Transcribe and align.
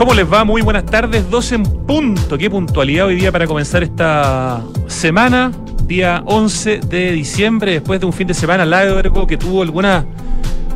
¿Cómo 0.00 0.14
les 0.14 0.32
va? 0.32 0.44
Muy 0.44 0.62
buenas 0.62 0.86
tardes, 0.86 1.30
12 1.30 1.56
en 1.56 1.62
punto. 1.62 2.38
Qué 2.38 2.48
puntualidad 2.48 3.08
hoy 3.08 3.16
día 3.16 3.30
para 3.30 3.46
comenzar 3.46 3.82
esta 3.82 4.62
semana, 4.86 5.52
día 5.84 6.22
11 6.24 6.80
de 6.88 7.12
diciembre, 7.12 7.72
después 7.72 8.00
de 8.00 8.06
un 8.06 8.12
fin 8.14 8.26
de 8.26 8.32
semana 8.32 8.64
largo 8.64 9.26
que 9.26 9.36
tuvo 9.36 9.60
algunas 9.60 10.06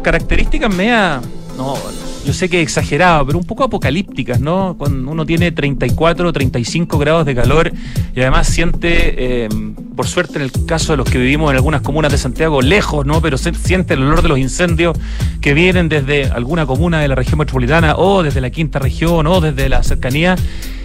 características 0.02 0.75
media, 0.75 1.23
no, 1.57 1.75
yo 2.24 2.32
sé 2.32 2.48
que 2.48 2.61
exagerado, 2.61 3.27
pero 3.27 3.38
un 3.38 3.45
poco 3.45 3.64
apocalípticas, 3.64 4.40
¿no? 4.40 4.77
Cuando 4.79 5.11
uno 5.11 5.27
tiene 5.27 5.52
34, 5.52 6.32
35 6.32 6.98
grados 6.98 7.27
de 7.27 7.34
calor 7.34 7.72
y 8.14 8.20
además 8.20 8.48
siente, 8.48 9.45
eh, 9.45 9.48
por 9.95 10.07
suerte 10.07 10.36
en 10.36 10.43
el 10.43 10.52
caso 10.66 10.93
de 10.93 10.96
los 10.96 11.08
que 11.08 11.18
vivimos 11.18 11.50
en 11.50 11.57
algunas 11.57 11.82
comunas 11.82 12.11
de 12.11 12.18
Santiago, 12.18 12.62
lejos, 12.62 13.04
¿no? 13.04 13.21
Pero 13.21 13.36
siente 13.39 13.95
el 13.95 14.02
olor 14.02 14.22
de 14.22 14.29
los 14.29 14.39
incendios 14.39 14.98
que 15.40 15.54
vienen 15.54 15.89
desde 15.89 16.25
alguna 16.25 16.66
comuna 16.66 17.00
de 17.00 17.08
la 17.08 17.14
región 17.14 17.39
metropolitana 17.39 17.96
o 17.96 18.22
desde 18.22 18.41
la 18.41 18.50
quinta 18.50 18.79
región 18.79 19.27
o 19.27 19.41
desde 19.41 19.68
la 19.68 19.82
cercanía 19.82 20.36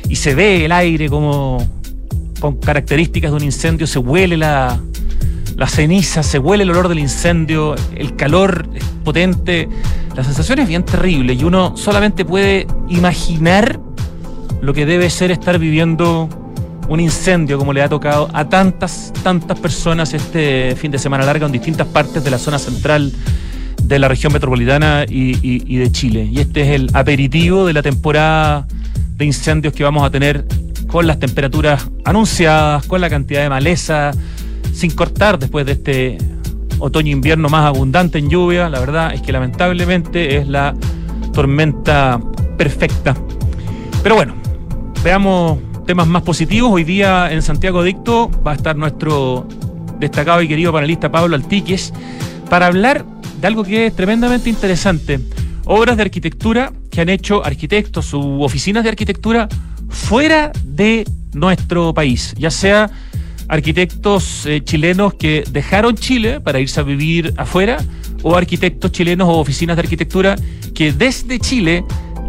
y 0.07 0.15
se 0.17 0.35
ve 0.35 0.65
el 0.65 0.71
aire 0.71 1.09
como 1.09 1.65
con 2.39 2.57
características 2.57 3.31
de 3.31 3.37
un 3.37 3.43
incendio, 3.43 3.85
se 3.85 3.99
huele 3.99 4.37
la, 4.37 4.79
la 5.59 5.67
ceniza, 5.67 6.23
se 6.23 6.39
huele 6.39 6.63
el 6.63 6.69
olor 6.69 6.87
del 6.87 6.99
incendio, 6.99 7.75
el 7.93 8.15
calor 8.15 8.69
es 8.73 8.83
potente, 9.03 9.67
la 10.15 10.23
sensación 10.23 10.59
es 10.59 10.69
bien 10.69 10.83
terrible 10.83 11.33
y 11.33 11.43
uno 11.43 11.75
solamente 11.75 12.23
puede 12.23 12.65
imaginar 12.87 13.77
lo 14.61 14.73
que 14.73 14.85
debe 14.85 15.09
ser 15.09 15.31
estar 15.31 15.59
viviendo 15.59 16.29
un 16.87 17.01
incendio 17.01 17.57
como 17.57 17.73
le 17.73 17.81
ha 17.81 17.89
tocado 17.89 18.29
a 18.31 18.47
tantas, 18.47 19.11
tantas 19.21 19.59
personas 19.59 20.13
este 20.13 20.77
fin 20.77 20.91
de 20.91 20.97
semana 20.97 21.25
largo 21.25 21.45
en 21.45 21.51
distintas 21.51 21.87
partes 21.87 22.23
de 22.23 22.31
la 22.31 22.39
zona 22.39 22.57
central 22.57 23.11
de 23.83 23.99
la 23.99 24.07
región 24.07 24.31
metropolitana 24.31 25.03
y, 25.09 25.37
y 25.41 25.75
de 25.75 25.91
Chile. 25.91 26.29
Y 26.31 26.39
este 26.39 26.61
es 26.61 26.67
el 26.69 26.89
aperitivo 26.93 27.65
de 27.65 27.73
la 27.73 27.81
temporada 27.81 28.65
de 29.17 29.25
incendios 29.25 29.73
que 29.73 29.83
vamos 29.83 30.05
a 30.05 30.09
tener 30.09 30.45
con 30.87 31.05
las 31.05 31.19
temperaturas 31.19 31.89
anunciadas, 32.05 32.85
con 32.85 33.01
la 33.01 33.09
cantidad 33.09 33.41
de 33.41 33.49
maleza, 33.49 34.11
sin 34.79 34.91
cortar 34.91 35.37
después 35.37 35.65
de 35.65 35.73
este 35.73 36.17
otoño-invierno 36.79 37.49
más 37.49 37.65
abundante 37.65 38.17
en 38.17 38.29
lluvia. 38.29 38.69
La 38.69 38.79
verdad 38.79 39.13
es 39.13 39.21
que 39.21 39.33
lamentablemente 39.33 40.37
es 40.37 40.47
la 40.47 40.73
tormenta 41.33 42.17
perfecta. 42.57 43.13
Pero 44.01 44.15
bueno, 44.15 44.35
veamos 45.03 45.59
temas 45.85 46.07
más 46.07 46.21
positivos. 46.21 46.71
Hoy 46.71 46.85
día 46.85 47.29
en 47.29 47.41
Santiago 47.41 47.83
Dicto 47.83 48.31
va 48.45 48.53
a 48.53 48.55
estar 48.55 48.77
nuestro 48.77 49.45
destacado 49.99 50.41
y 50.41 50.47
querido 50.47 50.71
panelista 50.71 51.11
Pablo 51.11 51.35
Altiques 51.35 51.93
para 52.49 52.67
hablar 52.67 53.03
de 53.41 53.47
algo 53.47 53.65
que 53.65 53.87
es 53.87 53.95
tremendamente 53.95 54.49
interesante. 54.49 55.19
Obras 55.65 55.97
de 55.97 56.03
arquitectura 56.03 56.71
que 56.89 57.01
han 57.01 57.09
hecho 57.09 57.45
arquitectos 57.45 58.13
u 58.13 58.43
oficinas 58.43 58.85
de 58.85 58.91
arquitectura 58.91 59.49
fuera 59.89 60.53
de 60.63 61.05
nuestro 61.33 61.93
país, 61.93 62.33
ya 62.37 62.49
sea 62.49 62.89
arquitectos 63.49 64.45
eh, 64.45 64.61
chilenos 64.63 65.15
que 65.15 65.43
dejaron 65.49 65.95
Chile 65.95 66.39
para 66.39 66.59
irse 66.59 66.79
a 66.79 66.83
vivir 66.83 67.33
afuera 67.35 67.79
o 68.21 68.35
arquitectos 68.35 68.91
chilenos 68.91 69.27
o 69.27 69.39
oficinas 69.39 69.75
de 69.75 69.81
arquitectura 69.81 70.35
que 70.73 70.93
desde 70.93 71.39
Chile 71.39 71.83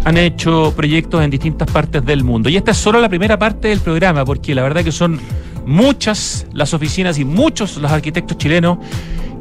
han 0.04 0.16
hecho 0.16 0.72
proyectos 0.74 1.22
en 1.22 1.30
distintas 1.30 1.70
partes 1.70 2.04
del 2.04 2.24
mundo. 2.24 2.48
Y 2.48 2.56
esta 2.56 2.70
es 2.70 2.78
solo 2.78 3.00
la 3.00 3.08
primera 3.08 3.38
parte 3.38 3.68
del 3.68 3.80
programa, 3.80 4.24
porque 4.24 4.54
la 4.54 4.62
verdad 4.62 4.82
que 4.82 4.92
son 4.92 5.20
muchas 5.66 6.46
las 6.54 6.72
oficinas 6.72 7.18
y 7.18 7.24
muchos 7.24 7.76
los 7.76 7.92
arquitectos 7.92 8.38
chilenos 8.38 8.78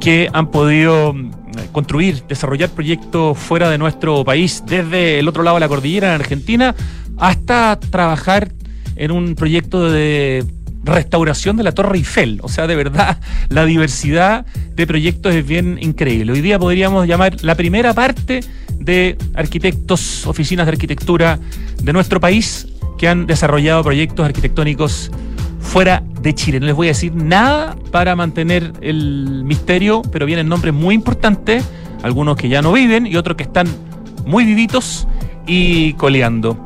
que 0.01 0.29
han 0.33 0.51
podido 0.51 1.13
mm, 1.13 1.31
construir, 1.71 2.23
desarrollar 2.27 2.69
proyectos 2.69 3.37
fuera 3.37 3.69
de 3.69 3.77
nuestro 3.77 4.25
país, 4.25 4.63
desde 4.67 5.19
el 5.19 5.27
otro 5.29 5.43
lado 5.43 5.55
de 5.55 5.61
la 5.61 5.69
cordillera 5.69 6.09
en 6.09 6.21
Argentina, 6.21 6.75
hasta 7.17 7.79
trabajar 7.79 8.51
en 8.95 9.11
un 9.11 9.35
proyecto 9.35 9.89
de 9.89 10.45
restauración 10.83 11.57
de 11.57 11.63
la 11.63 11.71
Torre 11.71 11.97
Eiffel. 11.97 12.39
O 12.43 12.49
sea, 12.49 12.67
de 12.67 12.75
verdad, 12.75 13.19
la 13.49 13.65
diversidad 13.65 14.45
de 14.75 14.87
proyectos 14.87 15.33
es 15.35 15.45
bien 15.45 15.77
increíble. 15.81 16.31
Hoy 16.31 16.41
día 16.41 16.59
podríamos 16.59 17.07
llamar 17.07 17.43
la 17.43 17.55
primera 17.55 17.93
parte 17.93 18.41
de 18.79 19.17
arquitectos, 19.33 20.25
oficinas 20.25 20.65
de 20.65 20.71
arquitectura 20.71 21.39
de 21.81 21.93
nuestro 21.93 22.19
país 22.19 22.67
que 22.97 23.07
han 23.07 23.27
desarrollado 23.27 23.83
proyectos 23.83 24.25
arquitectónicos 24.25 25.11
fuera 25.59 26.03
de 26.21 26.33
Chile. 26.33 26.59
No 26.59 26.65
les 26.65 26.75
voy 26.75 26.87
a 26.87 26.91
decir 26.91 27.13
nada 27.13 27.75
para 27.91 28.15
mantener 28.15 28.73
el 28.81 29.43
misterio, 29.45 30.01
pero 30.11 30.25
vienen 30.25 30.49
nombres 30.49 30.73
muy 30.73 30.95
importantes, 30.95 31.63
algunos 32.03 32.37
que 32.37 32.49
ya 32.49 32.61
no 32.61 32.73
viven 32.73 33.05
y 33.05 33.15
otros 33.15 33.37
que 33.37 33.43
están 33.43 33.67
muy 34.25 34.45
vivitos 34.45 35.07
y 35.45 35.93
coleando. 35.93 36.57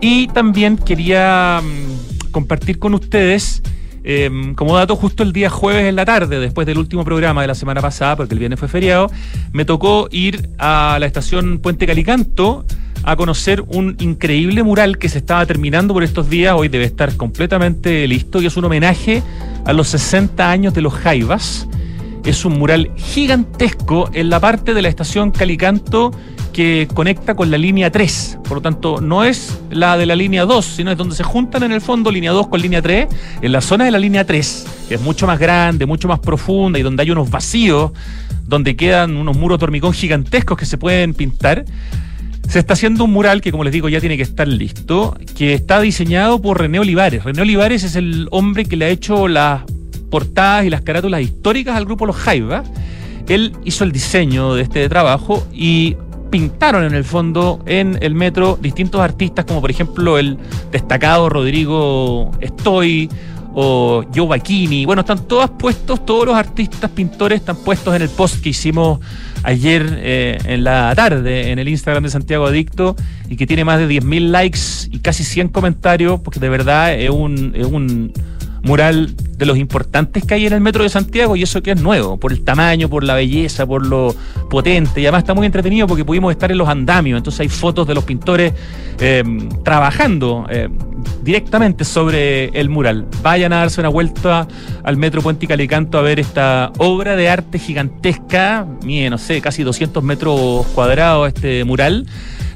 Y 0.00 0.28
también 0.28 0.76
quería 0.76 1.60
mm, 1.62 2.13
compartir 2.34 2.78
con 2.78 2.92
ustedes. 2.92 3.62
Em, 4.06 4.54
como 4.54 4.76
dato, 4.76 4.96
justo 4.96 5.22
el 5.22 5.32
día 5.32 5.48
jueves 5.48 5.84
en 5.84 5.96
la 5.96 6.04
tarde, 6.04 6.38
después 6.38 6.66
del 6.66 6.76
último 6.76 7.04
programa 7.04 7.40
de 7.40 7.46
la 7.46 7.54
semana 7.54 7.80
pasada, 7.80 8.16
porque 8.16 8.34
el 8.34 8.38
viernes 8.38 8.60
fue 8.60 8.68
feriado, 8.68 9.10
me 9.52 9.64
tocó 9.64 10.08
ir 10.10 10.50
a 10.58 10.98
la 11.00 11.06
estación 11.06 11.58
Puente 11.58 11.86
Calicanto 11.86 12.66
a 13.02 13.16
conocer 13.16 13.62
un 13.68 13.96
increíble 14.00 14.62
mural 14.62 14.98
que 14.98 15.08
se 15.08 15.18
estaba 15.18 15.46
terminando 15.46 15.94
por 15.94 16.02
estos 16.02 16.28
días, 16.28 16.54
hoy 16.54 16.68
debe 16.68 16.84
estar 16.84 17.16
completamente 17.16 18.06
listo, 18.06 18.42
y 18.42 18.46
es 18.46 18.56
un 18.58 18.66
homenaje 18.66 19.22
a 19.64 19.72
los 19.72 19.88
60 19.88 20.50
años 20.50 20.74
de 20.74 20.82
los 20.82 20.92
Jaivas. 20.92 21.66
Es 22.24 22.44
un 22.44 22.58
mural 22.58 22.90
gigantesco 22.96 24.10
en 24.12 24.28
la 24.28 24.40
parte 24.40 24.74
de 24.74 24.82
la 24.82 24.88
estación 24.88 25.30
Calicanto 25.30 26.10
que 26.54 26.88
conecta 26.94 27.34
con 27.34 27.50
la 27.50 27.58
línea 27.58 27.90
3. 27.90 28.38
Por 28.44 28.52
lo 28.54 28.60
tanto, 28.62 29.02
no 29.02 29.24
es 29.24 29.60
la 29.70 29.98
de 29.98 30.06
la 30.06 30.16
línea 30.16 30.46
2, 30.46 30.64
sino 30.64 30.90
es 30.90 30.96
donde 30.96 31.14
se 31.14 31.24
juntan 31.24 31.64
en 31.64 31.72
el 31.72 31.82
fondo 31.82 32.10
línea 32.10 32.32
2 32.32 32.48
con 32.48 32.62
línea 32.62 32.80
3, 32.80 33.08
en 33.42 33.52
la 33.52 33.60
zona 33.60 33.84
de 33.84 33.90
la 33.90 33.98
línea 33.98 34.24
3, 34.24 34.66
que 34.88 34.94
es 34.94 35.00
mucho 35.02 35.26
más 35.26 35.38
grande, 35.38 35.84
mucho 35.84 36.08
más 36.08 36.20
profunda 36.20 36.78
y 36.78 36.82
donde 36.82 37.02
hay 37.02 37.10
unos 37.10 37.28
vacíos, 37.28 37.92
donde 38.46 38.76
quedan 38.76 39.16
unos 39.16 39.36
muros 39.36 39.58
de 39.58 39.64
hormigón 39.64 39.92
gigantescos 39.92 40.56
que 40.56 40.64
se 40.64 40.78
pueden 40.78 41.12
pintar. 41.12 41.64
Se 42.48 42.58
está 42.58 42.74
haciendo 42.74 43.04
un 43.04 43.12
mural 43.12 43.40
que, 43.40 43.50
como 43.50 43.64
les 43.64 43.72
digo, 43.72 43.88
ya 43.88 44.00
tiene 44.00 44.16
que 44.16 44.22
estar 44.22 44.46
listo, 44.46 45.16
que 45.36 45.54
está 45.54 45.80
diseñado 45.80 46.40
por 46.40 46.60
René 46.60 46.78
Olivares. 46.78 47.24
René 47.24 47.42
Olivares 47.42 47.82
es 47.82 47.96
el 47.96 48.28
hombre 48.30 48.64
que 48.64 48.76
le 48.76 48.84
ha 48.84 48.88
hecho 48.90 49.28
las 49.28 49.62
portadas 50.10 50.64
y 50.64 50.70
las 50.70 50.82
carátulas 50.82 51.20
históricas 51.20 51.76
al 51.76 51.84
grupo 51.84 52.06
Los 52.06 52.16
Jaivas. 52.16 52.68
Él 53.28 53.56
hizo 53.64 53.84
el 53.84 53.92
diseño 53.92 54.54
de 54.54 54.62
este 54.62 54.88
trabajo 54.88 55.46
y 55.52 55.96
pintaron 56.34 56.82
en 56.82 56.94
el 56.94 57.04
fondo 57.04 57.62
en 57.64 57.96
el 58.00 58.16
metro 58.16 58.58
distintos 58.60 59.00
artistas, 59.00 59.44
como 59.44 59.60
por 59.60 59.70
ejemplo 59.70 60.18
el 60.18 60.36
destacado 60.72 61.28
Rodrigo 61.28 62.32
Estoy 62.40 63.08
o 63.54 64.02
Joe 64.12 64.26
Bacchini. 64.26 64.84
Bueno, 64.84 65.02
están 65.02 65.28
todos 65.28 65.50
puestos, 65.50 66.04
todos 66.04 66.26
los 66.26 66.34
artistas, 66.34 66.90
pintores 66.90 67.38
están 67.38 67.54
puestos 67.54 67.94
en 67.94 68.02
el 68.02 68.08
post 68.08 68.42
que 68.42 68.48
hicimos 68.48 68.98
ayer 69.44 69.86
eh, 69.92 70.38
en 70.44 70.64
la 70.64 70.92
tarde 70.96 71.52
en 71.52 71.60
el 71.60 71.68
Instagram 71.68 72.02
de 72.02 72.10
Santiago 72.10 72.46
Adicto 72.46 72.96
y 73.30 73.36
que 73.36 73.46
tiene 73.46 73.64
más 73.64 73.78
de 73.78 73.86
10.000 73.86 74.30
likes 74.30 74.58
y 74.90 74.98
casi 74.98 75.22
100 75.22 75.50
comentarios, 75.50 76.18
porque 76.18 76.40
de 76.40 76.48
verdad 76.48 76.94
es 76.94 77.10
un, 77.10 77.52
es 77.54 77.66
un 77.66 78.12
mural 78.64 79.14
de 79.36 79.46
los 79.46 79.58
importantes 79.58 80.24
que 80.24 80.34
hay 80.34 80.46
en 80.46 80.54
el 80.54 80.60
metro 80.60 80.82
de 80.82 80.88
Santiago 80.88 81.36
y 81.36 81.42
eso 81.42 81.62
que 81.62 81.72
es 81.72 81.80
nuevo, 81.80 82.16
por 82.16 82.32
el 82.32 82.42
tamaño, 82.42 82.88
por 82.88 83.04
la 83.04 83.14
belleza, 83.14 83.66
por 83.66 83.86
lo 83.86 84.14
potente. 84.50 85.00
Y 85.00 85.06
además 85.06 85.22
está 85.22 85.34
muy 85.34 85.46
entretenido 85.46 85.86
porque 85.86 86.04
pudimos 86.04 86.32
estar 86.32 86.50
en 86.50 86.58
los 86.58 86.68
andamios, 86.68 87.18
entonces 87.18 87.40
hay 87.40 87.48
fotos 87.48 87.86
de 87.86 87.94
los 87.94 88.04
pintores 88.04 88.52
eh, 89.00 89.22
trabajando 89.62 90.46
eh, 90.50 90.68
directamente 91.22 91.84
sobre 91.84 92.46
el 92.48 92.68
mural. 92.68 93.06
Vayan 93.22 93.52
a 93.52 93.58
darse 93.58 93.80
una 93.80 93.88
vuelta 93.88 94.46
al 94.82 94.96
metro 94.96 95.22
Puente 95.22 95.44
y 95.46 95.48
Calicanto 95.48 95.98
a 95.98 96.02
ver 96.02 96.20
esta 96.20 96.72
obra 96.78 97.16
de 97.16 97.28
arte 97.28 97.58
gigantesca, 97.58 98.66
mire, 98.84 99.10
no 99.10 99.18
sé, 99.18 99.40
casi 99.40 99.62
200 99.62 100.02
metros 100.02 100.66
cuadrados 100.74 101.28
este 101.28 101.64
mural 101.64 102.06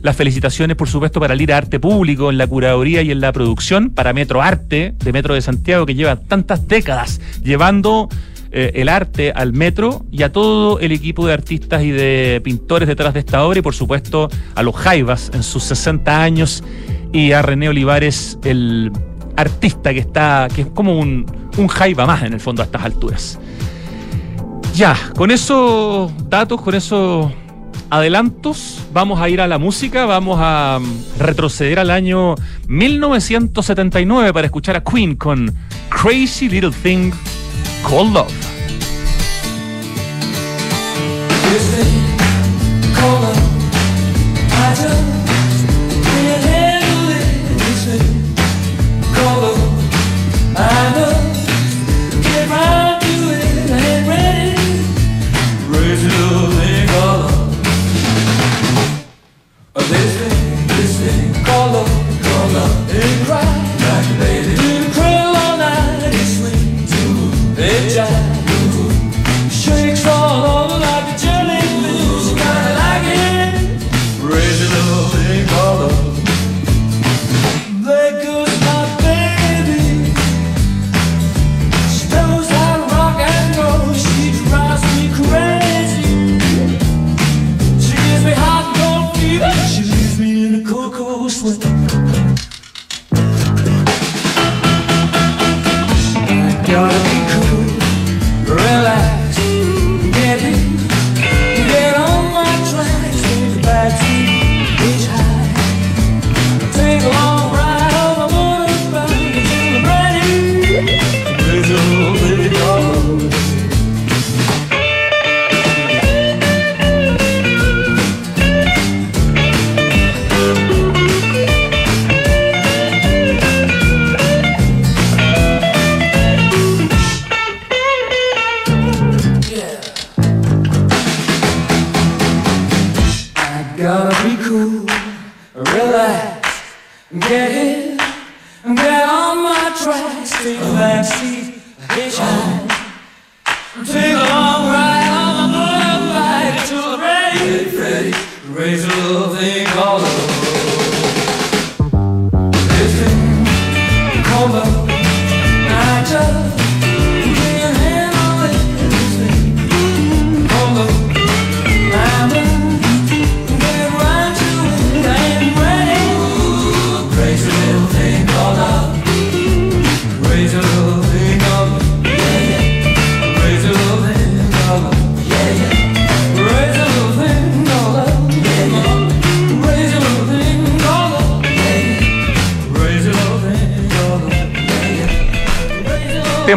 las 0.02 0.16
felicitaciones, 0.16 0.76
por 0.76 0.88
supuesto, 0.88 1.20
para 1.20 1.34
el 1.34 1.50
Arte 1.50 1.80
Público 1.80 2.30
en 2.30 2.38
la 2.38 2.46
curaduría 2.46 3.02
y 3.02 3.10
en 3.10 3.20
la 3.20 3.32
producción, 3.32 3.90
para 3.90 4.12
Metro 4.12 4.42
Arte, 4.42 4.94
de 4.96 5.12
Metro 5.12 5.34
de 5.34 5.40
Santiago, 5.40 5.86
que 5.86 5.94
lleva 5.94 6.16
tantas 6.16 6.68
décadas 6.68 7.20
llevando 7.42 8.08
eh, 8.50 8.72
el 8.76 8.88
arte 8.88 9.30
al 9.32 9.52
metro 9.52 10.06
y 10.10 10.22
a 10.22 10.32
todo 10.32 10.80
el 10.80 10.92
equipo 10.92 11.26
de 11.26 11.34
artistas 11.34 11.82
y 11.82 11.90
de 11.90 12.40
pintores 12.42 12.88
detrás 12.88 13.12
de 13.12 13.20
esta 13.20 13.44
obra 13.44 13.58
y 13.58 13.62
por 13.62 13.74
supuesto 13.74 14.30
a 14.54 14.62
los 14.62 14.74
Jaivas 14.74 15.30
en 15.34 15.42
sus 15.42 15.64
60 15.64 16.22
años 16.22 16.64
y 17.12 17.32
a 17.32 17.42
René 17.42 17.68
Olivares, 17.68 18.38
el 18.44 18.92
artista 19.36 19.92
que 19.92 20.00
está, 20.00 20.48
que 20.54 20.62
es 20.62 20.66
como 20.68 20.98
un, 20.98 21.26
un 21.56 21.68
Jaiva 21.68 22.06
más 22.06 22.22
en 22.22 22.34
el 22.34 22.40
fondo 22.40 22.62
a 22.62 22.64
estas 22.64 22.84
alturas. 22.84 23.38
Ya, 24.74 24.96
con 25.16 25.30
esos 25.30 26.12
datos, 26.28 26.60
con 26.60 26.74
esos 26.74 27.32
adelantos, 27.90 28.80
vamos 28.92 29.20
a 29.20 29.28
ir 29.28 29.40
a 29.40 29.46
la 29.46 29.58
música, 29.58 30.06
vamos 30.06 30.38
a 30.40 30.78
mm, 30.80 31.20
retroceder 31.20 31.78
al 31.78 31.90
año 31.90 32.34
1979 32.68 34.32
para 34.32 34.46
escuchar 34.46 34.76
a 34.76 34.84
Queen 34.84 35.16
con 35.16 35.54
Crazy 35.88 36.48
Little 36.48 36.70
Thing 36.82 37.12
Called 37.82 38.12
Love. 38.12 38.32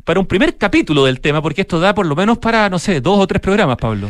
para 0.03 0.19
un 0.21 0.25
primer 0.25 0.57
capítulo 0.57 1.03
del 1.05 1.19
tema, 1.19 1.41
porque 1.41 1.61
esto 1.61 1.79
da 1.79 1.93
por 1.93 2.05
lo 2.05 2.15
menos 2.15 2.37
para, 2.37 2.69
no 2.69 2.79
sé, 2.79 3.01
dos 3.01 3.19
o 3.19 3.27
tres 3.27 3.41
programas, 3.41 3.77
Pablo. 3.77 4.09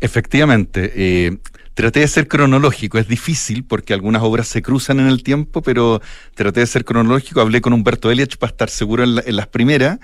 Efectivamente. 0.00 0.92
eh, 0.94 1.38
traté 1.74 2.00
de 2.00 2.08
ser 2.08 2.26
cronológico. 2.26 2.98
Es 2.98 3.06
difícil 3.06 3.62
porque 3.64 3.94
algunas 3.94 4.20
obras 4.22 4.48
se 4.48 4.62
cruzan 4.62 4.98
en 4.98 5.06
el 5.06 5.22
tiempo, 5.22 5.62
pero 5.62 6.02
traté 6.34 6.58
de 6.60 6.66
ser 6.66 6.84
cronológico. 6.84 7.40
Hablé 7.40 7.60
con 7.60 7.72
Humberto 7.72 8.10
Eliach 8.10 8.36
para 8.36 8.50
estar 8.50 8.68
seguro 8.68 9.04
en, 9.04 9.14
la- 9.14 9.22
en 9.24 9.36
las 9.36 9.46
primeras. 9.46 9.98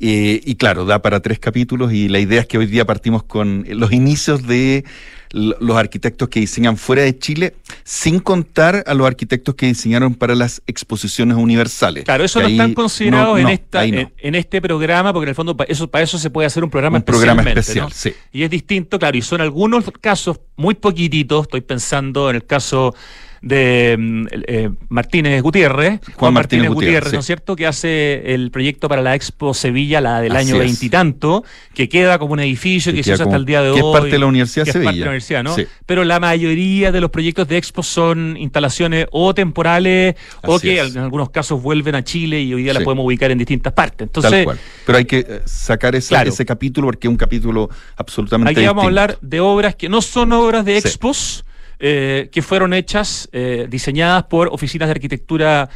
Eh, 0.00 0.40
y 0.44 0.54
claro, 0.56 0.84
da 0.84 1.02
para 1.02 1.20
tres 1.20 1.38
capítulos 1.38 1.92
y 1.92 2.08
la 2.08 2.18
idea 2.18 2.40
es 2.40 2.46
que 2.46 2.58
hoy 2.58 2.66
día 2.66 2.84
partimos 2.84 3.22
con 3.22 3.64
los 3.68 3.92
inicios 3.92 4.46
de 4.46 4.84
los 5.32 5.76
arquitectos 5.76 6.28
que 6.28 6.40
diseñan 6.40 6.76
fuera 6.76 7.02
de 7.02 7.16
Chile, 7.16 7.54
sin 7.84 8.18
contar 8.18 8.82
a 8.84 8.94
los 8.94 9.06
arquitectos 9.06 9.54
que 9.54 9.66
diseñaron 9.66 10.16
para 10.16 10.34
las 10.34 10.60
exposiciones 10.66 11.36
universales. 11.36 12.02
Claro, 12.02 12.24
eso 12.24 12.40
no 12.40 12.48
están 12.48 12.74
considerados 12.74 13.34
no, 13.34 13.38
en, 13.38 13.44
no, 13.44 13.48
esta, 13.50 13.86
no. 13.86 13.98
en, 14.00 14.12
en 14.18 14.34
este 14.34 14.60
programa, 14.60 15.12
porque 15.12 15.26
en 15.26 15.28
el 15.28 15.34
fondo 15.36 15.56
pa- 15.56 15.64
eso, 15.64 15.88
para 15.88 16.02
eso 16.02 16.18
se 16.18 16.30
puede 16.30 16.46
hacer 16.46 16.64
un 16.64 16.70
programa 16.70 16.98
Un 16.98 17.04
programa 17.04 17.42
especial, 17.42 17.92
sí. 17.92 18.12
Y 18.32 18.42
es 18.42 18.50
distinto, 18.50 18.98
claro, 18.98 19.16
y 19.16 19.22
son 19.22 19.40
algunos 19.40 19.84
casos 20.00 20.40
muy 20.56 20.74
poquititos, 20.74 21.42
estoy 21.42 21.60
pensando 21.60 22.28
en 22.28 22.34
el 22.34 22.44
caso 22.44 22.96
de 23.42 23.96
mm, 23.98 24.26
eh, 24.46 24.70
Martínez 24.90 25.42
Gutiérrez, 25.42 26.00
Juan, 26.16 26.34
Martínez, 26.34 26.68
Martínez 26.68 26.70
Gutiérrez, 26.74 27.12
¿no 27.14 27.20
es 27.20 27.26
cierto? 27.26 27.56
Que 27.56 27.66
hace 27.66 28.34
el 28.34 28.50
proyecto 28.50 28.88
para 28.88 29.00
la 29.02 29.14
Expo 29.14 29.54
Sevilla, 29.54 30.00
la 30.00 30.20
del 30.20 30.36
Así 30.36 30.50
año 30.50 30.58
veintitanto, 30.60 31.44
que 31.74 31.88
queda 31.88 32.18
como 32.18 32.34
un 32.34 32.40
edificio 32.40 32.92
que, 32.92 32.98
Que 32.98 33.04
se 33.04 33.12
usa 33.14 33.24
hasta 33.24 33.36
el 33.36 33.46
día 33.46 33.62
de 33.62 33.72
que 33.74 33.80
hoy. 33.80 33.88
es 33.90 33.92
parte 33.98 34.10
de 34.10 34.18
la 34.18 34.26
Universidad 34.26 34.64
que 34.66 34.72
de 34.72 34.78
es 34.78 34.84
parte 34.84 34.86
de 34.86 34.92
Sevilla. 34.92 35.04
la 35.04 35.10
universidad, 35.10 35.42
¿no? 35.44 35.54
Sí. 35.54 35.66
Pero 35.86 36.04
la 36.04 36.20
mayoría 36.20 36.92
de 36.92 37.00
los 37.00 37.10
proyectos 37.10 37.48
de 37.48 37.56
Expo 37.56 37.82
son 37.82 38.36
instalaciones 38.36 39.06
o 39.10 39.32
temporales 39.34 40.16
o 40.42 40.58
que 40.58 40.80
es. 40.80 40.94
en 40.94 41.02
algunos 41.02 41.30
casos 41.30 41.62
vuelven 41.62 41.94
a 41.94 42.04
Chile 42.04 42.40
y 42.42 42.52
hoy 42.54 42.62
día 42.62 42.72
las 42.74 42.80
Sí. 42.80 42.84
podemos 42.84 43.06
ubicar 43.06 43.30
en 43.30 43.38
distintas 43.38 43.72
partes. 43.72 44.06
Entonces, 44.08 44.30
Tal 44.30 44.44
cual. 44.44 44.58
Pero 44.86 44.98
hay 44.98 45.04
que 45.06 45.18
eh, 45.20 45.40
sacar 45.46 45.94
ese, 45.94 46.08
Claro. 46.10 46.28
ese 46.28 46.44
capítulo 46.44 46.88
porque 46.88 47.06
es 47.06 47.10
un 47.10 47.16
capítulo 47.16 47.70
absolutamente 47.96 48.50
Aquí 48.60 48.66
vamos 48.66 48.84
a 48.84 48.86
hablar 48.86 49.18
de 49.22 49.40
obras 49.40 49.74
que 49.76 49.88
no 49.88 50.02
son 50.02 50.32
obras 50.32 50.64
de 50.64 50.76
expos, 50.78 51.44
eh, 51.80 52.28
que 52.30 52.42
fueron 52.42 52.72
hechas, 52.74 53.28
eh, 53.32 53.66
diseñadas 53.68 54.24
por 54.24 54.48
oficinas 54.48 54.88
de 54.88 54.92
arquitectura 54.92 55.68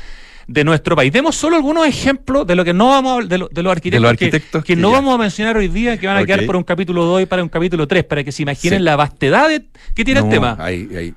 de 0.47 0.63
nuestro 0.63 0.95
país. 0.95 1.11
Demos 1.13 1.35
solo 1.37 1.57
algunos 1.57 1.87
ejemplos 1.87 2.47
de 2.47 2.55
lo 2.55 2.65
que 2.65 2.75
no 2.75 2.89
vamos 2.89 3.25
a 3.25 3.27
de, 3.27 3.39
lo- 3.39 3.49
de 3.51 3.63
los 3.63 3.71
arquitectos, 3.73 4.03
De 4.03 4.09
los 4.11 4.19
que- 4.19 4.25
arquitectos 4.27 4.65
que, 4.65 4.75
que 4.77 4.81
no 4.81 4.91
ya. 4.91 4.97
vamos 4.99 5.15
a 5.15 5.19
mencionar 5.19 5.57
hoy 5.57 5.69
día, 5.69 5.97
que 5.99 6.07
van 6.07 6.19
a 6.19 6.25
quedar 6.27 6.45
por 6.45 6.57
un 6.57 6.63
capítulo 6.65 7.05
2 7.07 7.23
y 7.23 7.27
para 7.27 7.43
un 7.43 7.49
capítulo 7.49 7.89
3, 7.89 8.05
para 8.05 8.23
que 8.23 8.31
se 8.33 8.43
imaginen 8.43 8.81
Sí. 8.81 8.85
la 8.85 8.97
vastedad 8.97 9.49
de- 9.49 9.65
que 9.95 10.05
tiene 10.05 10.21
el 10.21 10.29
tema. 10.29 10.57
hay- 10.61 10.89
hay- 10.95 11.15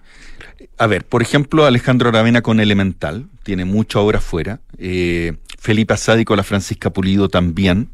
A 0.80 0.88
ver, 0.88 1.04
por 1.04 1.22
ejemplo, 1.22 1.66
Alejandro 1.66 2.10
Aravena 2.10 2.42
con 2.42 2.60
Elemental, 2.60 3.26
tiene 3.44 3.66
mucha 3.66 4.00
obra 4.00 4.22
fuera. 4.22 4.60
Eh, 4.78 5.34
Felipe 5.60 5.94
Asadi 5.96 6.24
con 6.24 6.38
la 6.38 6.44
Francisca 6.44 6.92
Pulido 6.92 7.30
también. 7.30 7.90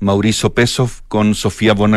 Mauricio 0.00 0.54
Pesov 0.54 1.02
con 1.08 1.34
Sofía 1.34 1.74
von 1.74 1.94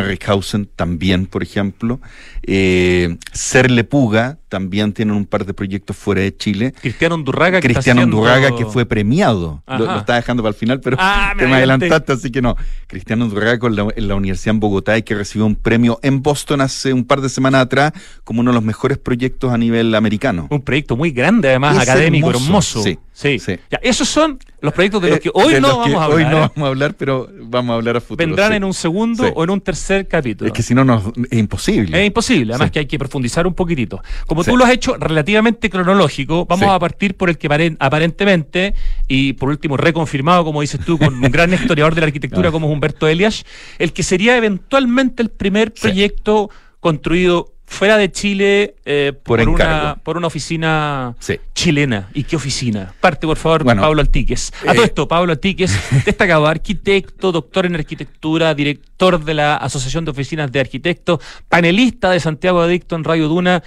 también, 0.76 1.26
por 1.26 1.42
ejemplo. 1.42 2.00
Eh, 2.44 3.18
Serle 3.32 3.84
Puga 3.84 4.38
también 4.54 4.94
tienen 4.94 5.16
un 5.16 5.26
par 5.26 5.46
de 5.48 5.54
proyectos 5.56 5.98
fuera 5.98 6.22
de 6.22 6.38
Chile. 6.38 6.76
Cristiano 6.80 7.16
Undurraga, 7.16 7.60
que 7.60 7.66
está 7.68 7.80
Cristiano 7.80 8.02
haciendo- 8.02 8.18
Undurraga 8.18 8.56
que 8.56 8.68
fue 8.68 8.86
premiado. 8.86 9.64
Lo, 9.68 9.80
lo 9.80 9.98
estaba 9.98 10.18
dejando 10.18 10.44
para 10.44 10.52
el 10.52 10.56
final, 10.56 10.80
pero 10.80 10.96
Ah, 11.00 11.34
te 11.40 11.48
me 11.48 11.56
adelantaste, 11.56 12.12
así 12.14 12.30
que 12.32 12.40
no. 12.44 12.56
Cristiano 12.86 13.26
Undurraga 13.26 13.58
con 13.58 13.76
la, 13.76 13.88
en 13.96 14.08
la 14.08 14.14
Universidad 14.14 14.54
en 14.54 14.60
Bogotá 14.60 14.96
y 14.96 15.02
que 15.02 15.16
recibió 15.16 15.48
un 15.48 15.56
premio 15.56 16.00
en 16.04 16.22
Boston 16.22 16.62
hace 16.62 16.94
un 16.94 17.04
par 17.06 17.22
de 17.22 17.30
semanas 17.30 17.62
atrás 17.64 17.94
como 18.24 18.42
uno 18.42 18.52
de 18.52 18.56
los 18.56 18.64
mejores 18.64 19.00
proyectos 19.00 19.52
a 19.52 19.58
nivel 19.58 19.96
americano. 19.96 20.48
Un 20.52 20.62
proyecto 20.62 20.96
muy 20.96 21.10
grande, 21.10 21.48
además, 21.50 21.76
Es 21.78 21.82
académico, 21.90 22.30
hermoso. 22.30 22.48
hermoso. 22.80 22.84
Sí, 22.84 23.00
Sí. 23.16 23.38
sí. 23.40 23.60
Ya, 23.72 23.80
esos 23.84 24.08
son 24.10 24.40
los 24.62 24.74
proyectos 24.74 25.02
de 25.04 25.10
los 25.10 25.18
Eh, 25.18 25.22
que 25.22 25.30
hoy 25.34 25.54
de 25.54 25.62
no 25.62 25.68
vamos 25.78 25.88
que 25.88 25.96
a 25.96 26.04
hablar. 26.04 26.18
Hoy 26.18 26.24
no 26.26 26.38
¿eh? 26.38 26.50
vamos 26.56 26.58
a 26.58 26.68
hablar, 26.68 26.96
pero 26.96 27.30
vamos 27.44 27.74
a 27.74 27.76
hablar 27.76 27.98
a 27.98 28.02
futuro. 28.02 28.18
Vendrán 28.26 28.52
sí. 28.52 28.56
en 28.58 28.64
un 28.64 28.74
segundo 28.74 29.24
Sí. 29.26 29.32
o 29.36 29.44
en 29.44 29.50
un 29.52 29.62
tercer 29.62 30.08
capítulo. 30.08 30.48
Es 30.48 30.54
que 30.54 30.64
si 30.64 30.74
no, 30.74 30.84
nos, 30.84 31.04
es 31.30 31.38
imposible. 31.40 32.00
Es 32.00 32.08
imposible, 32.08 32.54
además 32.54 32.72
que 32.72 32.80
hay 32.80 32.86
que 32.88 32.98
profundizar 32.98 33.46
un 33.46 33.54
poquitito. 33.54 34.02
Como 34.26 34.43
Sí. 34.44 34.52
tú 34.52 34.58
lo 34.58 34.66
has 34.66 34.72
hecho 34.72 34.96
relativamente 34.98 35.70
cronológico, 35.70 36.46
vamos 36.46 36.66
Sí. 36.66 36.72
a 36.72 36.80
partir 36.80 37.16
por 37.16 37.30
el 37.30 37.38
que 37.38 37.48
aparen- 37.50 37.78
aparentemente, 37.80 38.74
y 39.08 39.34
por 39.34 39.50
último 39.50 39.78
reconfirmado, 39.78 40.44
como 40.44 40.62
dices 40.62 40.80
tú, 40.86 40.98
con 40.98 41.16
un 41.16 41.32
gran 41.32 41.52
historiador 41.78 41.96
de 41.96 42.02
la 42.02 42.08
arquitectura 42.08 42.52
como 42.52 42.68
es 42.68 42.74
Humberto 42.74 43.08
Elias, 43.08 43.46
el 43.80 43.94
que 43.94 44.04
sería 44.04 44.38
eventualmente 44.38 45.24
el 45.24 45.30
primer 45.30 45.74
proyecto 45.74 46.50
construido 46.80 47.50
fuera 47.66 47.98
de 47.98 48.12
Chile 48.12 48.76
eh, 48.86 49.14
Por 49.24 49.40
una, 49.48 49.96
por 50.04 50.18
una 50.18 50.28
oficina 50.28 51.16
Sí. 51.20 51.40
chilena. 51.56 52.10
¿Y 52.14 52.24
qué 52.26 52.36
oficina? 52.36 52.94
Parte, 53.00 53.26
por 53.26 53.38
favor, 53.38 53.64
Bueno, 53.64 53.82
Pablo 53.82 54.02
Altíquez. 54.02 54.52
A 54.68 54.72
eh, 54.72 54.76
todo 54.76 54.84
esto, 54.86 55.08
Pablo 55.08 55.32
Altíquez, 55.32 55.72
destacado 56.06 56.46
arquitecto, 56.46 57.32
doctor 57.32 57.66
en 57.66 57.74
arquitectura, 57.76 58.54
director 58.54 59.24
de 59.24 59.34
la 59.34 59.56
Asociación 59.56 60.06
de 60.06 60.12
Oficinas 60.12 60.52
de 60.52 60.60
Arquitectos, 60.60 61.20
panelista 61.50 62.12
de 62.12 62.20
Santiago 62.20 62.62
Adicto 62.62 62.96
en 62.96 63.06
Radio 63.06 63.28
Duna 63.28 63.64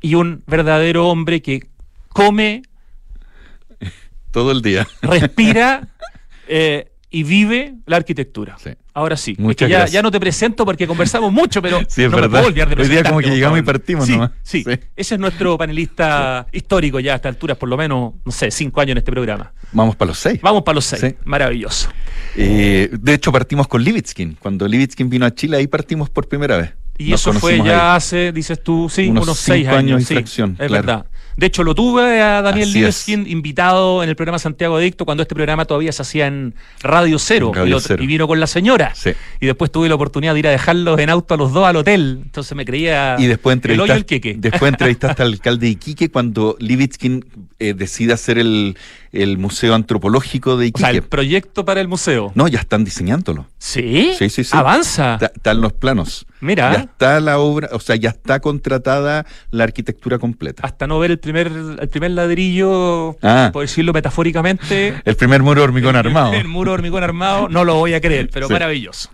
y 0.00 0.14
un 0.14 0.42
verdadero 0.46 1.08
hombre 1.08 1.42
que 1.42 1.66
come, 2.08 2.62
Todo 4.30 4.52
el 4.52 4.62
día. 4.62 4.86
respira 5.02 5.88
eh, 6.48 6.90
y 7.10 7.22
vive 7.22 7.74
la 7.86 7.96
arquitectura. 7.96 8.56
Sí. 8.58 8.70
Ahora 8.92 9.16
sí. 9.16 9.34
Muchas 9.38 9.68
ya, 9.68 9.78
gracias. 9.78 9.92
ya 9.92 10.02
no 10.02 10.10
te 10.10 10.18
presento 10.18 10.64
porque 10.64 10.86
conversamos 10.86 11.30
mucho, 11.32 11.60
pero 11.62 11.80
Sí, 11.88 12.02
es 12.04 12.10
no 12.10 12.16
me 12.16 12.22
verdad. 12.22 12.30
puedo 12.30 12.46
olvidar 12.46 12.74
de 12.74 12.82
Hoy 12.82 12.88
día 12.88 13.04
como 13.04 13.20
que 13.20 13.28
llegamos 13.30 13.58
y 13.58 13.62
partimos 13.62 14.06
sí, 14.06 14.12
nomás. 14.12 14.30
Sí, 14.42 14.64
Sí. 14.64 14.70
ese 14.96 15.14
es 15.14 15.20
nuestro 15.20 15.56
panelista 15.58 16.46
histórico 16.52 16.98
ya 17.00 17.12
a 17.12 17.16
estas 17.16 17.30
alturas, 17.34 17.56
por 17.58 17.68
lo 17.68 17.76
menos, 17.76 18.14
no 18.24 18.32
sé, 18.32 18.50
cinco 18.50 18.80
años 18.80 18.92
en 18.92 18.98
este 18.98 19.12
programa. 19.12 19.52
Vamos 19.72 19.96
para 19.96 20.08
los 20.08 20.18
seis. 20.18 20.40
Vamos 20.42 20.62
para 20.62 20.74
los 20.76 20.84
seis. 20.86 21.14
Maravilloso. 21.24 21.90
Eh, 22.36 22.88
de 22.92 23.14
hecho, 23.14 23.30
partimos 23.32 23.68
con 23.68 23.84
Levitskin. 23.84 24.36
Cuando 24.40 24.66
Levitskin 24.66 25.08
vino 25.10 25.26
a 25.26 25.34
Chile, 25.34 25.58
ahí 25.58 25.66
partimos 25.66 26.08
por 26.10 26.28
primera 26.28 26.56
vez. 26.56 26.72
Y 26.98 27.10
Nos 27.10 27.20
eso 27.20 27.32
fue 27.34 27.58
ya 27.58 27.92
ahí. 27.92 27.96
hace, 27.96 28.32
dices 28.32 28.62
tú, 28.62 28.88
sí, 28.88 29.08
Unos 29.08 29.24
unos, 29.24 29.38
seis 29.38 29.66
años 29.68 30.04
sí, 30.04 30.14
Es 30.16 30.30
claro. 30.34 30.56
verdad. 30.68 31.06
De 31.36 31.44
hecho, 31.44 31.62
lo 31.62 31.74
tuve 31.74 32.22
a 32.22 32.40
Daniel. 32.40 32.72
Libeskind 32.72 33.26
invitado 33.28 34.02
en 34.02 34.08
el 34.08 34.16
programa 34.16 34.38
Santiago 34.38 34.76
Adicto 34.78 35.04
cuando 35.04 35.20
este 35.22 35.34
programa 35.34 35.66
todavía 35.66 35.92
se 35.92 36.00
hacía 36.00 36.26
en 36.28 36.54
Radio 36.82 37.18
Cero. 37.18 37.48
En 37.48 37.54
Radio 37.54 37.66
y, 37.66 37.70
lo- 37.72 37.80
Cero. 37.80 38.02
y 38.02 38.06
vino 38.06 38.26
con 38.26 38.40
la 38.40 38.46
señora. 38.46 38.94
Sí. 38.94 39.10
Y 39.38 39.44
después 39.44 39.70
tuve 39.70 39.86
la 39.90 39.96
oportunidad 39.96 40.32
de 40.32 40.38
ir 40.38 40.46
a 40.48 40.50
dejarlos 40.50 40.98
en 40.98 41.10
auto 41.10 41.34
a 41.34 41.36
los 41.36 41.52
dos 41.52 41.66
al 41.66 41.76
hotel. 41.76 42.20
Entonces 42.24 42.56
me 42.56 42.64
creía 42.64 43.16
Y 43.18 43.26
después 43.26 43.58
el 43.64 43.78
hoyo 43.80 43.92
el 43.92 44.06
queque. 44.06 44.34
después 44.38 44.70
entrevistaste 44.72 45.22
al 45.22 45.32
alcalde 45.32 45.66
de 45.66 45.72
Iquique 45.72 46.08
cuando 46.10 46.56
Levitskin 46.58 47.26
eh, 47.58 47.74
decide 47.74 48.14
hacer 48.14 48.38
el, 48.38 48.78
el 49.22 49.38
museo 49.38 49.74
antropológico 49.74 50.56
de 50.56 50.70
O 50.74 50.78
sea, 50.78 50.88
Iquique. 50.90 51.04
el 51.04 51.08
proyecto 51.08 51.64
para 51.64 51.80
el 51.80 51.88
museo. 51.88 52.32
No, 52.34 52.48
ya 52.48 52.58
están 52.60 52.84
diseñándolo. 52.84 53.46
¿Sí? 53.58 54.14
Sí, 54.18 54.28
sí, 54.30 54.44
sí. 54.44 54.56
Avanza. 54.56 55.14
Está- 55.14 55.32
Están 55.34 55.60
los 55.60 55.72
planos. 55.72 56.26
Mira. 56.40 56.72
Ya 56.72 56.78
está 56.80 57.20
la 57.20 57.38
obra, 57.38 57.68
o 57.72 57.80
sea, 57.80 57.96
ya 57.96 58.10
está 58.10 58.40
contratada 58.40 59.24
la 59.50 59.64
arquitectura 59.64 60.18
completa. 60.18 60.62
Hasta 60.64 60.86
no 60.86 60.98
ver 60.98 61.10
el 61.12 61.18
primer, 61.18 61.46
el 61.80 61.88
primer 61.88 62.10
ladrillo, 62.10 63.16
Ah. 63.22 63.50
por 63.52 63.62
decirlo 63.62 63.92
metafóricamente. 63.92 65.00
El 65.04 65.16
primer 65.16 65.42
muro 65.42 65.62
hormigón 65.62 65.96
armado. 65.96 66.34
El 66.34 66.48
muro 66.48 66.72
de 66.72 66.74
hormigón 66.74 67.02
armado, 67.04 67.48
no 67.48 67.64
lo 67.64 67.74
voy 67.76 67.94
a 67.94 68.00
creer, 68.00 68.28
pero 68.32 68.46
Sí. 68.48 68.52
maravilloso. 68.52 69.08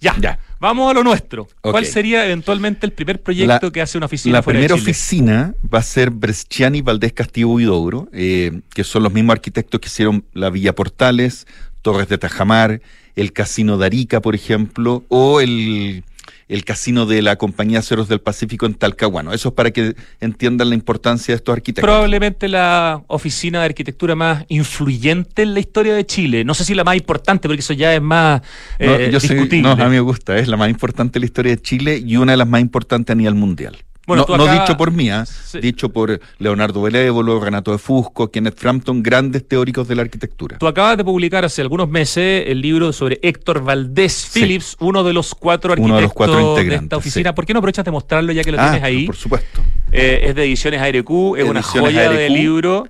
Ya, 0.00 0.14
Ya. 0.20 0.38
vamos 0.60 0.90
a 0.90 0.94
lo 0.94 1.02
nuestro. 1.02 1.48
¿Cuál 1.62 1.86
sería 1.86 2.24
eventualmente 2.26 2.84
el 2.86 2.92
primer 2.92 3.22
proyecto 3.22 3.66
La- 3.66 3.72
que 3.72 3.80
hace 3.80 3.96
una 3.96 4.06
oficina 4.06 4.34
La 4.38 4.42
fuera 4.42 4.58
de 4.60 4.66
primera 4.66 4.78
Chile? 4.80 4.90
oficina 4.90 5.54
va 5.72 5.78
a 5.78 5.82
ser 5.82 6.10
Bresciani, 6.10 6.82
Valdés, 6.82 7.12
Castillo 7.12 7.48
Huidobro, 7.48 8.08
eh, 8.12 8.60
que 8.74 8.84
son 8.84 9.02
los 9.02 9.12
mismos 9.12 9.32
arquitectos 9.34 9.80
que 9.80 9.88
hicieron 9.88 10.24
la 10.34 10.50
Villa 10.50 10.74
Portales, 10.74 11.46
Torres 11.82 12.08
de 12.08 12.18
Tajamar, 12.18 12.80
el 13.14 13.32
Casino 13.32 13.78
de 13.78 13.86
Arica, 13.86 14.20
por 14.20 14.34
ejemplo, 14.34 15.04
o 15.08 15.40
el, 15.40 16.04
el 16.48 16.64
casino 16.64 17.06
de 17.06 17.22
la 17.22 17.36
Compañía 17.36 17.82
Ceros 17.82 18.08
del 18.08 18.20
Pacífico 18.20 18.66
en 18.66 18.74
Talcahuano. 18.74 19.32
Eso 19.32 19.48
es 19.48 19.54
para 19.54 19.70
que 19.70 19.96
entiendan 20.20 20.68
la 20.68 20.74
importancia 20.74 21.32
de 21.32 21.36
estos 21.36 21.52
arquitectos. 21.52 21.88
Probablemente 21.88 22.48
la 22.48 23.02
oficina 23.08 23.60
de 23.60 23.66
arquitectura 23.66 24.14
más 24.14 24.44
influyente 24.48 25.42
en 25.42 25.54
la 25.54 25.60
historia 25.60 25.94
de 25.94 26.06
Chile. 26.06 26.44
No 26.44 26.54
sé 26.54 26.64
si 26.64 26.74
la 26.74 26.84
más 26.84 26.96
importante, 26.96 27.48
porque 27.48 27.60
eso 27.60 27.72
ya 27.72 27.94
es 27.94 28.02
más 28.02 28.42
No, 28.78 28.94
eh, 28.94 29.10
yo 29.10 29.18
discutible. 29.18 29.62
no, 29.62 29.72
a 29.72 29.76
mí 29.76 29.90
me 29.90 30.00
gusta, 30.00 30.36
es 30.38 30.46
la 30.48 30.56
más 30.56 30.70
importante 30.70 31.14
de 31.14 31.20
la 31.20 31.26
historia 31.26 31.56
de 31.56 31.62
Chile 31.62 32.02
y 32.04 32.16
una 32.16 32.32
de 32.32 32.38
las 32.38 32.48
más 32.48 32.60
importantes 32.60 33.12
a 33.12 33.16
nivel 33.16 33.34
mundial. 33.34 33.76
Bueno, 34.06 34.24
no 34.28 34.46
dicho 34.60 34.76
por 34.76 34.90
mí. 34.92 35.08
Sí. 35.46 35.58
dicho 35.60 35.88
por 35.88 36.20
Leonardo 36.38 36.82
Belévolo, 36.82 37.40
Renato 37.40 37.72
de 37.72 37.78
Fusco, 37.78 38.30
Kenneth 38.30 38.56
Frampton, 38.58 39.02
grandes 39.02 39.46
teóricos 39.46 39.88
de 39.88 39.96
la 39.96 40.02
arquitectura. 40.02 40.58
Tú 40.58 40.66
acabas 40.66 40.96
de 40.96 41.04
publicar 41.04 41.44
hace 41.44 41.60
algunos 41.62 41.88
meses 41.88 42.44
el 42.46 42.60
libro 42.60 42.92
sobre 42.92 43.18
Héctor 43.22 43.62
Valdés 43.64 44.12
Sí. 44.12 44.40
Phillips, 44.40 44.76
uno 44.80 45.02
de 45.02 45.12
los 45.12 45.34
cuatro 45.34 45.72
arquitectos 45.72 45.88
Uno 45.90 45.96
de 45.96 46.02
los 46.02 46.12
cuatro 46.12 46.54
de 46.56 46.74
esta 46.74 46.96
oficina. 46.96 47.30
sí. 47.30 47.34
¿Por 47.34 47.46
qué 47.46 47.52
no 47.52 47.58
aprovechas 47.58 47.84
de 47.84 47.90
mostrarlo 47.90 48.32
ya 48.32 48.44
que 48.44 48.52
lo 48.52 48.60
Ah, 48.60 48.64
tienes 48.70 48.82
ahí? 48.84 49.06
Por 49.06 49.16
supuesto. 49.16 49.60
Eh, 49.92 50.20
es 50.28 50.34
de 50.34 50.44
Ediciones 50.44 50.80
ARQ, 50.80 51.36
es 51.38 51.44
una 51.44 51.62
joya 51.62 52.08
de 52.10 52.26
ARQ. 52.26 52.30
libro. 52.32 52.88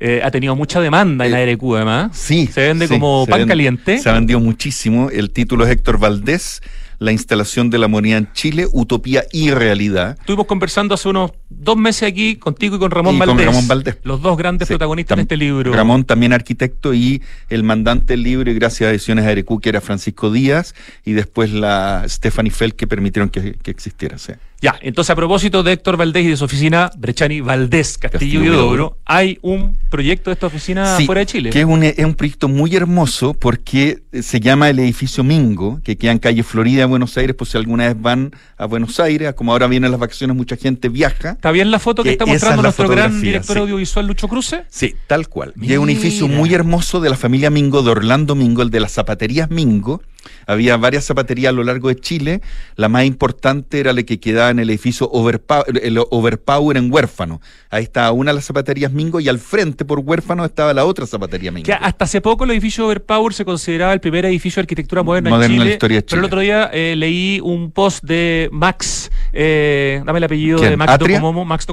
Eh, 0.00 0.20
ha 0.22 0.30
tenido 0.30 0.54
mucha 0.54 0.80
demanda 0.80 1.26
en 1.26 1.34
Eh, 1.34 1.42
ARQ 1.50 1.76
además. 1.76 2.16
Sí. 2.16 2.46
Se 2.46 2.60
vende 2.68 2.88
como 2.88 3.26
pan 3.26 3.46
caliente. 3.46 3.98
Se 3.98 4.08
ha 4.08 4.12
vendido 4.12 4.38
muchísimo. 4.40 5.10
El 5.10 5.30
título 5.30 5.64
es 5.64 5.70
Héctor 5.72 5.98
Valdés, 5.98 6.62
la 6.98 7.12
instalación 7.12 7.70
de 7.70 7.78
la 7.78 7.86
moneda 7.88 8.16
en 8.18 8.32
Chile, 8.32 8.66
utopía 8.72 9.24
y 9.32 9.50
realidad. 9.50 10.16
Estuvimos 10.18 10.46
conversando 10.46 10.94
hace 10.94 11.08
unos 11.08 11.30
dos 11.48 11.76
meses 11.76 12.08
aquí 12.08 12.36
contigo 12.36 12.76
y 12.76 12.78
con 12.78 12.90
Ramón 12.90 13.14
Y 13.14 13.18
con 13.18 13.28
Valdés. 13.28 13.46
Ramón 13.46 13.68
Valdés. 13.68 13.98
Los 14.02 14.20
dos 14.20 14.36
grandes 14.36 14.68
Sí, 14.68 14.72
protagonistas 14.74 15.16
de 15.16 15.22
este 15.22 15.36
libro. 15.36 15.72
Ramón 15.72 16.04
también 16.04 16.32
arquitecto 16.32 16.94
y 16.94 17.22
el 17.48 17.62
mandante 17.62 18.14
del 18.14 18.22
libro 18.22 18.50
y 18.50 18.54
gracias 18.54 18.88
a 18.88 18.90
Ediciones 18.90 19.26
ARQ 19.26 19.60
que 19.60 19.68
era 19.68 19.80
Francisco 19.80 20.30
Díaz 20.32 20.74
y 21.04 21.12
después 21.12 21.52
la 21.52 22.04
Stephanie 22.08 22.50
Fell 22.50 22.74
que 22.74 22.86
permitieron 22.86 23.28
que, 23.30 23.54
que 23.54 23.70
existiera. 23.70 24.18
sí. 24.18 24.32
Ya, 24.60 24.76
entonces 24.80 25.10
a 25.10 25.14
propósito 25.14 25.62
de 25.62 25.72
Héctor 25.72 25.96
Valdés 25.96 26.24
y 26.24 26.28
de 26.30 26.36
su 26.36 26.44
oficina, 26.44 26.90
Brechani 26.98 27.40
Valdés, 27.40 27.96
Castillo, 27.96 28.40
Castillo 28.40 28.44
y 28.44 28.56
Dobro, 28.56 28.98
hay 29.04 29.38
un 29.40 29.78
proyecto 29.88 30.30
de 30.30 30.34
esta 30.34 30.48
oficina 30.48 30.96
Sí, 30.96 31.06
fuera 31.06 31.20
de 31.20 31.26
Chile. 31.26 31.50
Que 31.50 31.60
es 31.60 31.64
un, 31.64 31.84
es 31.84 32.04
un 32.04 32.14
proyecto 32.14 32.48
muy 32.48 32.74
hermoso 32.74 33.34
porque 33.34 34.02
se 34.20 34.40
llama 34.40 34.68
el 34.68 34.80
edificio 34.80 35.22
Mingo, 35.22 35.80
que 35.84 35.96
queda 35.96 36.10
en 36.10 36.18
calle 36.18 36.42
Florida, 36.42 36.86
Buenos 36.86 37.16
Aires, 37.16 37.36
pues 37.36 37.50
si 37.50 37.56
alguna 37.56 37.86
vez 37.86 38.00
van 38.00 38.32
a 38.56 38.66
Buenos 38.66 38.98
Aires, 38.98 39.32
como 39.34 39.52
ahora 39.52 39.68
vienen 39.68 39.92
las 39.92 40.00
vacaciones, 40.00 40.36
mucha 40.36 40.56
gente 40.56 40.88
viaja. 40.88 41.30
¿Está 41.30 41.52
bien 41.52 41.70
la 41.70 41.78
foto 41.78 42.02
que, 42.02 42.08
Que 42.08 42.12
está 42.14 42.26
mostrando 42.26 42.60
es 42.60 42.64
nuestro 42.64 42.88
gran 42.88 43.20
director 43.20 43.54
sí. 43.54 43.60
audiovisual 43.60 44.06
Lucho 44.08 44.26
Cruce? 44.26 44.64
Sí, 44.68 44.96
tal 45.06 45.28
cual. 45.28 45.54
Y 45.60 45.72
es 45.72 45.78
un 45.78 45.88
edificio 45.88 46.26
muy 46.26 46.52
hermoso 46.52 46.98
de 46.98 47.10
la 47.10 47.16
familia 47.16 47.50
Mingo, 47.50 47.82
de 47.82 47.92
Orlando 47.92 48.34
Mingo, 48.34 48.62
el 48.62 48.70
de 48.70 48.80
las 48.80 48.90
zapaterías 48.92 49.50
Mingo. 49.50 50.02
Había 50.46 50.76
varias 50.76 51.04
zapaterías 51.04 51.50
a 51.50 51.52
lo 51.52 51.64
largo 51.64 51.88
de 51.88 51.96
Chile. 51.96 52.40
La 52.76 52.88
más 52.88 53.04
importante 53.04 53.80
era 53.80 53.92
la 53.92 54.02
que 54.02 54.18
quedaba 54.20 54.50
en 54.50 54.58
el 54.58 54.70
edificio 54.70 55.08
Overpower, 55.10 55.80
el 55.82 55.98
Overpower 56.10 56.76
en 56.76 56.92
Huérfano. 56.92 57.40
Ahí 57.70 57.82
estaba 57.84 58.12
una 58.12 58.30
de 58.30 58.36
las 58.36 58.44
zapaterías 58.44 58.92
Mingo 58.92 59.20
y 59.20 59.28
al 59.28 59.38
frente, 59.38 59.84
por 59.84 59.98
Huérfano, 60.00 60.44
estaba 60.44 60.72
la 60.74 60.84
otra 60.84 61.06
zapatería 61.06 61.50
Mingo. 61.52 61.66
Que 61.66 61.72
hasta 61.72 62.04
hace 62.04 62.20
poco 62.20 62.44
el 62.44 62.50
edificio 62.52 62.86
Overpower 62.86 63.32
se 63.34 63.44
consideraba 63.44 63.92
el 63.92 64.00
primer 64.00 64.24
edificio 64.24 64.60
de 64.60 64.64
arquitectura 64.64 65.02
moderna, 65.02 65.30
Moderna 65.30 65.46
en 65.46 65.52
en 65.52 65.58
la 65.58 65.64
Chile. 65.64 65.72
historia 65.74 65.96
de 65.98 66.02
Pero 66.02 66.16
el 66.16 66.20
Chile. 66.20 66.26
otro 66.26 66.40
día 66.40 66.70
eh, 66.72 66.94
leí 66.96 67.40
un 67.42 67.70
post 67.72 68.04
de 68.04 68.48
Max, 68.52 69.10
eh, 69.32 70.02
dame 70.04 70.18
el 70.18 70.24
apellido 70.24 70.58
¿Quién? 70.58 70.70
de 70.70 70.76
Max 70.76 70.92
¿Atria? 70.92 71.18
Docomomo, 71.18 71.44
Max. 71.44 71.66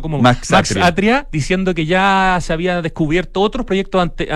Max 0.51 0.51
Atria. 0.51 0.85
Atria. 0.85 1.27
diciendo 1.31 1.73
que 1.73 1.85
ya 1.85 2.37
se 2.41 2.53
habían 2.53 2.81
descubierto 2.83 3.41
otros 3.41 3.65
proyectos 3.65 4.01
ante- 4.01 4.31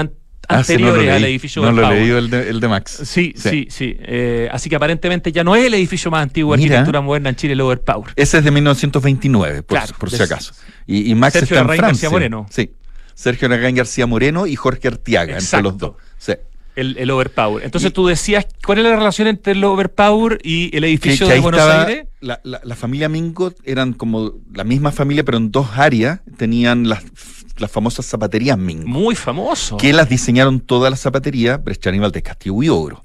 Ah, 0.51 0.63
sí, 0.63 0.77
no 0.77 0.87
anteriores 0.87 1.15
al 1.15 1.25
edificio 1.25 1.61
No 1.61 1.71
lo 1.71 1.91
he 1.91 1.95
leído 1.95 2.17
el 2.17 2.29
de, 2.29 2.49
el 2.49 2.59
de 2.59 2.67
Max. 2.67 3.01
Sí, 3.05 3.33
sí, 3.37 3.67
sí. 3.69 3.95
Eh, 3.99 4.49
así 4.51 4.67
que 4.67 4.75
aparentemente 4.75 5.31
ya 5.31 5.43
no 5.43 5.55
es 5.55 5.63
el 5.63 5.75
edificio 5.75 6.09
más 6.09 6.23
antiguo 6.23 6.55
de 6.57 6.63
arquitectura 6.63 7.01
moderna 7.01 7.29
en 7.29 7.35
Chile, 7.35 7.53
el 7.53 7.61
Overpower. 7.61 8.11
Ese 8.15 8.39
es 8.39 8.43
de 8.43 8.49
1929, 8.49 9.61
por, 9.61 9.77
Claro, 9.77 9.95
por 9.99 10.09
si 10.09 10.21
acaso. 10.21 10.53
Y, 10.87 11.11
y 11.11 11.15
Max 11.15 11.33
Sergio 11.33 11.55
está 11.55 11.61
en 11.61 11.67
Francia. 11.67 11.87
García 11.87 12.09
Moreno. 12.09 12.47
Sí. 12.49 12.71
Sergio 13.13 13.47
Larraín 13.47 13.75
García 13.75 14.07
Moreno 14.07 14.47
y 14.47 14.55
Jorge 14.55 14.87
Artiaga, 14.87 15.33
entre 15.33 15.43
Exacto. 15.43 15.69
los 15.69 15.77
dos. 15.77 15.95
Sí. 16.17 16.33
El, 16.79 16.95
el 16.97 17.11
Overpower. 17.11 17.63
Entonces 17.63 17.89
Y- 17.89 17.93
tú 17.93 18.07
decías, 18.07 18.47
¿cuál 18.65 18.79
es 18.79 18.83
la 18.85 18.95
relación 18.95 19.27
entre 19.27 19.53
el 19.53 19.63
Overpower 19.63 20.39
y 20.43 20.75
el 20.75 20.83
edificio 20.83 21.27
que 21.27 21.33
de 21.33 21.39
Buenos 21.39 21.59
estaba 21.61 21.85
Aires? 21.85 22.07
La, 22.21 22.39
la- 22.43 22.61
la 22.63 22.75
familia 22.75 23.09
Mingo 23.09 23.53
eran 23.63 23.93
como 23.93 24.33
la 24.53 24.63
misma 24.63 24.91
familia, 24.91 25.23
pero 25.23 25.37
en 25.37 25.51
dos 25.51 25.67
áreas 25.75 26.19
tenían 26.37 26.87
las, 26.89 27.03
las 27.57 27.71
famosas 27.71 28.05
zapaterías 28.05 28.57
Mingo. 28.57 28.87
Muy 28.87 29.15
famoso. 29.15 29.77
que 29.77 29.93
las 29.93 30.09
diseñaron 30.09 30.59
todas 30.59 30.89
las 30.91 30.99
zapaterías 30.99 31.63
Brechani 31.63 31.99
Valdés 31.99 32.23
Castillo 32.23 32.63
y 32.63 32.69
Ogro. 32.69 33.03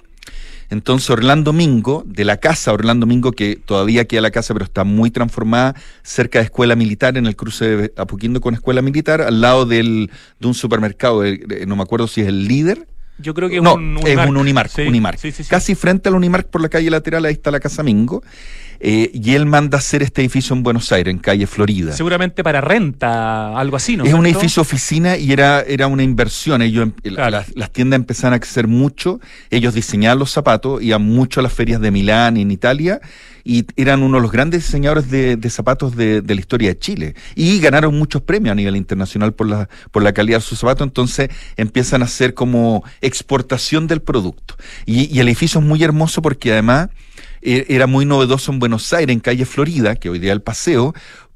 Entonces 0.71 1.11
Orlando 1.11 1.53
Mingo, 1.53 2.03
de 2.07 2.25
la 2.25 2.39
casa 2.39 2.73
Orlando 2.73 3.07
Mingo, 3.07 3.33
que 3.33 3.57
todavía 3.57 4.07
queda 4.07 4.23
la 4.23 4.31
casa, 4.31 4.55
pero 4.55 4.65
está 4.65 4.83
muy 4.83 5.11
transformada, 5.11 5.75
cerca 6.03 6.39
de 6.39 6.47
Escuela 6.47 6.75
Militar, 6.75 7.17
en 7.19 7.27
el 7.27 7.37
cruce 7.37 7.77
de 7.77 7.93
Apoquindo 7.97 8.41
con 8.41 8.55
Escuela 8.55 8.81
Militar, 8.83 9.21
al 9.21 9.41
lado 9.43 9.67
del, 9.67 10.11
de 10.41 10.47
un 10.49 10.55
supermercado, 10.55 11.25
eh, 11.25 11.65
no 11.67 11.77
me 11.77 11.83
acuerdo 11.83 12.09
si 12.09 12.23
es 12.23 12.29
el 12.29 12.49
líder. 12.49 12.89
Yo 13.19 13.33
creo 13.35 13.49
que 13.49 13.57
es 13.57 13.63
no, 13.63 13.75
un 13.75 13.99
es 14.05 14.17
un 14.27 14.37
Unimark, 14.37 14.71
Sí, 14.71 14.83
Unimark. 14.83 15.19
sí, 15.19 15.31
sí, 15.31 15.45
sí. 15.45 15.49
Casi 15.51 15.75
frente 15.75 16.09
al 16.09 16.17
Unimark 16.17 16.49
por 16.49 16.61
la 16.61 16.69
calle 16.69 16.91
lateral, 16.91 17.25
ahí 17.25 17.35
está 17.35 17.51
la 17.51 17.61
casa 17.61 17.83
Mingo. 17.83 18.23
Eh, 18.87 19.11
y 19.15 19.35
él 19.35 19.47
manda 19.47 19.79
hacer 19.79 20.03
este 20.03 20.21
edificio 20.21 20.55
en 20.55 20.63
Buenos 20.63 20.93
Aires, 20.93 21.11
en 21.11 21.19
calle 21.19 21.47
Florida. 21.47 21.93
Seguramente 21.93 22.45
para 22.45 22.61
renta, 22.61 23.59
algo 23.59 23.77
así, 23.77 23.97
¿no? 23.97 24.05
es 24.05 24.13
un 24.13 24.27
edificio 24.27 24.61
oficina 24.61 25.17
y 25.17 25.33
era, 25.33 25.63
era 25.63 25.87
una 25.87 26.03
inversión. 26.03 26.61
Ellos, 26.61 26.83
em- 26.83 26.93
Claro. 27.15 27.31
las, 27.31 27.57
las 27.57 27.71
tiendas 27.71 27.99
empezaron 27.99 28.35
a 28.35 28.41
crecer 28.41 28.69
mucho. 28.69 29.21
Ellos 29.51 29.73
diseñaban 29.73 30.19
los 30.19 30.31
zapatos, 30.31 30.83
iban 30.83 31.01
mucho 31.01 31.41
a 31.41 31.43
las 31.43 31.55
ferias 31.55 31.81
de 31.81 31.91
Milán 31.91 32.37
y 32.37 32.43
en 32.43 32.51
Italia 32.51 33.01
y 33.43 33.65
eran 33.77 34.03
uno 34.03 34.19
de 34.19 34.23
los 34.23 34.31
grandes 34.33 34.65
diseñadores 34.67 35.11
de, 35.11 35.37
de 35.37 35.51
zapatos 35.51 35.97
de, 35.97 36.21
de 36.21 36.35
la 36.35 36.41
historia 36.43 36.69
de 36.69 36.79
Chile. 36.79 37.15
Y 37.35 37.61
ganaron 37.61 37.97
muchos 37.97 38.21
premios 38.21 38.53
a 38.53 38.55
nivel 38.55 38.77
internacional 38.77 39.33
por 39.33 39.49
la, 39.49 39.71
por 39.93 40.03
la 40.03 40.13
calidad 40.13 40.39
de 40.39 40.43
sus 40.45 40.59
zapatos, 40.59 40.87
entonces 40.87 41.31
empiezan 41.57 42.03
a 42.03 42.05
hacer 42.05 42.35
como 42.35 42.85
exportación 43.01 43.87
del 43.87 44.03
producto. 44.03 44.57
Y, 44.85 45.15
y 45.15 45.21
el 45.21 45.29
edificio 45.29 45.61
es 45.61 45.67
muy 45.67 45.83
hermoso 45.83 46.21
porque 46.21 46.53
además 46.53 46.89
era 47.45 47.87
muy 47.87 48.07
novedoso 48.07 48.53
en 48.53 48.59
Buenos 48.59 48.93
Aires, 48.93 49.13
en 49.13 49.21
calle 49.21 49.45
Florida, 49.45 49.97
que 49.97 50.09
hoy 50.09 50.19
día 50.19 50.33
el 50.33 50.43
paseo, 50.43 50.95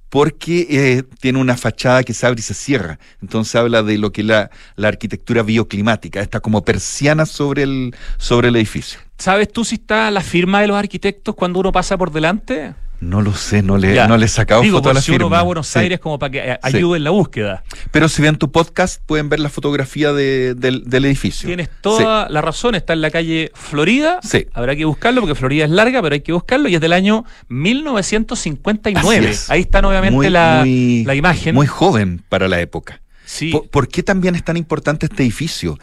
porque 0.08 0.66
eh, 0.70 1.02
tiene 1.20 1.38
una 1.38 1.56
fachada 1.56 2.02
que 2.02 2.14
se 2.14 2.26
abre 2.26 2.40
y 2.40 2.42
se 2.42 2.54
cierra. 2.54 2.98
Entonces 3.20 3.54
habla 3.54 3.82
de 3.82 3.98
lo 3.98 4.10
que 4.10 4.22
es 4.22 4.26
la, 4.26 4.50
la 4.76 4.88
arquitectura 4.88 5.42
bioclimática, 5.42 6.20
está 6.20 6.40
como 6.40 6.64
persiana 6.64 7.26
sobre 7.26 7.64
el, 7.64 7.94
sobre 8.16 8.48
el 8.48 8.56
edificio. 8.56 9.00
¿Sabes 9.18 9.52
tú 9.52 9.64
si 9.64 9.76
está 9.76 10.10
la 10.10 10.22
firma 10.22 10.60
de 10.60 10.68
los 10.68 10.76
arquitectos 10.76 11.34
cuando 11.34 11.60
uno 11.60 11.72
pasa 11.72 11.98
por 11.98 12.10
delante? 12.10 12.74
No 13.00 13.22
lo 13.22 13.32
sé, 13.32 13.62
no 13.62 13.78
le, 13.78 13.94
Ya. 13.94 14.08
no 14.08 14.16
le 14.16 14.26
he 14.26 14.28
sacado 14.28 14.60
Digo, 14.62 14.78
foto 14.78 14.90
a 14.90 14.94
la 14.94 15.00
si 15.00 15.12
uno 15.12 15.30
va 15.30 15.38
a 15.38 15.42
Buenos 15.42 15.68
Sí. 15.68 15.78
Aires 15.78 16.00
como 16.00 16.18
para 16.18 16.30
que 16.32 16.40
Sí. 16.42 16.58
ayude 16.76 16.96
en 16.98 17.04
la 17.04 17.10
búsqueda. 17.10 17.62
Pero 17.92 18.08
si 18.08 18.22
ven 18.22 18.36
tu 18.36 18.50
podcast, 18.50 19.00
pueden 19.06 19.28
ver 19.28 19.38
la 19.38 19.48
fotografía 19.48 20.12
de- 20.12 20.54
del, 20.54 20.82
del 20.84 21.04
edificio. 21.04 21.46
Tienes 21.46 21.68
toda 21.80 22.28
la 22.28 22.40
razón, 22.40 22.74
está 22.74 22.94
en 22.94 23.00
la 23.00 23.10
calle 23.12 23.52
Florida. 23.54 24.18
Sí. 24.22 24.46
Habrá 24.52 24.74
que 24.74 24.84
buscarlo 24.84 25.20
porque 25.20 25.36
Florida 25.36 25.64
es 25.64 25.70
larga, 25.70 26.02
pero 26.02 26.14
hay 26.14 26.22
que 26.22 26.32
buscarlo 26.32 26.68
y 26.68 26.74
es 26.74 26.80
del 26.80 26.92
año 26.92 27.24
1959. 27.48 29.18
Así 29.18 29.26
es. 29.30 29.50
Ahí 29.50 29.60
está 29.60 29.78
obviamente 29.80 30.16
Muy- 30.16 30.30
la, 30.30 30.58
muy- 30.64 31.04
la 31.04 31.14
imagen. 31.14 31.54
Muy 31.54 31.66
joven 31.66 32.22
para 32.28 32.48
la 32.48 32.60
época. 32.60 33.00
sí. 33.24 33.50
¿Por, 33.50 33.68
por 33.68 33.88
qué 33.88 34.02
también 34.02 34.34
es 34.34 34.42
tan 34.44 34.56
importante 34.56 35.06
este 35.06 35.22
edificio? 35.22 35.78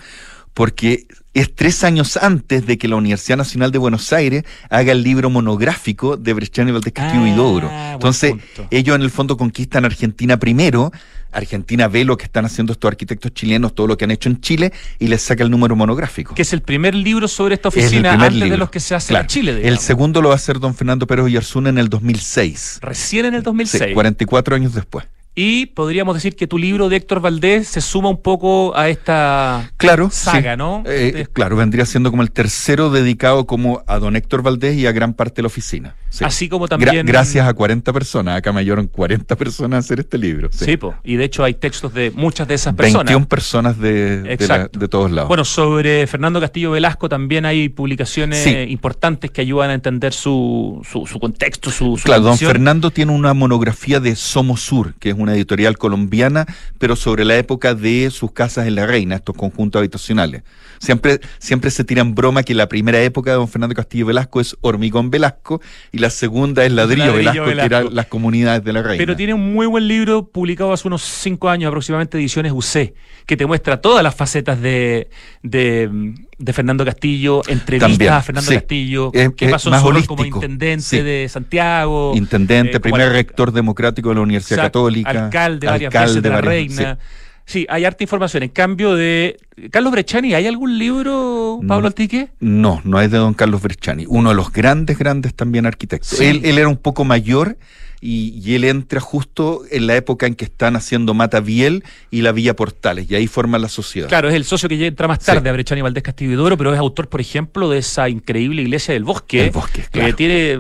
Porque 0.53 1.05
es 1.35 1.53
tres 1.53 1.83
años 1.83 2.17
antes 2.17 2.65
de 2.65 2.77
que 2.77 2.87
la 2.87 2.95
Universidad 2.95 3.37
Nacional 3.37 3.71
de 3.71 3.77
Buenos 3.77 4.11
Aires 4.11 4.43
haga 4.69 4.91
el 4.93 5.03
libro 5.03 5.29
monográfico 5.29 6.17
de 6.17 6.33
Bresciano 6.33 6.69
y 6.71 6.73
Valdés 6.73 6.93
Castillo 6.93 7.21
Ah, 7.21 7.25
Huidobro. 7.25 7.67
buen 7.69 7.93
Entonces, 7.93 8.33
ellos 8.71 8.95
en 8.95 9.01
el 9.03 9.11
fondo 9.11 9.37
conquistan 9.37 9.85
Argentina 9.85 10.37
primero. 10.37 10.91
Argentina 11.31 11.89
ve 11.89 12.05
lo 12.05 12.15
que 12.17 12.23
están 12.23 12.45
haciendo 12.45 12.71
estos 12.71 12.87
arquitectos 12.89 13.33
chilenos, 13.33 13.75
todo 13.75 13.87
lo 13.87 13.97
que 13.97 14.05
han 14.05 14.11
hecho 14.11 14.29
en 14.29 14.39
Chile, 14.39 14.71
y 14.99 15.07
les 15.07 15.21
saca 15.21 15.43
el 15.43 15.51
número 15.51 15.75
monográfico. 15.75 16.33
que 16.33 16.43
es 16.43 16.53
el 16.53 16.61
primer 16.61 16.95
libro 16.95 17.27
sobre 17.27 17.55
esta 17.55 17.67
Es 17.67 17.75
oficina 17.75 18.11
primer 18.11 18.27
antes 18.27 18.39
de 18.39 18.45
libro. 18.45 18.57
los 18.57 18.69
que 18.69 18.79
se 18.79 18.95
hacen 18.95 19.09
Claro. 19.15 19.23
en 19.23 19.27
Chile. 19.27 19.67
El 19.67 19.77
segundo 19.79 20.21
lo 20.21 20.29
va 20.29 20.35
a 20.35 20.37
hacer 20.37 20.59
don 20.61 20.73
Fernando 20.73 21.05
Pérez 21.07 21.25
Oyarzún 21.25 21.67
en 21.67 21.77
el 21.77 21.89
2006. 21.89 22.79
Recién 22.81 23.25
en 23.25 23.33
el 23.33 23.41
Sí, 23.41 23.45
2006. 23.45 23.93
44 23.93 24.55
años 24.55 24.73
después. 24.73 25.05
Y 25.37 25.65
podríamos 25.67 26.15
decir 26.15 26.35
que 26.37 26.47
tu 26.47 26.57
libro 26.57 26.87
de 26.87 26.95
Héctor 26.95 27.19
Valdés 27.19 27.67
se 27.67 27.81
suma 27.81 28.07
un 28.09 28.21
poco 28.21 28.75
a 28.77 28.87
esta 28.87 29.69
Claro. 29.75 30.09
saga, 30.09 30.53
sí. 30.53 30.57
¿no? 30.57 30.83
Eh, 30.85 31.27
claro, 31.33 31.57
vendría 31.57 31.85
siendo 31.85 32.09
como 32.09 32.23
el 32.23 32.31
tercero 32.31 32.89
dedicado 32.89 33.45
como 33.45 33.83
a 33.85 33.99
don 33.99 34.15
Héctor 34.15 34.43
Valdés 34.43 34.77
y 34.77 34.87
a 34.87 34.93
gran 34.93 35.13
parte 35.13 35.35
de 35.37 35.41
la 35.43 35.47
oficina. 35.47 35.95
Sí. 36.15 36.23
Así 36.23 36.47
como 36.47 36.65
Gra- 36.65 36.69
también. 36.69 37.05
gracias 37.05 37.45
a 37.45 37.53
40 37.53 37.91
personas. 37.91 38.37
Acá 38.37 38.53
me 38.53 38.61
ayudaron 38.61 38.87
40 38.87 39.35
personas 39.35 39.75
a 39.75 39.79
hacer 39.79 39.99
este 39.99 40.17
libro. 40.17 40.47
Sí, 40.49 40.77
po. 40.77 40.95
y 41.03 41.17
de 41.17 41.25
hecho 41.25 41.43
hay 41.43 41.55
textos 41.55 41.93
de 41.93 42.11
muchas 42.11 42.47
de 42.47 42.53
esas 42.53 42.73
personas. 42.73 43.05
21 43.07 43.27
personas 43.27 43.77
de, 43.77 44.21
de, 44.21 44.27
la- 44.27 44.31
Exacto. 44.33 44.79
de 44.79 44.87
todos 44.87 45.11
lados. 45.11 45.27
Bueno, 45.27 45.43
sobre 45.43 46.07
Fernando 46.07 46.39
Castillo 46.39 46.71
Velasco 46.71 47.09
también 47.09 47.45
hay 47.45 47.67
publicaciones 47.67 48.39
Sí. 48.43 48.55
importantes 48.69 49.29
que 49.31 49.41
ayudan 49.41 49.71
a 49.71 49.73
entender 49.73 50.13
su, 50.13 50.81
su, 50.89 51.05
su 51.05 51.19
contexto, 51.19 51.69
su, 51.69 51.97
su 51.97 52.03
Claro, 52.05 52.21
don. 52.23 52.37
Fernando 52.37 52.91
tiene 52.91 53.11
una 53.11 53.33
monografía 53.33 53.99
de 53.99 54.15
Somos 54.15 54.61
Sur, 54.61 54.93
que 54.95 55.09
es 55.09 55.15
una 55.17 55.35
editorial 55.35 55.77
colombiana, 55.77 56.45
pero 56.79 56.95
sobre 56.95 57.25
la 57.25 57.35
época 57.35 57.75
de 57.75 58.09
sus 58.09 58.31
casas 58.31 58.67
en 58.67 58.75
La 58.75 58.85
Reina, 58.85 59.15
estos 59.15 59.35
conjuntos 59.35 59.79
habitacionales. 59.79 60.43
Siempre, 60.79 61.19
siempre 61.39 61.71
se 61.71 61.83
tiran 61.83 62.15
broma 62.15 62.43
que 62.43 62.53
la 62.53 62.67
primera 62.67 63.01
época 63.01 63.31
de 63.31 63.37
don 63.37 63.47
Fernando 63.47 63.75
Castillo 63.75 64.05
Velasco 64.05 64.41
es 64.41 64.55
Hormigón 64.61 65.09
Velasco 65.09 65.61
y 65.91 65.99
la 65.99 66.09
segunda 66.09 66.65
es 66.65 66.71
Ladrillo, 66.71 67.05
Ladrillo 67.07 67.45
Velasco, 67.45 67.69
que 67.69 67.75
eran 67.75 67.95
las 67.95 68.05
comunidades 68.07 68.63
de 68.63 68.73
La 68.73 68.81
Reina. 68.81 68.97
Pero 68.97 69.15
tiene 69.15 69.33
un 69.33 69.53
muy 69.53 69.65
buen 69.67 69.87
libro 69.87 70.27
publicado 70.27 70.73
hace 70.73 70.87
unos 70.87 71.01
cinco 71.01 71.49
años 71.49 71.69
aproximadamente, 71.69 72.17
Ediciones 72.17 72.51
UC, 72.51 72.93
que 73.25 73.37
te 73.37 73.45
muestra 73.45 73.81
todas 73.81 74.03
las 74.03 74.13
facetas 74.15 74.61
de, 74.61 75.09
de, 75.43 76.13
de 76.37 76.53
Fernando 76.53 76.85
Castillo, 76.85 77.41
entrevistas 77.47 77.91
También, 77.91 78.13
a 78.13 78.21
Fernando 78.21 78.49
sí. 78.51 78.55
Castillo, 78.55 79.11
Es- 79.13 79.31
qué 79.35 79.45
es 79.45 79.51
pasó 79.51 79.69
en 79.69 79.71
más 79.71 79.81
su 79.81 79.91
rol 79.91 80.05
como 80.05 80.25
intendente 80.25 80.81
sí. 80.83 81.01
de 81.01 81.27
Santiago. 81.29 82.13
Intendente, 82.15 82.77
eh, 82.77 82.79
primer 82.79 83.11
rector 83.11 83.51
democrático 83.51 84.09
de 84.09 84.15
la 84.15 84.21
Universidad 84.21 84.59
Exacto, 84.59 84.79
Católica. 84.81 85.25
Alcalde 85.25 85.67
varias 85.67 85.87
alcalde 85.89 86.07
veces 86.09 86.23
de 86.23 86.29
la 86.29 86.35
varias- 86.35 86.51
Reina. 86.77 86.97
Sí. 86.99 87.24
Hay 87.69 87.85
harta 87.85 88.03
información. 88.03 88.43
En 88.43 88.49
cambio 88.49 88.95
de 88.95 89.37
Carlos 89.71 89.91
Brechani, 89.91 90.33
¿hay 90.33 90.47
algún 90.47 90.77
libro, 90.77 91.59
Pablo 91.67 91.81
No. 91.83 91.87
Altique? 91.87 92.29
No, 92.39 92.81
no 92.83 92.99
es 92.99 93.11
de 93.11 93.17
don 93.17 93.33
Carlos 93.33 93.61
Bresciani, 93.61 94.05
uno 94.07 94.29
de 94.29 94.35
los 94.35 94.51
grandes, 94.51 94.97
grandes 94.97 95.33
también 95.33 95.65
arquitectos. 95.65 96.17
Sí. 96.17 96.25
Él, 96.25 96.41
él 96.43 96.57
era 96.57 96.67
un 96.67 96.77
poco 96.77 97.05
mayor 97.05 97.57
y, 98.05 98.39
y 98.45 98.55
él 98.55 98.63
entra 98.65 98.99
justo 98.99 99.61
en 99.71 99.87
la 99.87 99.95
época 99.95 100.27
en 100.27 100.35
que 100.35 100.45
están 100.45 100.75
haciendo 100.75 101.13
Mata 101.13 101.39
Biel 101.39 101.83
y 102.11 102.21
la 102.21 102.31
Villa 102.31 102.55
Portales, 102.55 103.09
y 103.09 103.15
ahí 103.15 103.27
forman 103.27 103.61
la 103.61 103.69
sociedad. 103.69 104.07
Claro, 104.07 104.29
es 104.29 104.35
el 104.35 104.43
socio 104.45 104.69
que 104.69 104.77
ya 104.77 104.85
entra 104.85 105.07
más 105.07 105.19
tarde 105.19 105.41
Sí. 105.41 105.47
a 105.49 105.51
Brechani 105.53 105.81
Valdés 105.81 106.03
Castillo 106.03 106.31
y 106.31 106.35
Doro, 106.35 106.57
pero 106.57 106.73
es 106.73 106.79
autor, 106.79 107.07
por 107.09 107.19
ejemplo, 107.21 107.69
de 107.69 107.79
esa 107.79 108.07
increíble 108.09 108.61
iglesia 108.61 108.93
del 108.93 109.03
bosque. 109.03 109.45
El 109.45 109.51
Bosque, 109.51 109.81
Que 109.83 109.89
claro. 109.99 110.15
tiene 110.15 110.59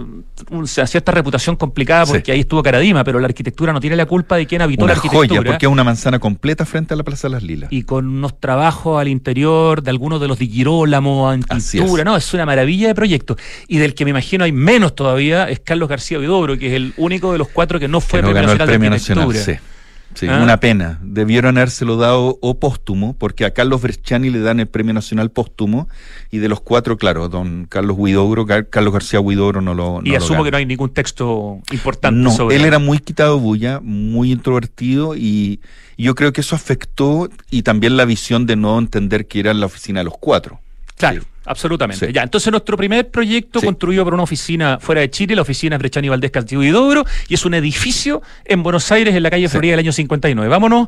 una 0.49 0.67
cierta 0.67 1.11
reputación 1.11 1.55
complicada 1.55 2.05
porque 2.05 2.25
Sí. 2.25 2.31
ahí 2.31 2.39
estuvo 2.41 2.63
Caradima, 2.63 3.03
pero 3.03 3.19
la 3.19 3.27
arquitectura 3.27 3.71
no 3.73 3.79
tiene 3.79 3.95
la 3.95 4.05
culpa 4.05 4.35
de 4.37 4.45
quien 4.47 4.61
habitó 4.61 4.83
Una 4.83 4.93
la 4.93 4.97
arquitectura. 4.97 5.27
joya, 5.39 5.41
porque 5.51 5.65
es 5.65 5.71
una 5.71 5.83
manzana 5.83 6.19
completa 6.19 6.65
frente 6.65 6.93
a 6.93 6.97
la 6.97 7.03
Plaza 7.03 7.27
de 7.27 7.33
las 7.33 7.43
Lilas. 7.43 7.71
y 7.71 7.83
con 7.83 8.07
unos 8.07 8.39
trabajos 8.39 8.99
al 8.99 9.07
interior 9.07 9.83
de 9.83 9.89
algunos 9.91 10.19
de 10.19 10.27
los 10.27 10.39
de 10.39 10.47
Girolamo 10.47 11.31
en 11.31 11.41
pintura, 11.43 12.01
es. 12.01 12.05
no, 12.05 12.15
es 12.17 12.33
una 12.33 12.45
maravilla 12.45 12.87
de 12.87 12.95
proyecto. 12.95 13.37
Y 13.67 13.77
del 13.77 13.93
que 13.93 14.03
me 14.05 14.11
imagino 14.11 14.43
hay 14.43 14.51
menos 14.51 14.95
todavía 14.95 15.49
es 15.49 15.59
Carlos 15.59 15.89
García 15.89 16.17
Vidobro, 16.17 16.57
que 16.57 16.67
es 16.67 16.73
el 16.73 16.93
único 16.97 17.34
de 17.35 17.39
los 17.39 17.49
cuatro 17.49 17.79
que 17.79 17.87
no 17.87 18.01
fue 18.01 18.19
que 18.19 18.27
no 18.27 18.33
Premio 18.33 18.47
ganó 18.49 18.63
el 18.63 18.69
Premio 18.69 18.89
Nacional. 18.89 19.33
Sí. 19.33 19.53
Sí, 20.13 20.27
Ah. 20.29 20.39
una 20.41 20.61
pena. 20.61 20.97
Debieron 21.03 21.57
habérselo 21.57 21.97
dado 21.97 22.37
o 22.41 22.57
póstumo, 22.57 23.15
porque 23.17 23.43
a 23.43 23.51
Carlos 23.51 23.81
Bresciani 23.81 24.29
le 24.29 24.39
dan 24.39 24.61
el 24.61 24.67
Premio 24.67 24.93
Nacional 24.93 25.29
póstumo, 25.29 25.89
y 26.31 26.37
de 26.37 26.47
los 26.47 26.61
cuatro, 26.61 26.97
claro, 26.97 27.27
don 27.27 27.65
Carlos 27.65 27.97
Huidobro, 27.99 28.45
Carlos 28.45 28.93
García 28.93 29.19
Huidobro 29.19 29.59
no 29.59 29.73
lo 29.73 29.99
Y 30.05 30.11
no 30.11 30.17
asumo 30.17 30.45
que 30.45 30.51
no 30.51 30.57
hay 30.57 30.65
ningún 30.65 30.91
texto 30.93 31.59
importante 31.69 32.17
No, 32.17 32.31
sobre 32.31 32.55
él 32.55 32.63
era 32.63 32.79
muy 32.79 32.99
quitado 32.99 33.39
bulla, 33.39 33.81
muy 33.81 34.31
introvertido 34.31 35.17
y 35.17 35.59
yo 35.97 36.15
creo 36.15 36.31
que 36.31 36.41
eso 36.41 36.55
afectó 36.55 37.29
y 37.51 37.63
también 37.63 37.97
la 37.97 38.05
visión 38.05 38.45
de 38.45 38.55
no 38.55 38.79
entender 38.79 39.27
que 39.27 39.41
era 39.41 39.53
la 39.53 39.65
oficina 39.65 39.99
de 39.99 40.05
los 40.05 40.17
cuatro. 40.17 40.61
Claro. 40.95 41.23
Absolutamente. 41.45 42.07
Sí. 42.07 42.13
Ya, 42.13 42.23
entonces 42.23 42.51
nuestro 42.51 42.77
primer 42.77 43.09
proyecto 43.09 43.59
Sí. 43.59 43.65
construido 43.65 44.03
por 44.03 44.13
una 44.13 44.23
oficina 44.23 44.77
fuera 44.81 45.01
de 45.01 45.09
Chile, 45.09 45.35
la 45.35 45.41
oficina 45.43 45.77
Brechani 45.77 46.09
Valdés 46.09 46.31
Castillo 46.31 46.63
y 46.63 46.69
Dobro, 46.69 47.05
y 47.27 47.33
es 47.33 47.45
un 47.45 47.53
edificio 47.53 48.21
en 48.45 48.63
Buenos 48.63 48.91
Aires, 48.91 49.15
en 49.15 49.23
la 49.23 49.29
calle 49.29 49.47
Sí. 49.47 49.51
Florida 49.51 49.71
del 49.73 49.79
año 49.79 49.91
59. 49.91 50.49
Vámonos 50.49 50.87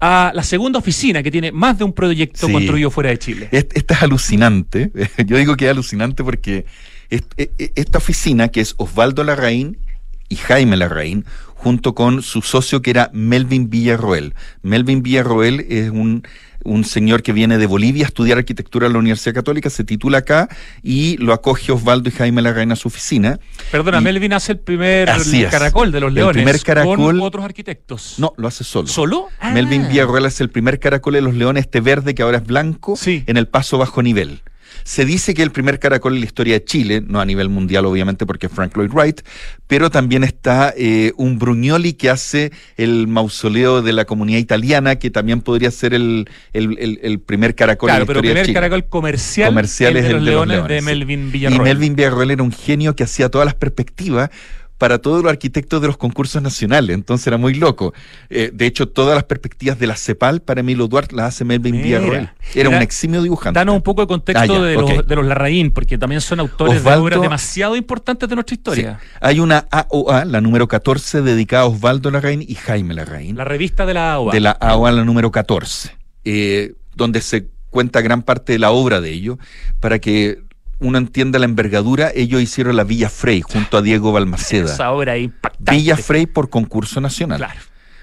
a 0.00 0.32
la 0.34 0.42
segunda 0.42 0.78
oficina 0.78 1.22
que 1.22 1.30
tiene 1.30 1.52
más 1.52 1.78
de 1.78 1.84
un 1.84 1.92
proyecto 1.92 2.48
construido 2.50 2.90
fuera 2.90 3.10
de 3.10 3.18
Chile. 3.18 3.48
Est- 3.52 3.76
Esta 3.76 3.94
es 3.94 4.02
alucinante. 4.02 4.90
Yo 5.26 5.36
digo 5.36 5.56
que 5.56 5.64
es 5.66 5.70
alucinante 5.70 6.22
porque 6.24 6.66
e- 7.10 7.20
e- 7.36 7.72
esta 7.74 7.98
oficina, 7.98 8.48
que 8.48 8.60
es 8.60 8.74
Osvaldo 8.76 9.24
Larraín 9.24 9.78
y 10.28 10.36
Jaime 10.36 10.76
Larraín, 10.76 11.24
junto 11.54 11.94
con 11.94 12.22
su 12.22 12.42
socio 12.42 12.82
que 12.82 12.90
era 12.90 13.10
Melvin 13.12 13.68
Villarroel. 13.70 14.34
Melvin 14.62 15.02
Villarroel 15.02 15.66
es 15.68 15.90
un, 15.90 16.22
un 16.64 16.84
señor 16.84 17.22
que 17.22 17.32
viene 17.32 17.58
de 17.58 17.66
Bolivia 17.66 18.04
a 18.04 18.08
estudiar 18.08 18.38
arquitectura 18.38 18.86
en 18.86 18.92
la 18.92 18.98
Universidad 19.00 19.34
Católica, 19.34 19.68
se 19.70 19.82
titula 19.84 20.18
acá 20.18 20.48
y 20.82 21.16
lo 21.16 21.32
acoge 21.32 21.72
Osvaldo 21.72 22.08
y 22.10 22.12
Jaime 22.12 22.42
Larraín 22.42 22.70
a 22.70 22.76
su 22.76 22.88
oficina. 22.88 23.40
Perdona, 23.72 23.98
y- 24.00 24.04
Melvin 24.04 24.34
hace 24.34 24.52
el 24.52 24.58
primer 24.58 25.08
caracol 25.50 25.90
de 25.90 26.00
los 26.00 26.08
El 26.08 26.14
leones 26.14 26.34
primer 26.36 26.56
caracol- 26.60 26.96
con 26.96 27.20
otros 27.20 27.44
arquitectos. 27.44 28.14
No, 28.18 28.34
lo 28.36 28.46
hace 28.46 28.62
solo. 28.64 28.86
¿Solo? 28.86 29.26
Ah. 29.40 29.50
Melvin 29.50 29.88
Villarroel 29.88 30.26
es 30.26 30.40
el 30.40 30.50
primer 30.50 30.78
caracol 30.78 31.14
de 31.14 31.22
los 31.22 31.34
leones, 31.34 31.64
este 31.64 31.80
verde 31.80 32.14
que 32.14 32.22
ahora 32.22 32.38
es 32.38 32.44
blanco, 32.46 32.96
Sí. 32.96 33.24
en 33.26 33.36
el 33.36 33.48
paso 33.48 33.78
bajo 33.78 34.02
nivel. 34.02 34.42
Se 34.84 35.04
dice 35.04 35.34
que 35.34 35.42
el 35.42 35.50
primer 35.50 35.78
caracol 35.78 36.14
en 36.14 36.20
la 36.20 36.26
historia 36.26 36.54
de 36.54 36.64
Chile, 36.64 37.02
no 37.06 37.20
a 37.20 37.24
nivel 37.24 37.48
mundial 37.48 37.84
obviamente 37.86 38.26
porque 38.26 38.46
es 38.46 38.52
Frank 38.52 38.76
Lloyd 38.76 38.90
Wright, 38.92 39.20
pero 39.66 39.90
también 39.90 40.24
está 40.24 40.72
eh, 40.76 41.12
un 41.16 41.38
Brugnoli 41.38 41.92
que 41.94 42.10
hace 42.10 42.52
el 42.76 43.06
mausoleo 43.06 43.82
de 43.82 43.92
la 43.92 44.04
comunidad 44.04 44.38
italiana, 44.38 44.96
que 44.96 45.10
también 45.10 45.40
podría 45.40 45.70
ser 45.70 45.94
el, 45.94 46.28
el- 46.52 46.78
el- 46.78 47.00
el 47.02 47.20
primer 47.20 47.54
caracol 47.54 47.88
Claro, 47.88 48.02
en 48.02 48.02
la 48.02 48.06
pero 48.06 48.20
el 48.20 48.24
historia 48.26 48.40
de 48.40 48.44
primer 48.44 48.54
caracol 48.62 48.88
comercial, 48.88 49.48
Comercial 49.48 49.92
el 49.92 49.96
es 49.98 50.04
de 50.04 50.10
el 50.10 50.16
los 50.16 50.24
de 50.24 50.30
los 50.32 50.46
leones 50.48 50.68
de. 50.68 50.80
Melvin 50.82 51.28
Y 51.28 51.30
Villarroel. 51.30 51.62
Melvin 51.62 51.96
Villarroel 51.96 52.30
era 52.30 52.42
un 52.42 52.52
genio 52.52 52.96
que 52.96 53.04
hacía 53.04 53.28
todas 53.28 53.44
las 53.46 53.54
perspectivas 53.54 54.30
para 54.78 54.98
todos 54.98 55.22
los 55.22 55.30
arquitectos 55.30 55.80
de 55.80 55.88
los 55.88 55.96
concursos 55.96 56.40
nacionales, 56.40 56.94
entonces 56.94 57.26
era 57.26 57.36
muy 57.36 57.54
loco. 57.54 57.92
Eh, 58.30 58.50
de 58.54 58.66
hecho, 58.66 58.88
todas 58.88 59.16
las 59.16 59.24
perspectivas 59.24 59.78
de 59.78 59.88
la 59.88 59.96
CEPAL 59.96 60.40
para 60.40 60.60
Emilio 60.60 60.86
Duarte 60.86 61.16
las 61.16 61.34
hace 61.34 61.44
Melvin. 61.44 61.82
Villarroel. 61.82 62.30
Era 62.54 62.68
un 62.68 62.76
Mira, 62.76 62.84
eximio 62.84 63.20
dibujante. 63.22 63.58
Danos 63.58 63.74
un 63.74 63.82
poco 63.82 64.02
de 64.02 64.06
contexto 64.06 64.40
Ah, 64.40 64.46
ya, 64.46 64.62
de, 64.62 64.74
los, 64.74 65.06
de 65.06 65.16
los 65.16 65.26
Larraín, 65.26 65.72
porque 65.72 65.98
también 65.98 66.20
son 66.20 66.40
autores 66.40 66.82
de 66.82 66.94
obras 66.94 67.20
demasiado 67.20 67.76
importantes 67.76 68.28
de 68.28 68.34
nuestra 68.36 68.54
historia. 68.54 69.00
Sí. 69.02 69.08
Hay 69.20 69.40
una 69.40 69.66
AOA, 69.70 70.24
la 70.24 70.40
número 70.40 70.68
14, 70.68 71.22
dedicada 71.22 71.64
a 71.64 71.66
Osvaldo 71.66 72.10
Larraín 72.10 72.42
y 72.46 72.54
Jaime 72.54 72.94
Larraín. 72.94 73.36
La 73.36 73.44
revista 73.44 73.84
de 73.84 73.94
la 73.94 74.12
AOA. 74.12 74.32
de 74.32 74.40
la 74.40 74.52
AOA, 74.52 74.92
la 74.92 75.04
número 75.04 75.32
14, 75.32 75.96
eh, 76.24 76.74
donde 76.94 77.20
se 77.20 77.48
cuenta 77.70 78.00
gran 78.00 78.22
parte 78.22 78.52
de 78.52 78.58
la 78.60 78.70
obra 78.70 79.00
de 79.00 79.10
ellos, 79.10 79.38
para 79.80 79.98
que 79.98 80.40
uno 80.80 80.98
entienda 80.98 81.38
la 81.38 81.44
envergadura, 81.44 82.10
ellos 82.14 82.40
hicieron 82.40 82.76
la 82.76 82.84
Villa 82.84 83.08
Frey 83.08 83.40
junto 83.40 83.78
a 83.78 83.82
Diego 83.82 84.12
Balmaceda. 84.12 84.72
Esa 84.72 84.90
obra 84.92 85.18
impactante. 85.18 85.72
Villa 85.72 85.96
Frey 85.96 86.26
por 86.26 86.50
concurso 86.50 87.00
nacional. 87.00 87.38
Claro. 87.38 87.60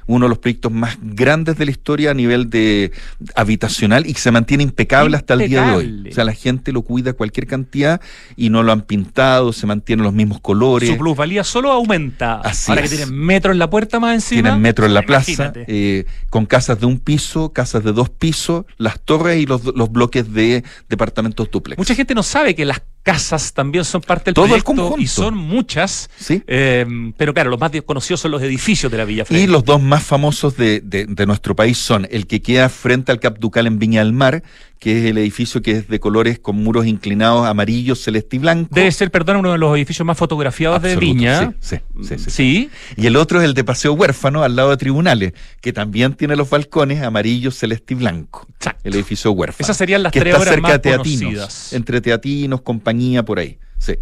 Uno 0.08 0.26
de 0.26 0.30
los 0.30 0.38
proyectos 0.38 0.72
más 0.72 0.98
grandes 1.02 1.58
de 1.58 1.66
la 1.66 1.72
historia 1.72 2.12
a 2.12 2.14
nivel 2.14 2.50
de 2.50 2.92
habitacional 3.36 4.06
y 4.08 4.14
que 4.14 4.20
se 4.20 4.32
mantiene 4.32 4.64
impecable 4.64 5.18
hasta 5.18 5.34
el 5.34 5.50
día 5.50 5.64
de 5.66 5.72
hoy. 5.76 5.84
Impecable. 5.86 6.10
O 6.10 6.14
sea, 6.14 6.24
la 6.26 6.34
gente 6.34 6.72
lo 6.72 6.82
cuida 6.84 7.14
cualquier 7.14 7.48
cantidad 7.48 8.00
y 8.36 8.50
no 8.50 8.64
lo 8.64 8.72
han 8.72 8.82
pintado, 8.82 9.54
se 9.54 9.66
mantienen 9.68 10.04
los 10.04 10.14
mismos 10.14 10.40
colores. 10.42 10.90
Su 10.90 10.98
plusvalía 10.98 11.44
solo 11.44 11.72
aumenta. 11.72 12.36
Así 12.42 12.72
Ahora 12.72 12.84
es. 12.84 12.90
que 12.92 12.98
tienen 12.98 13.16
metro 13.16 13.52
en 13.52 13.60
la 13.60 13.70
puerta 13.70 14.00
más 14.00 14.16
encima. 14.16 14.42
Tienen 14.44 14.62
metro 14.62 14.86
en 14.86 14.94
la 14.94 15.02
plaza, 15.02 15.32
imagínate. 15.32 15.66
eh, 15.68 16.06
con 16.30 16.46
casas 16.46 16.80
de 16.80 16.86
un 16.86 17.00
piso, 17.00 17.52
casas 17.54 17.84
de 17.84 17.92
dos 17.94 18.10
pisos, 18.10 18.66
las 18.78 19.00
torres 19.00 19.38
y 19.42 19.46
los, 19.46 19.64
los 19.76 19.92
bloques 19.92 20.32
de 20.34 20.64
departamentos 20.90 21.50
duplex. 21.52 21.78
Mucha 21.78 21.96
gente 21.96 22.14
no 22.16 22.24
sabe 22.24 22.56
que 22.56 22.66
las 22.66 22.82
casas 23.06 23.54
también 23.54 23.86
son 23.86 24.02
parte 24.02 24.26
del 24.26 24.34
Todo 24.34 24.56
el 24.56 24.64
conjunto. 24.64 25.00
y 25.00 25.06
son 25.08 25.38
muchas. 25.38 26.10
¿Sí? 26.18 26.42
eh, 26.48 26.86
pero 27.16 27.34
claro, 27.34 27.52
los 27.52 27.60
más 27.60 27.72
desconocidos 27.72 28.20
son 28.20 28.32
los 28.32 28.42
edificios 28.42 28.92
de 28.92 28.98
la 28.98 29.06
Villa 29.06 29.24
Frey. 29.26 29.44
Y 29.44 29.48
los 29.48 29.64
dos 29.64 29.80
más 29.82 30.04
famosos 30.04 30.58
de, 30.58 30.82
de- 30.82 31.06
de 31.06 31.26
nuestro 31.28 31.56
país 31.56 31.78
son 31.78 32.08
el 32.10 32.26
que 32.26 32.42
queda 32.42 32.68
frente 32.68 33.12
al 33.12 33.20
Cap 33.20 33.38
Ducal 33.38 33.68
en 33.68 33.78
Viña 33.78 34.04
del 34.04 34.12
Mar, 34.14 34.42
que 34.80 35.00
es 35.00 35.06
el 35.06 35.18
edificio 35.18 35.62
que 35.62 35.72
es 35.72 35.88
de 35.88 36.00
colores 36.00 36.40
con 36.40 36.58
muros 36.58 36.86
inclinados 36.86 37.48
amarillo, 37.48 37.96
celeste 37.96 38.36
y 38.36 38.40
blanco. 38.40 38.70
Debe 38.74 38.92
ser, 38.92 39.12
perdón, 39.12 39.38
uno 39.38 39.52
de 39.52 39.58
los 39.58 39.76
edificios 39.76 40.06
más 40.06 40.18
fotografiados 40.18 40.82
de 40.82 40.96
Viña. 40.96 41.54
Sí, 41.60 41.78
sí, 42.04 42.16
sí. 42.18 42.70
Y 42.96 43.08
el 43.08 43.16
otro 43.16 43.40
es 43.40 43.46
el 43.46 43.54
de 43.54 43.64
Paseo 43.64 43.94
Huérfano, 43.94 44.44
al 44.44 44.56
lado 44.56 44.70
de 44.72 44.78
Tribunales, 44.78 45.34
que 45.62 45.74
también 45.74 46.14
tiene 46.14 46.36
los 46.36 46.50
balcones 46.50 47.02
amarillo, 47.02 47.52
celeste 47.52 47.94
y 47.94 47.98
blanco. 47.98 48.48
Exacto. 48.56 48.82
El 48.84 48.96
edificio 48.96 49.32
Huérfano. 49.32 49.64
Esas 49.64 49.78
serían 49.78 50.04
las 50.04 50.12
que 50.12 50.20
tres 50.20 50.34
está 50.34 50.42
obras 50.42 50.54
cerca 50.54 50.62
más 50.62 50.72
de 50.74 50.80
Teatinos, 50.80 51.20
conocidas. 51.20 51.74
entre 51.74 52.02
Teatinos, 52.02 52.62
compañía, 52.62 53.24
por 53.24 53.40
ahí. 53.40 53.58
Sí. 53.78 53.94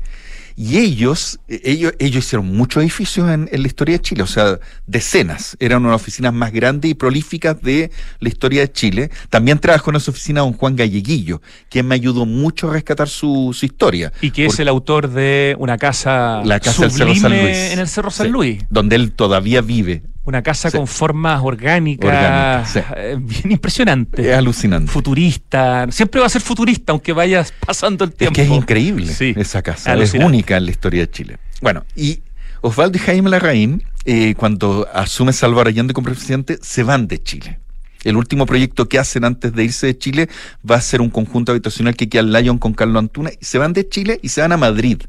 Y 0.56 0.78
ellos, 0.78 1.40
eh, 1.48 1.62
ellos, 1.64 1.94
ellos 2.00 2.26
hicieron 2.26 2.48
muchos 2.56 2.82
edificios 2.84 3.30
en, 3.30 3.50
en 3.52 3.62
la 3.62 3.68
historia 3.68 3.98
de 3.98 4.02
Chile, 4.02 4.24
o 4.24 4.28
sea, 4.28 4.60
decenas. 4.88 5.58
Eran 5.60 5.80
una 5.80 5.90
de 5.90 5.94
las 5.96 6.02
oficinas 6.02 6.34
más 6.34 6.52
grandes 6.52 6.92
y 6.92 6.94
prolíficas 6.94 7.62
de 7.62 7.92
la 8.20 8.30
historia 8.30 8.62
de 8.62 8.72
Chile. 8.72 9.10
También 9.30 9.60
trabajó 9.60 9.90
en 9.90 9.98
esa 9.98 10.12
oficina 10.12 10.42
don 10.42 10.54
Juan 10.54 10.76
Galleguillo, 10.76 11.42
quien 11.70 11.88
me 11.88 11.96
ayudó 11.96 12.26
mucho 12.26 12.70
a 12.70 12.74
rescatar 12.74 13.10
su, 13.10 13.52
su 13.58 13.66
historia. 13.66 14.12
Y 14.22 14.32
que 14.32 14.46
es 14.46 14.60
el 14.60 14.68
autor 14.68 15.10
de 15.10 15.56
una 15.60 15.78
casa, 15.78 16.42
la 16.46 16.60
casa 16.60 16.84
del 16.84 16.92
Cerro 16.92 17.16
San 17.16 17.32
Luis. 17.32 17.58
en 17.58 17.80
el 17.80 17.88
Cerro 17.88 18.12
San 18.12 18.28
Sí, 18.28 18.32
Luis. 18.32 18.64
Donde 18.70 18.96
él 18.96 19.12
todavía 19.14 19.62
vive. 19.62 20.04
Una 20.26 20.42
casa 20.42 20.70
Sí. 20.72 20.78
con 20.78 20.88
formas 20.88 21.42
orgánicas, 21.44 22.70
sí. 22.72 22.80
eh, 22.96 23.18
bien 23.20 23.52
impresionante. 23.52 24.30
Es 24.32 24.38
alucinante. 24.38 24.90
futurista. 24.92 25.88
Siempre 25.92 26.22
va 26.22 26.28
a 26.28 26.30
ser 26.30 26.42
futurista, 26.42 26.92
aunque 26.94 27.12
vayas 27.14 27.54
pasando 27.66 28.06
el 28.06 28.12
Es 28.12 28.18
tiempo. 28.18 28.36
que 28.36 28.44
es 28.44 28.50
increíble 28.50 29.08
Sí. 29.14 29.34
esa 29.36 29.62
casa, 29.62 29.92
Alucinante. 29.92 30.18
es 30.26 30.26
única 30.30 30.58
en 30.58 30.66
la 30.66 30.72
historia 30.72 31.02
de 31.02 31.12
Chile. 31.12 31.38
Bueno, 31.62 31.86
y 31.96 32.22
Osvaldo 32.62 32.98
y 32.98 33.02
Jaime 33.02 33.30
Larraín, 33.30 33.84
eh, 34.06 34.34
cuando 34.36 34.88
asume 34.94 35.34
Salvador 35.34 35.68
Allende 35.68 35.94
como 35.94 36.06
presidente, 36.06 36.58
se 36.62 36.84
van 36.84 37.08
de 37.08 37.22
Chile. 37.22 37.60
El 38.06 38.16
último 38.18 38.46
proyecto 38.46 38.88
que 38.90 39.00
hacen 39.00 39.24
antes 39.26 39.54
de 39.54 39.64
irse 39.64 39.88
de 39.88 39.98
Chile 39.98 40.30
va 40.70 40.76
a 40.78 40.82
ser 40.82 41.02
un 41.02 41.10
conjunto 41.10 41.52
habitacional 41.54 41.96
que 41.96 42.08
queda 42.10 42.22
en 42.22 42.32
Lyon 42.34 42.58
con 42.58 42.74
Carlos 42.74 43.00
Antuna. 43.00 43.32
Y 43.40 43.44
se 43.46 43.58
van 43.58 43.72
de 43.74 43.88
Chile 43.88 44.20
y 44.22 44.30
se 44.30 44.42
van 44.42 44.52
a 44.52 44.58
Madrid, 44.58 45.02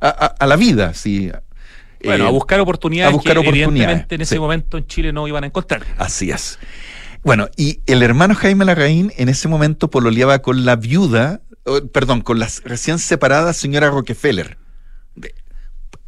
a, 0.00 0.08
a- 0.08 0.34
a 0.38 0.46
la 0.46 0.56
vida, 0.56 0.92
sí. 0.94 1.30
Bueno, 2.04 2.24
Eh, 2.24 2.28
a 2.28 2.30
buscar 2.30 2.60
oportunidades 2.60 3.12
a 3.12 3.14
buscar 3.16 3.34
que 3.34 3.38
oportunidades, 3.40 3.76
evidentemente 3.76 4.14
en 4.16 4.20
ese 4.20 4.34
sí. 4.34 4.40
momento 4.40 4.78
en 4.78 4.86
Chile 4.86 5.12
no 5.12 5.26
iban 5.28 5.44
a 5.44 5.46
encontrar. 5.46 5.82
Así 5.98 6.30
es. 6.30 6.58
Bueno, 7.22 7.48
y 7.56 7.80
el 7.86 8.02
hermano 8.02 8.34
Jaime 8.34 8.64
Larraín 8.64 9.12
en 9.16 9.28
ese 9.28 9.46
momento 9.48 9.88
pololeaba 9.88 10.40
con 10.40 10.64
la 10.64 10.74
viuda, 10.76 11.40
oh, 11.64 11.80
perdón, 11.86 12.20
con 12.22 12.38
la 12.40 12.48
recién 12.64 12.98
separada 12.98 13.52
señora 13.52 13.90
Rockefeller. 13.90 14.58
De- 15.14 15.34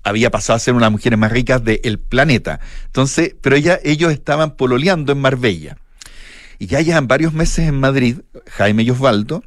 había 0.03 0.31
pasado 0.31 0.57
a 0.57 0.61
ser 0.61 0.75
una 0.75 0.81
de 0.81 0.87
las 0.87 0.93
mujeres 0.93 1.19
más 1.19 1.31
ricas 1.31 1.63
del 1.63 1.99
planeta. 2.01 2.59
Entonces, 2.87 3.37
pero 3.41 3.55
ella, 3.57 3.79
ellos 3.85 4.13
estaban 4.13 4.57
pololeando 4.57 5.13
en 5.13 5.19
Marbella. 5.21 5.77
Y 6.59 6.67
ya 6.67 6.81
llevan 6.81 7.07
varios 7.09 7.33
meses 7.33 7.69
en 7.69 7.79
Madrid, 7.81 8.19
Jaime 8.51 8.83
y 8.83 8.91
Osvaldo, 8.91 9.43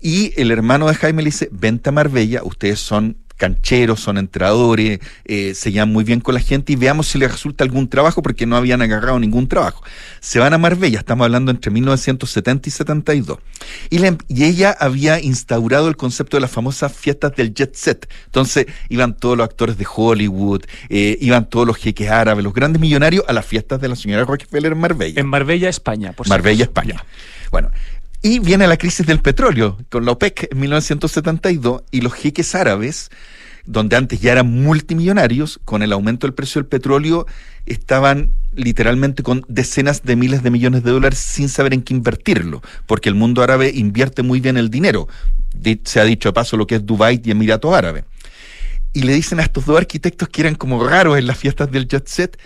y 0.00 0.32
el 0.40 0.50
hermano 0.50 0.86
de 0.88 0.94
Jaime 0.94 1.22
le 1.22 1.26
dice, 1.26 1.48
vente 1.50 1.88
a 1.88 1.92
Marbella, 1.92 2.42
ustedes 2.44 2.78
son 2.80 3.16
cancheros, 3.38 4.00
son 4.00 4.18
entradores, 4.18 4.98
eh, 5.24 5.54
se 5.54 5.72
llevan 5.72 5.90
muy 5.90 6.04
bien 6.04 6.20
con 6.20 6.34
la 6.34 6.40
gente 6.40 6.74
y 6.74 6.76
veamos 6.76 7.06
si 7.06 7.18
les 7.18 7.30
resulta 7.30 7.64
algún 7.64 7.88
trabajo 7.88 8.20
porque 8.20 8.44
no 8.44 8.56
habían 8.56 8.82
agarrado 8.82 9.18
ningún 9.18 9.48
trabajo. 9.48 9.82
Se 10.20 10.38
van 10.38 10.52
a 10.52 10.58
Marbella, 10.58 10.98
estamos 10.98 11.24
hablando 11.24 11.50
entre 11.50 11.70
1970 11.70 12.68
y 12.68 12.72
72. 12.72 13.38
Y, 13.88 13.98
la 13.98 14.18
y 14.28 14.44
ella 14.44 14.76
había 14.78 15.20
instaurado 15.20 15.88
el 15.88 15.96
concepto 15.96 16.36
de 16.36 16.42
las 16.42 16.50
famosas 16.50 16.92
fiestas 16.92 17.34
del 17.36 17.54
jet 17.54 17.74
set. 17.74 18.10
Entonces 18.26 18.66
iban 18.88 19.16
todos 19.16 19.38
los 19.38 19.44
actores 19.44 19.78
de 19.78 19.86
Hollywood, 19.88 20.64
eh, 20.88 21.16
iban 21.20 21.48
todos 21.48 21.66
los 21.66 21.76
jeques 21.76 22.10
árabes, 22.10 22.44
los 22.44 22.52
grandes 22.52 22.80
millonarios 22.80 23.24
a 23.28 23.32
las 23.32 23.46
fiestas 23.46 23.80
de 23.80 23.88
la 23.88 23.96
señora 23.96 24.24
Rockefeller 24.24 24.72
en 24.72 24.78
Marbella. 24.78 25.20
En 25.20 25.26
Marbella, 25.26 25.68
España, 25.68 26.12
por 26.12 26.28
Marbella. 26.28 26.64
España. 26.64 27.04
Bueno, 27.50 27.70
y 28.22 28.40
viene 28.40 28.66
la 28.66 28.76
crisis 28.76 29.06
del 29.06 29.20
petróleo 29.20 29.78
con 29.90 30.04
la 30.04 30.12
OPEC 30.12 30.48
en 30.52 30.60
1972 30.60 31.82
y 31.90 32.00
los 32.00 32.14
jeques 32.14 32.54
árabes, 32.54 33.10
donde 33.64 33.96
antes 33.96 34.20
ya 34.20 34.32
eran 34.32 34.50
multimillonarios, 34.50 35.60
con 35.64 35.82
el 35.82 35.92
aumento 35.92 36.26
del 36.26 36.34
precio 36.34 36.60
del 36.60 36.68
petróleo, 36.68 37.26
estaban 37.66 38.32
literalmente 38.54 39.22
con 39.22 39.44
decenas 39.48 40.02
de 40.02 40.16
miles 40.16 40.42
de 40.42 40.50
millones 40.50 40.82
de 40.84 40.90
dólares 40.90 41.18
sin 41.18 41.48
saber 41.48 41.74
en 41.74 41.82
qué 41.82 41.94
invertirlo, 41.94 42.62
porque 42.86 43.08
el 43.08 43.14
mundo 43.14 43.42
árabe 43.42 43.70
invierte 43.74 44.22
muy 44.22 44.40
bien 44.40 44.56
el 44.56 44.70
dinero. 44.70 45.06
Di- 45.54 45.80
Se 45.84 46.00
ha 46.00 46.04
dicho 46.04 46.30
de 46.30 46.32
paso 46.32 46.56
lo 46.56 46.66
que 46.66 46.76
es 46.76 46.86
Dubái 46.86 47.20
y 47.22 47.30
Emiratos 47.30 47.74
Árabes. 47.74 48.04
Y 48.94 49.02
le 49.02 49.12
dicen 49.12 49.38
a 49.38 49.42
estos 49.42 49.66
dos 49.66 49.76
arquitectos 49.76 50.28
que 50.30 50.40
eran 50.40 50.54
como 50.54 50.82
raros 50.88 51.18
en 51.18 51.26
las 51.26 51.36
fiestas 51.38 51.70
del 51.70 51.86
jet 51.86 52.08
set, 52.08 52.38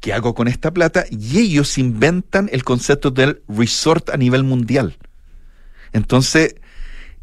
¿qué 0.00 0.14
hago 0.14 0.34
con 0.34 0.48
esta 0.48 0.72
plata? 0.72 1.04
Y 1.10 1.38
ellos 1.38 1.76
inventan 1.76 2.48
el 2.52 2.64
concepto 2.64 3.10
del 3.10 3.42
resort 3.48 4.08
a 4.10 4.16
nivel 4.16 4.42
mundial. 4.44 4.96
Entonces, 5.92 6.54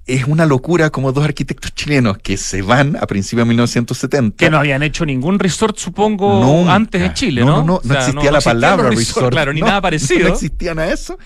es 0.06 0.23
una 0.25 0.45
locura 0.45 0.89
como 0.89 1.12
dos 1.12 1.25
arquitectos 1.25 1.73
chilenos 1.75 2.17
que 2.17 2.38
se 2.38 2.62
van 2.62 2.95
a 2.95 3.06
principios 3.08 3.45
de 3.45 3.49
1970. 3.49 4.38
Que 4.38 4.49
no 4.49 4.58
habían 4.58 4.82
hecho 4.84 5.06
ningún 5.06 5.38
resort, 5.39 5.77
supongo, 5.77 6.41
Nunca. 6.43 6.75
antes 6.75 7.01
de 7.01 7.13
Chile, 7.13 7.41
no, 7.41 7.47
¿no? 7.47 7.58
No, 7.58 7.63
no, 7.65 7.75
O 7.75 7.82
no 7.84 7.93
sea, 7.93 7.99
existía 8.08 8.32
la 8.32 8.41
palabra 8.41 8.89
resort. 8.89 9.32
Claro, 9.32 9.51
ni 9.53 9.62
nada 9.62 9.82
parecido. 9.82 10.27
No 10.30 10.34
existían 10.34 10.80
a 10.80 10.88
eso. 10.88 11.17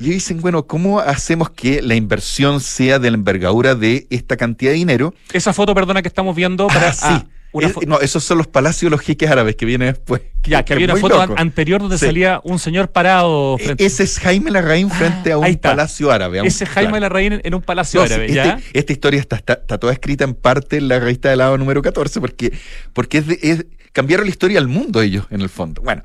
Y 0.00 0.04
ellos 0.04 0.14
dicen, 0.16 0.40
bueno, 0.40 0.64
¿cómo 0.66 1.00
hacemos 1.00 1.50
que 1.50 1.82
la 1.82 1.94
inversión 1.96 2.60
sea 2.60 2.98
de 3.00 3.10
la 3.10 3.16
envergadura 3.16 3.74
de 3.74 4.06
esta 4.10 4.36
cantidad 4.36 4.70
de 4.70 4.76
dinero? 4.76 5.14
Esa 5.32 5.52
foto, 5.52 5.74
perdona, 5.74 6.02
que 6.02 6.08
estamos 6.08 6.36
viendo. 6.36 6.68
Para, 6.68 6.90
Ah, 6.90 6.92
sí. 6.92 7.00
ah, 7.08 7.24
una 7.52 7.68
Es- 7.68 7.86
no, 7.86 8.00
esos 8.00 8.22
son 8.24 8.38
los 8.38 8.46
palacios 8.46 8.90
de 8.90 8.96
los 8.96 9.00
jeques 9.00 9.30
árabes 9.30 9.56
que 9.56 9.64
viene 9.66 9.86
después. 9.86 10.22
ya, 10.44 10.64
que 10.64 10.72
es 10.72 10.76
había 10.76 10.92
una 10.92 10.96
foto 11.00 11.20
an- 11.20 11.34
anterior 11.36 11.80
donde 11.80 11.98
Sí. 11.98 12.06
salía 12.06 12.40
un 12.44 12.58
señor 12.58 12.90
parado 12.90 13.56
E- 13.58 13.64
frente 13.64 13.84
Ese 13.86 14.02
es 14.04 14.18
Jaime 14.18 14.50
Larraín 14.50 14.90
frente 14.90 15.32
a 15.32 15.38
un 15.38 15.56
palacio 15.56 16.10
árabe. 16.10 16.40
un- 16.40 16.46
Ese 16.46 16.64
Jaime 16.66 16.90
claro. 16.90 17.02
Larraín 17.02 17.32
en, 17.34 17.40
en 17.44 17.54
un 17.54 17.62
palacio 17.62 18.00
No, 18.00 18.06
sí, 18.06 18.12
árabe, 18.12 18.26
este- 18.26 18.36
¿ya? 18.36 18.60
esta 18.72 18.92
historia 18.92 19.20
está, 19.20 19.36
está, 19.36 19.54
está 19.54 19.78
toda 19.78 19.92
escrita 19.92 20.24
en 20.24 20.34
parte 20.34 20.76
en 20.78 20.88
la 20.88 20.98
revista 21.00 21.28
de 21.30 21.36
lado 21.36 21.56
número 21.58 21.82
14 21.82 22.20
porque, 22.20 22.52
porque 22.92 23.18
es 23.18 23.26
de- 23.26 23.38
es- 23.42 23.66
cambiaron 23.92 24.26
la 24.26 24.30
historia 24.30 24.58
del 24.60 24.68
mundo 24.68 25.02
ellos 25.02 25.26
en 25.30 25.40
el 25.40 25.48
fondo. 25.48 25.82
Bueno, 25.82 26.02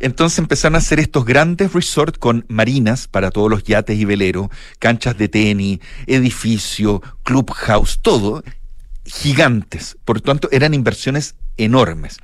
entonces 0.00 0.38
empezaron 0.40 0.74
a 0.74 0.78
hacer 0.78 0.98
estos 0.98 1.24
grandes 1.24 1.72
resorts 1.72 2.18
con 2.18 2.44
marinas 2.48 3.06
para 3.06 3.30
todos 3.30 3.48
los 3.50 3.62
yates 3.62 3.96
y 3.98 4.04
veleros, 4.04 4.48
canchas 4.80 5.16
de 5.16 5.28
tenis, 5.28 5.78
edificio, 6.06 7.00
clubhouse, 7.22 8.00
todo 8.02 8.42
gigantes. 9.08 9.96
Por 10.04 10.16
lo 10.16 10.22
tanto, 10.22 10.48
eran 10.52 10.74
inversiones 10.74 11.34
enormes. 11.56 12.18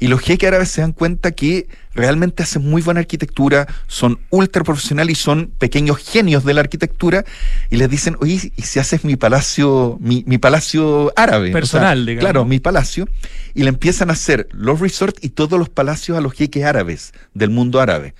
Y 0.00 0.08
los 0.08 0.20
jeques 0.20 0.48
árabes 0.48 0.70
se 0.70 0.80
dan 0.80 0.92
cuenta 0.92 1.30
que 1.30 1.68
realmente 1.94 2.42
hacen 2.42 2.68
muy 2.68 2.82
buena 2.82 3.00
arquitectura, 3.00 3.68
son 3.86 4.18
ultra 4.30 4.64
profesionales 4.64 5.18
y 5.18 5.22
son 5.22 5.52
pequeños 5.58 5.98
genios 5.98 6.44
de 6.44 6.54
la 6.54 6.60
arquitectura. 6.60 7.24
Y 7.70 7.76
les 7.76 7.88
dicen, 7.88 8.16
oye, 8.20 8.52
¿y 8.56 8.62
si 8.62 8.80
haces 8.80 9.04
mi 9.04 9.14
palacio, 9.14 9.98
mi, 10.00 10.24
mi 10.26 10.38
palacio 10.38 11.12
árabe? 11.14 11.50
O 11.50 11.52
sea, 11.52 11.60
Personal, 11.60 12.04
digamos. 12.04 12.24
Claro, 12.24 12.44
mi 12.44 12.58
palacio. 12.58 13.08
Y 13.54 13.62
le 13.62 13.68
empiezan 13.68 14.10
a 14.10 14.14
hacer 14.14 14.48
los 14.50 14.80
resorts 14.80 15.22
y 15.22 15.30
todos 15.30 15.58
los 15.58 15.68
palacios 15.68 16.18
a 16.18 16.20
los 16.20 16.32
jeques 16.32 16.64
árabes 16.64 17.12
del 17.34 17.50
mundo 17.50 17.80
árabe. 17.80 18.14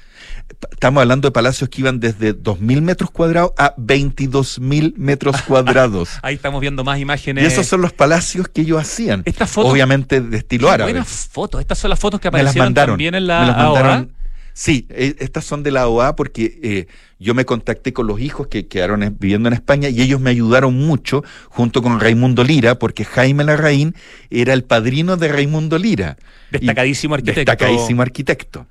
Estamos 0.71 1.01
hablando 1.03 1.29
de 1.29 1.33
palacios 1.33 1.69
que 1.71 1.81
iban 1.81 2.01
desde 2.01 2.35
2.000 2.37 2.81
metros 2.83 3.11
cuadrados 3.11 3.53
a 3.59 3.75
22.000 3.77 4.95
metros 4.97 5.41
cuadrados. 5.47 6.11
Ahí 6.23 6.35
estamos 6.35 6.61
viendo 6.61 6.85
más 6.85 6.99
imágenes. 6.99 7.45
Y 7.45 7.47
esos 7.47 7.67
son 7.67 7.81
los 7.83 7.93
palacios 7.93 8.49
que 8.49 8.63
ellos 8.63 8.81
hacían. 8.81 9.23
Estas 9.25 9.51
fotos- 9.51 9.73
Obviamente 9.73 10.21
de 10.21 10.37
estilo 10.37 10.69
Qué 10.69 10.75
árabe. 10.75 10.93
Buenas 10.93 11.09
fotos. 11.31 11.61
Estas 11.61 11.79
son 11.79 11.91
las 11.91 11.99
fotos 11.99 12.21
que 12.21 12.31
Me 12.31 12.39
las 12.39 12.53
aparecieron 12.53 12.67
mandaron. 12.67 12.93
también 12.95 13.15
en 13.15 13.23
me 13.23 13.27
la 13.29 13.47
las 13.47 13.57
AOA. 13.57 13.73
mandaron. 13.83 14.13
Sí, 14.55 14.87
eh, 14.91 15.15
estas 15.21 15.45
son 15.45 15.63
de 15.63 15.71
la 15.71 15.89
OA 15.89 16.15
porque 16.15 16.59
eh, 16.63 16.87
yo 17.19 17.33
me 17.35 17.47
contacté 17.47 17.95
con 17.95 18.07
los 18.07 18.21
hijos 18.21 18.49
que 18.49 18.67
quedaron 18.67 19.03
en- 19.03 19.17
viviendo 19.19 19.49
en 19.49 19.55
España 19.55 19.89
y 19.89 20.03
ellos 20.03 20.21
me 20.21 20.29
ayudaron 20.29 20.75
mucho 20.77 21.25
junto 21.49 21.83
con 21.83 21.99
Raimundo 22.01 22.45
Lira 22.45 22.79
porque 22.79 23.05
Jaime 23.07 23.45
Larraín 23.45 23.95
era 24.31 24.53
el 24.53 24.63
padrino 24.65 25.17
de 25.17 25.29
Raimundo 25.29 25.79
Lira. 25.79 26.19
Destacadísimo 26.51 27.15
arquitecto. 27.15 27.41
Destacadísimo 27.51 28.03
arquitecto. 28.03 28.67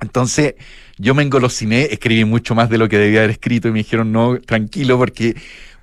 Entonces 0.00 0.54
yo 0.98 1.14
me 1.14 1.22
engolosiné, 1.22 1.82
escribí 1.90 2.24
mucho 2.24 2.54
más 2.54 2.68
de 2.70 2.78
lo 2.78 2.88
que 2.88 2.98
debía 2.98 3.20
haber 3.20 3.30
escrito 3.30 3.68
y 3.68 3.72
me 3.72 3.78
dijeron, 3.78 4.12
no, 4.12 4.38
tranquilo, 4.38 4.98
porque, 4.98 5.34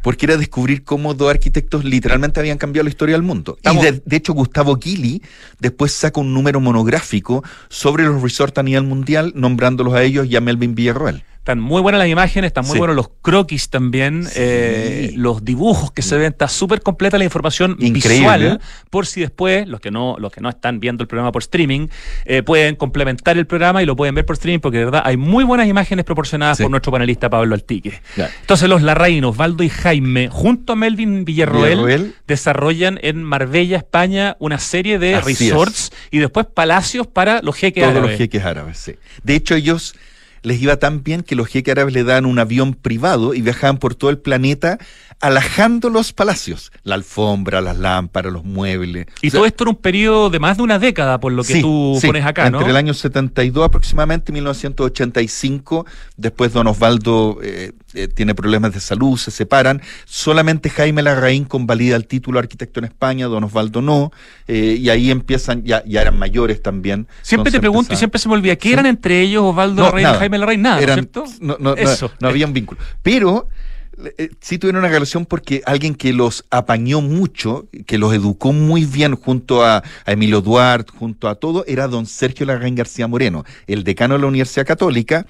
porque 0.03 0.25
era 0.27 0.37
descubrir 0.37 0.83
cómo 0.83 1.13
dos 1.13 1.29
arquitectos 1.29 1.83
literalmente 1.83 2.39
habían 2.39 2.57
cambiado 2.57 2.83
la 2.83 2.89
historia 2.89 3.15
del 3.15 3.23
mundo. 3.23 3.55
Estamos- 3.57 3.83
Y 3.83 3.91
de, 3.91 4.01
de 4.05 4.15
hecho, 4.15 4.33
Gustavo 4.33 4.77
Gili 4.79 5.21
después 5.59 5.91
saca 5.91 6.19
un 6.19 6.33
número 6.33 6.59
monográfico 6.59 7.43
sobre 7.69 8.03
los 8.05 8.21
resorts 8.21 8.57
a 8.57 8.63
nivel 8.63 8.83
mundial, 8.83 9.33
nombrándolos 9.35 9.93
a 9.95 10.03
ellos 10.03 10.27
y 10.27 10.35
a 10.35 10.41
Melvin 10.41 10.75
Villarroel. 10.75 11.23
Están 11.47 11.61
muy 11.61 11.81
buenas 11.81 11.99
las 11.99 12.09
imágenes, 12.09 12.49
están 12.49 12.65
muy 12.65 12.73
Sí. 12.73 12.77
buenos 12.79 12.93
los 12.97 13.07
croquis 13.21 13.69
también, 13.69 14.25
Sí. 14.25 14.31
eh, 14.35 15.11
los 15.15 15.45
dibujos 15.45 15.93
que 15.93 16.01
se 16.01 16.17
ven, 16.17 16.33
está 16.33 16.49
súper 16.49 16.81
completa 16.81 17.17
la 17.17 17.23
información 17.23 17.77
Increíble. 17.79 18.17
visual, 18.17 18.59
por 18.89 19.05
si 19.05 19.21
después, 19.21 19.65
los 19.65 19.79
que 19.79 19.89
no, 19.89 20.17
los 20.19 20.29
que 20.33 20.41
no 20.41 20.49
están 20.49 20.81
viendo 20.81 21.03
el 21.03 21.07
programa 21.07 21.31
por 21.31 21.41
streaming, 21.41 21.87
eh, 22.25 22.43
pueden 22.43 22.75
complementar 22.75 23.37
el 23.37 23.47
programa 23.47 23.81
y 23.81 23.85
lo 23.85 23.95
pueden 23.95 24.13
ver 24.13 24.25
por 24.25 24.33
streaming, 24.33 24.59
porque 24.59 24.79
de 24.79 24.83
verdad 24.85 25.03
hay 25.05 25.15
muy 25.15 25.45
buenas 25.45 25.69
imágenes 25.69 26.03
proporcionadas 26.03 26.57
Sí. 26.57 26.63
por 26.63 26.69
nuestro 26.69 26.91
panelista 26.91 27.29
Pablo 27.29 27.55
Altique. 27.55 28.01
Entonces 28.41 28.67
los 28.67 28.81
Larraín, 28.81 29.23
Osvaldo 29.23 29.63
y 29.63 29.69
Jaime, 29.69 30.27
junto 30.27 30.73
a 30.73 30.75
Melvin 30.75 31.23
Villarroel, 31.23 31.77
Villarroel. 31.77 32.15
desarrollan 32.27 32.99
en 33.03 33.23
Marbella, 33.23 33.77
España, 33.77 34.35
una 34.39 34.59
serie 34.59 34.99
de 34.99 35.15
Así 35.15 35.31
es. 35.31 35.39
resorts 35.39 35.91
y 36.11 36.17
después 36.17 36.45
palacios 36.53 37.07
para 37.07 37.41
los 37.41 37.55
jeques 37.55 37.83
Todos 37.83 37.91
árabes. 37.95 38.11
los 38.11 38.17
jeques 38.17 38.43
árabes, 38.43 38.77
sí. 38.79 38.95
De 39.23 39.35
hecho, 39.35 39.55
ellos 39.55 39.95
les 40.43 40.61
iba 40.61 40.77
tan 40.77 41.03
bien 41.03 41.21
que 41.23 41.35
los 41.35 41.47
jeques 41.47 41.71
árabes 41.71 41.93
le 41.93 42.03
dan 42.03 42.25
un 42.25 42.39
avión 42.39 42.73
privado 42.73 43.33
y 43.33 43.41
viajaban 43.41 43.77
por 43.77 43.95
todo 43.95 44.09
el 44.09 44.17
planeta 44.17 44.77
alajando 45.19 45.89
los 45.89 46.13
palacios. 46.13 46.71
La 46.83 46.95
alfombra, 46.95 47.61
las 47.61 47.77
lámparas, 47.77 48.31
los 48.31 48.43
muebles. 48.43 49.07
Y 49.21 49.27
O 49.27 49.31
sea, 49.31 49.39
todo 49.39 49.45
esto 49.45 49.63
en 49.63 49.69
un 49.69 49.75
periodo 49.75 50.29
de 50.29 50.39
más 50.39 50.57
de 50.57 50.63
una 50.63 50.79
década, 50.79 51.19
por 51.19 51.31
lo 51.31 51.43
que 51.43 51.53
sí, 51.53 51.61
tú 51.61 51.97
sí, 51.99 52.07
pones 52.07 52.25
acá, 52.25 52.49
¿no? 52.49 52.59
Entre 52.59 52.71
el 52.71 52.77
año 52.77 52.93
72 52.93 53.65
aproximadamente, 53.65 54.31
1985, 54.31 55.85
después 56.17 56.53
Don 56.53 56.67
Osvaldo 56.67 57.39
eh, 57.41 57.73
eh, 57.93 58.07
tiene 58.07 58.35
problemas 58.35 58.73
de 58.73 58.79
salud, 58.79 59.17
se 59.17 59.31
separan. 59.31 59.81
Solamente 60.05 60.69
Jaime 60.69 61.01
Larraín 61.01 61.45
convalida 61.45 61.95
el 61.95 62.05
título 62.07 62.37
de 62.39 62.43
arquitecto 62.43 62.79
en 62.79 62.85
España, 62.85 63.27
Don 63.27 63.43
Osvaldo 63.43 63.81
no. 63.81 64.11
eh, 64.47 64.77
y 64.79 64.89
ahí 64.89 65.09
empiezan, 65.11 65.63
ya, 65.63 65.83
ya 65.85 66.01
eran 66.01 66.17
mayores 66.19 66.61
también. 66.61 67.07
Siempre 67.21 67.51
te 67.51 67.59
pregunto 67.59 67.93
y 67.93 67.97
siempre 67.97 68.19
se 68.19 68.27
me 68.27 68.35
olvida, 68.35 68.55
¿qué 68.55 68.73
eran 68.73 68.85
entre 68.85 69.21
ellos 69.21 69.43
Osvaldo 69.43 69.83
Larraín 69.83 70.07
y. 70.07 70.17
Jaime 70.19 70.37
Larraín? 70.37 70.61
Nada, 70.61 70.75
¿no 70.75 70.79
es 70.81 70.83
Eran- 70.83 70.95
cierto? 70.99 71.23
No, 71.39 71.57
no, 71.59 71.75
Eso. 71.75 72.11
no 72.19 72.27
había 72.27 72.45
un 72.45 72.53
vínculo. 72.53 72.79
Pero 73.01 73.47
sí 74.41 74.57
tuvieron 74.57 74.79
una 74.79 74.89
relación 74.89 75.25
porque 75.25 75.61
alguien 75.65 75.95
que 75.95 76.13
los 76.13 76.45
apañó 76.49 77.01
mucho, 77.01 77.67
que 77.85 77.97
los 77.97 78.13
educó 78.13 78.53
muy 78.53 78.85
bien 78.85 79.15
junto 79.15 79.63
a, 79.63 79.83
a 80.05 80.11
Emilio 80.11 80.41
Duarte, 80.41 80.93
junto 80.97 81.27
a 81.27 81.35
todo, 81.35 81.65
era 81.67 81.87
don 81.87 82.05
Sergio 82.05 82.45
Larraín 82.45 82.75
García 82.75 83.07
Moreno, 83.07 83.43
el 83.65 83.83
decano 83.83 84.15
de 84.15 84.21
la 84.21 84.27
Universidad 84.27 84.65
Católica. 84.65 85.25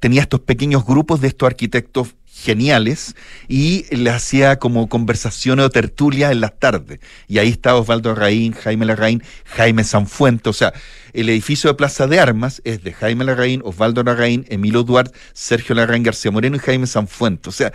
Tenía 0.00 0.22
estos 0.22 0.40
pequeños 0.40 0.84
grupos 0.84 1.20
de 1.20 1.28
estos 1.28 1.46
arquitectos 1.46 2.14
geniales 2.44 3.16
y 3.48 3.84
le 3.94 4.10
hacía 4.10 4.58
como 4.58 4.88
conversaciones 4.88 5.64
o 5.64 5.70
tertulias 5.70 6.30
en 6.30 6.40
las 6.40 6.58
tardes. 6.58 7.00
Y 7.26 7.38
ahí 7.38 7.48
estaba 7.48 7.80
Osvaldo 7.80 8.10
Larraín, 8.10 8.52
Jaime 8.52 8.84
Larraín, 8.84 9.22
Jaime 9.46 9.82
Sanfuente. 9.82 10.50
O 10.50 10.52
sea, 10.52 10.74
el 11.12 11.28
edificio 11.28 11.70
de 11.70 11.74
Plaza 11.74 12.06
de 12.06 12.20
Armas 12.20 12.60
es 12.64 12.84
de 12.84 12.92
Jaime 12.92 13.24
Larraín, 13.24 13.62
Osvaldo 13.64 14.02
Larraín, 14.02 14.44
Emilio 14.48 14.82
Duarte, 14.82 15.18
Sergio 15.32 15.74
Larraín 15.74 16.02
García 16.02 16.30
Moreno 16.30 16.56
y 16.56 16.60
Jaime 16.60 16.86
Sanfuente. 16.86 17.48
O 17.48 17.52
sea, 17.52 17.72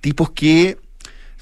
tipos 0.00 0.30
que 0.30 0.78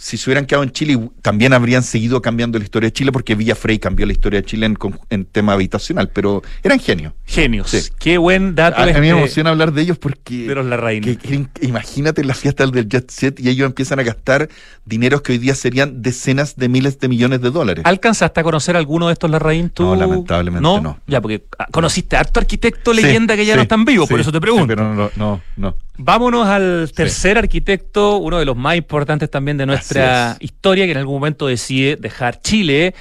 si 0.01 0.17
se 0.17 0.31
hubieran 0.31 0.47
quedado 0.47 0.63
en 0.63 0.71
Chile 0.71 0.99
también 1.23 1.53
habrían 1.53 1.83
seguido 1.83 2.23
cambiando 2.23 2.57
la 2.59 2.65
historia 2.65 2.87
de 2.87 2.93
Chile 2.93 3.11
porque 3.13 3.35
Villa 3.35 3.55
Frey 3.57 3.79
cambió 3.81 4.07
la 4.07 4.13
historia 4.13 4.41
de 4.41 4.47
Chile 4.47 4.67
en, 4.67 4.79
en 5.11 5.25
tema 5.25 5.55
habitacional, 5.55 6.09
pero 6.11 6.43
eran 6.63 6.79
genios. 6.79 7.13
Genios. 7.27 7.69
Sí. 7.71 7.81
Qué 7.99 8.17
buen 8.17 8.55
dato 8.55 8.79
A, 8.79 8.85
a 8.85 8.87
mí 8.87 8.93
me 8.93 8.99
este 9.09 9.19
emociona 9.19 9.51
hablar 9.51 9.73
de 9.73 9.83
ellos 9.83 9.99
porque 9.99 10.47
de 10.47 10.55
los 10.55 10.65
Larraín. 10.67 11.03
que- 11.03 11.47
imagínate 11.63 12.23
la 12.25 12.35
fiesta 12.35 12.65
del 12.67 12.89
Jet 12.89 13.11
Set 13.11 13.41
y 13.41 13.49
ellos 13.49 13.67
empiezan 13.67 13.99
a 13.99 14.03
gastar 14.05 14.49
dineros 14.85 15.21
que 15.23 15.33
hoy 15.33 15.39
día 15.39 15.55
serían 15.55 16.01
decenas 16.01 16.57
de 16.57 16.69
miles 16.69 16.99
de 17.01 17.09
millones 17.09 17.41
de 17.43 17.51
dólares. 17.51 17.85
¿Alcanzaste 17.85 18.41
a 18.41 18.43
conocer 18.45 18.77
alguno 18.77 19.09
de 19.09 19.15
estos 19.15 19.31
Larraín 19.31 19.69
tú? 19.71 19.83
No, 19.83 19.97
lamentablemente 19.97 20.63
no. 20.63 21.01
Ya, 21.07 21.21
porque 21.21 21.45
ah, 21.59 21.67
conociste 21.73 22.17
a 22.17 22.21
harto 22.21 22.41
arquitecto 22.41 22.95
Sí, 22.95 23.03
leyenda 23.03 23.35
que 23.37 23.45
ya 23.45 23.55
sí, 23.55 23.57
no 23.57 23.63
están 23.63 23.85
vivos, 23.85 24.09
por 24.09 24.21
eso 24.21 24.31
te 24.31 24.37
sí, 24.39 24.41
pregunto. 24.41 24.67
pero 24.69 24.95
no, 24.95 25.11
no, 25.17 25.41
no. 25.57 25.77
Vámonos 26.01 26.47
al 26.47 26.93
tercer 26.95 27.39
arquitecto, 27.39 28.19
uno 28.19 28.39
de 28.39 28.45
los 28.45 28.57
más 28.57 28.77
importantes 28.77 29.29
también 29.29 29.57
de 29.57 29.67
nuestra 29.67 29.88
Es. 29.91 30.37
historia, 30.41 30.85
que 30.87 30.93
en 30.93 30.99
algún 30.99 31.15
momento 31.15 31.47
decide 31.47 31.97
dejar 31.97 32.41
Chile 32.41 32.95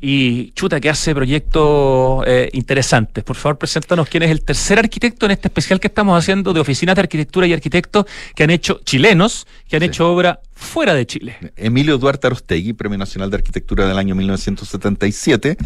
y 0.00 0.52
chuta 0.52 0.80
que 0.80 0.88
hace 0.88 1.14
proyectos 1.14 2.22
eh, 2.26 2.48
interesantes. 2.52 3.24
Por 3.24 3.36
favor, 3.36 3.58
preséntanos 3.58 4.08
quién 4.08 4.22
es 4.22 4.30
el 4.30 4.42
tercer 4.42 4.78
arquitecto 4.78 5.26
en 5.26 5.32
este 5.32 5.48
especial 5.48 5.80
que 5.80 5.88
estamos 5.88 6.16
haciendo 6.18 6.52
de 6.52 6.60
oficinas 6.60 6.94
de 6.94 7.00
arquitectura 7.02 7.46
y 7.46 7.52
arquitectos 7.52 8.06
que 8.34 8.44
han 8.44 8.50
hecho 8.50 8.80
chilenos, 8.84 9.46
que 9.68 9.76
han 9.76 9.82
Sí. 9.82 9.86
hecho 9.88 10.12
obra 10.12 10.40
fuera 10.54 10.94
de 10.94 11.06
Chile. 11.06 11.36
Emilio 11.56 11.98
Duarte 11.98 12.26
Arostegui, 12.26 12.72
Premio 12.72 12.98
Nacional 12.98 13.30
de 13.30 13.36
Arquitectura 13.36 13.86
del 13.86 13.96
año 13.98 14.14
1977, 14.16 15.56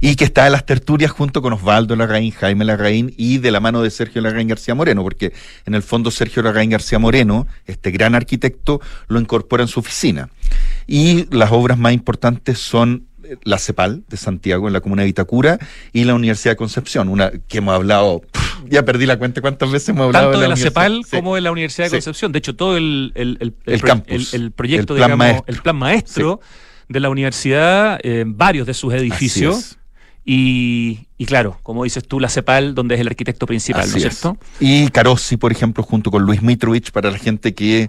y 0.00 0.14
que 0.16 0.24
está 0.24 0.46
en 0.46 0.52
las 0.52 0.64
tertulias 0.64 1.10
junto 1.10 1.42
con 1.42 1.52
Osvaldo 1.52 1.96
Larraín, 1.96 2.30
Jaime 2.32 2.64
Larraín 2.64 3.12
y 3.16 3.38
de 3.38 3.50
la 3.50 3.58
mano 3.60 3.82
de 3.82 3.90
Sergio 3.90 4.22
Larraín 4.22 4.48
García 4.48 4.74
Moreno, 4.74 5.02
porque 5.02 5.32
en 5.66 5.74
el 5.74 5.82
fondo 5.82 6.10
Sergio 6.12 6.42
Larraín 6.42 6.70
García 6.70 6.98
Moreno, 7.00 7.46
este 7.66 7.90
gran 7.90 8.14
arquitecto, 8.14 8.80
lo 9.08 9.20
incorpora 9.20 9.62
en 9.64 9.68
su 9.68 9.80
oficina. 9.80 10.30
Y 10.86 11.26
las 11.34 11.50
obras 11.52 11.76
más 11.78 11.92
importantes 11.92 12.58
son 12.58 13.07
la 13.44 13.58
CEPAL 13.58 14.04
de 14.08 14.16
Santiago 14.16 14.66
en 14.66 14.72
la 14.72 14.80
comuna 14.80 15.02
de 15.02 15.06
Vitacura 15.06 15.58
y 15.92 16.04
la 16.04 16.14
Universidad 16.14 16.52
de 16.52 16.56
Concepción, 16.56 17.08
una 17.08 17.30
que 17.48 17.58
hemos 17.58 17.74
hablado, 17.74 18.22
ya 18.68 18.84
perdí 18.84 19.06
la 19.06 19.18
cuenta 19.18 19.40
cuántas 19.40 19.70
veces 19.70 19.90
hemos 19.90 20.06
hablado 20.06 20.26
Tanto 20.26 20.40
de 20.40 20.48
la 20.48 20.54
universidad. 20.54 20.70
CEPAL 20.70 21.04
Sí. 21.04 21.16
como 21.16 21.34
de 21.34 21.40
la 21.40 21.50
Universidad 21.52 21.86
de 21.86 21.90
Sí. 21.90 21.96
Concepción. 21.96 22.32
De 22.32 22.38
hecho, 22.38 22.56
todo 22.56 22.76
el, 22.76 23.12
el, 23.14 23.36
el, 23.40 23.54
El 23.66 23.80
campus, 23.82 24.34
proyecto, 24.54 24.94
el 24.94 24.98
plan 24.98 25.08
digamos, 25.10 25.18
maestro. 25.18 25.44
el 25.54 25.62
plan 25.62 25.76
maestro 25.76 26.40
de 26.88 27.00
la 27.00 27.10
universidad, 27.10 27.98
eh, 28.02 28.24
varios 28.26 28.66
de 28.66 28.74
sus 28.74 28.92
edificios. 28.94 29.74
Y, 30.24 31.06
y 31.16 31.24
claro, 31.24 31.58
como 31.62 31.84
dices 31.84 32.06
tú, 32.06 32.20
la 32.20 32.28
CEPAL, 32.28 32.74
donde 32.74 32.94
es 32.96 33.00
el 33.00 33.08
arquitecto 33.08 33.46
principal, 33.46 33.82
¿no 33.90 33.96
Así 33.96 34.06
es. 34.06 34.18
cierto? 34.18 34.36
Y 34.60 34.88
Carossi, 34.88 35.38
por 35.38 35.52
ejemplo, 35.52 35.82
junto 35.82 36.10
con 36.10 36.22
Luis 36.24 36.42
Mitrovich, 36.42 36.90
para 36.92 37.10
la 37.10 37.16
gente 37.18 37.54
que 37.54 37.88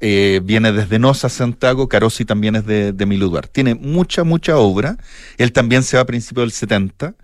eh, 0.00 0.40
viene 0.42 0.72
desde 0.72 0.98
Nosa, 0.98 1.28
Santiago, 1.28 1.88
Carossi 1.88 2.24
también 2.24 2.56
es 2.56 2.66
de, 2.66 2.92
de 2.92 3.04
Emilio 3.04 3.28
Duarte. 3.28 3.50
Tiene 3.52 3.74
mucha, 3.74 4.24
mucha 4.24 4.56
obra. 4.56 4.96
Él 5.38 5.52
también 5.52 5.82
se 5.82 5.96
va 5.96 6.02
a 6.02 6.06
principios 6.06 6.44
del 6.44 6.52
70, 6.52 7.14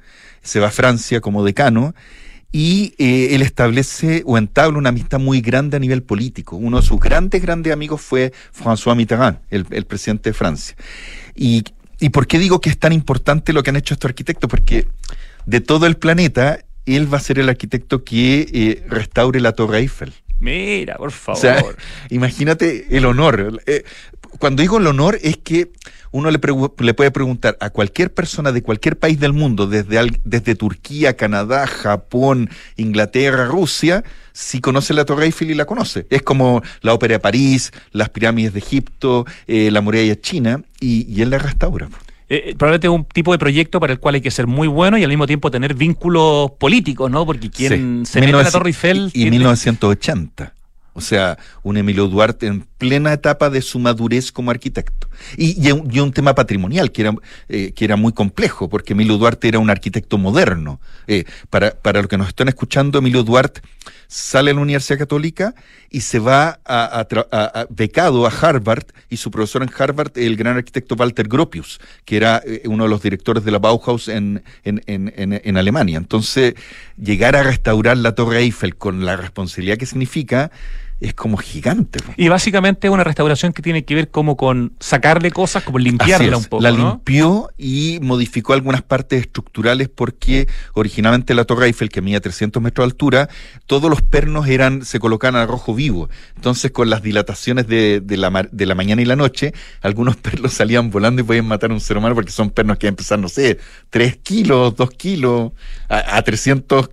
se 0.42 0.60
va 0.60 0.68
a 0.68 0.70
Francia 0.70 1.20
como 1.20 1.44
decano. 1.44 1.94
Y 2.52 2.94
eh, 2.98 3.34
él 3.34 3.42
establece 3.42 4.22
o 4.26 4.36
entabla 4.36 4.76
una 4.76 4.88
amistad 4.88 5.20
muy 5.20 5.40
grande 5.40 5.76
a 5.76 5.80
nivel 5.80 6.02
político. 6.02 6.56
Uno 6.56 6.80
de 6.80 6.86
sus 6.86 6.98
grandes, 6.98 7.40
grandes 7.40 7.72
amigos 7.72 8.00
fue 8.00 8.32
François 8.52 8.96
Mitterrand, 8.96 9.38
el, 9.50 9.66
el 9.70 9.86
presidente 9.86 10.30
de 10.30 10.34
Francia. 10.34 10.76
Y, 11.36 11.62
¿Y 12.00 12.08
por 12.08 12.26
qué 12.26 12.38
digo 12.38 12.60
que 12.60 12.70
es 12.70 12.78
tan 12.78 12.92
importante 12.92 13.52
lo 13.52 13.62
que 13.62 13.70
han 13.70 13.76
hecho 13.76 13.94
estos 13.94 14.08
arquitectos? 14.08 14.50
Porque 14.50 14.88
de 15.46 15.60
todo 15.60 15.86
el 15.86 15.96
planeta, 15.96 16.60
él 16.86 17.12
va 17.12 17.18
a 17.18 17.20
ser 17.20 17.38
el 17.38 17.48
arquitecto 17.48 18.04
que 18.04 18.48
eh, 18.52 18.84
restaure 18.88 19.40
la 19.40 19.52
Torre 19.52 19.78
Eiffel. 19.78 20.12
Mira, 20.40 20.96
por 20.96 21.12
favor. 21.12 21.38
O 21.38 21.40
sea, 21.40 21.62
imagínate 22.10 22.86
el 22.96 23.04
honor. 23.04 23.60
Eh, 23.66 23.84
cuando 24.38 24.62
digo 24.62 24.78
el 24.78 24.86
honor 24.86 25.18
es 25.22 25.36
que 25.36 25.70
uno 26.12 26.30
le, 26.30 26.40
le 26.78 26.94
puede 26.94 27.10
preguntar 27.12 27.56
a 27.60 27.70
cualquier 27.70 28.12
persona 28.12 28.50
de 28.50 28.62
cualquier 28.62 28.98
país 28.98 29.20
del 29.20 29.32
mundo, 29.32 29.66
desde, 29.66 29.98
al- 29.98 30.18
desde 30.24 30.54
Turquía, 30.56 31.16
Canadá, 31.16 31.66
Japón, 31.66 32.50
Inglaterra, 32.76 33.44
Rusia, 33.46 34.02
si 34.32 34.60
conoce 34.60 34.94
la 34.94 35.04
Torre 35.04 35.26
Eiffel 35.26 35.50
y 35.50 35.54
la 35.54 35.66
conoce. 35.66 36.06
Es 36.10 36.22
como 36.22 36.62
la 36.80 36.94
Ópera 36.94 37.14
de 37.14 37.20
París, 37.20 37.70
las 37.92 38.08
pirámides 38.08 38.52
de 38.54 38.58
Egipto, 38.60 39.24
eh, 39.46 39.70
la 39.70 39.80
muralla 39.82 40.18
china, 40.20 40.62
y, 40.80 41.06
y 41.12 41.22
él 41.22 41.30
la 41.30 41.38
restaura. 41.38 41.88
Eh, 42.32 42.50
eh, 42.50 42.54
probablemente 42.56 42.86
es 42.86 42.92
un 42.92 43.04
tipo 43.04 43.32
de 43.32 43.38
proyecto 43.38 43.80
para 43.80 43.92
el 43.92 43.98
cual 43.98 44.14
hay 44.14 44.20
que 44.20 44.30
ser 44.30 44.46
muy 44.46 44.68
bueno 44.68 44.96
y 44.96 45.02
al 45.02 45.08
mismo 45.08 45.26
tiempo 45.26 45.50
tener 45.50 45.74
vínculos 45.74 46.52
políticos, 46.58 47.10
¿no? 47.10 47.26
Porque 47.26 47.50
quien 47.50 48.06
Sí. 48.06 48.12
se 48.12 48.20
mete 48.20 48.32
a 48.32 48.36
la 48.36 48.44
1900 48.44 48.52
Torre 48.52 48.68
Eiffel... 48.70 48.98
Y, 48.98 49.08
y 49.08 49.10
tiene- 49.24 49.30
1980. 49.32 50.54
O 51.00 51.02
sea, 51.02 51.38
un 51.62 51.78
Emilio 51.78 52.08
Duarte 52.08 52.46
en 52.46 52.60
plena 52.76 53.14
etapa 53.14 53.48
de 53.48 53.62
su 53.62 53.78
madurez 53.78 54.30
como 54.32 54.50
arquitecto. 54.50 55.08
Y, 55.38 55.70
un, 55.72 56.12
tema 56.12 56.34
patrimonial 56.34 56.92
que 56.92 57.00
era, 57.00 57.14
eh, 57.48 57.72
que 57.72 57.86
era 57.86 57.96
muy 57.96 58.12
complejo, 58.12 58.68
porque 58.68 58.92
Emilio 58.92 59.16
Duarte 59.16 59.48
era 59.48 59.58
un 59.58 59.70
arquitecto 59.70 60.18
moderno. 60.18 60.78
Eh, 61.06 61.24
para, 61.48 61.70
para 61.70 62.02
los 62.02 62.08
que 62.08 62.18
nos 62.18 62.28
están 62.28 62.48
escuchando, 62.48 62.98
Emilio 62.98 63.22
Duarte 63.22 63.62
sale 64.10 64.50
a 64.50 64.54
la 64.54 64.60
Universidad 64.60 64.98
Católica 64.98 65.54
y 65.88 66.00
se 66.00 66.18
va 66.18 66.58
a, 66.64 67.06
becado 67.70 68.26
a 68.26 68.30
Harvard 68.30 68.86
y 69.08 69.16
su 69.16 69.30
profesor 69.30 69.62
en 69.62 69.70
Harvard, 69.76 70.18
el 70.18 70.36
gran 70.36 70.56
arquitecto 70.56 70.96
Walter 70.96 71.28
Gropius, 71.28 71.80
que 72.04 72.16
era 72.16 72.42
eh, 72.44 72.62
uno 72.64 72.84
de 72.84 72.90
los 72.90 73.02
directores 73.02 73.44
de 73.44 73.52
la 73.52 73.58
Bauhaus 73.58 74.08
en, 74.08 74.42
en, 74.64 74.82
en, 74.86 75.40
en 75.44 75.56
Alemania. 75.56 75.96
Entonces, 75.96 76.54
llegar 77.00 77.36
a 77.36 77.44
restaurar 77.44 77.96
la 77.98 78.16
Torre 78.16 78.40
Eiffel 78.40 78.74
con 78.74 79.06
la 79.06 79.16
responsabilidad 79.16 79.78
que 79.78 79.86
significa 79.86 80.50
es 81.00 81.14
como 81.14 81.38
gigante. 81.38 81.98
Y 82.16 82.28
básicamente 82.28 82.86
es 82.86 82.92
una 82.92 83.04
restauración 83.04 83.52
que 83.52 83.62
tiene 83.62 83.84
que 83.84 83.94
ver 83.94 84.10
como 84.10 84.36
con 84.36 84.74
sacarle 84.80 85.30
cosas, 85.30 85.62
como 85.62 85.78
limpiarla 85.78 86.36
un 86.36 86.44
poco. 86.44 86.62
La 86.62 86.70
¿no? 86.70 86.90
limpió 86.90 87.50
y 87.56 87.98
modificó 88.02 88.52
algunas 88.52 88.82
partes 88.82 89.22
estructurales 89.22 89.88
porque 89.88 90.46
originalmente 90.74 91.34
la 91.34 91.44
Torre 91.44 91.66
Eiffel, 91.66 91.88
que 91.88 92.02
medía 92.02 92.20
300 92.20 92.62
metros 92.62 92.86
de 92.86 92.90
altura, 92.90 93.28
todos 93.66 93.88
los 93.88 94.02
pernos 94.02 94.46
eran 94.46 94.84
se 94.84 95.00
colocaban 95.00 95.40
a 95.40 95.46
rojo 95.46 95.74
vivo. 95.74 96.10
Entonces, 96.36 96.70
con 96.70 96.90
las 96.90 97.02
dilataciones 97.02 97.66
de, 97.66 98.00
de 98.00 98.16
la, 98.18 98.48
de 98.50 98.66
la 98.66 98.74
mañana 98.74 99.00
y 99.00 99.06
la 99.06 99.16
noche, 99.16 99.54
algunos 99.80 100.16
pernos 100.18 100.52
salían 100.52 100.90
volando 100.90 101.22
y 101.22 101.24
podían 101.24 101.46
matar 101.46 101.70
a 101.70 101.74
un 101.74 101.80
ser 101.80 101.96
humano 101.96 102.14
porque 102.14 102.30
son 102.30 102.50
pernos 102.50 102.76
que 102.76 102.88
empezaron, 102.88 103.22
no 103.22 103.28
sé, 103.28 103.58
3 103.88 104.18
kilos, 104.18 104.76
2 104.76 104.90
kilos, 104.90 105.52
a, 105.88 106.18
a 106.18 106.22
300 106.22 106.90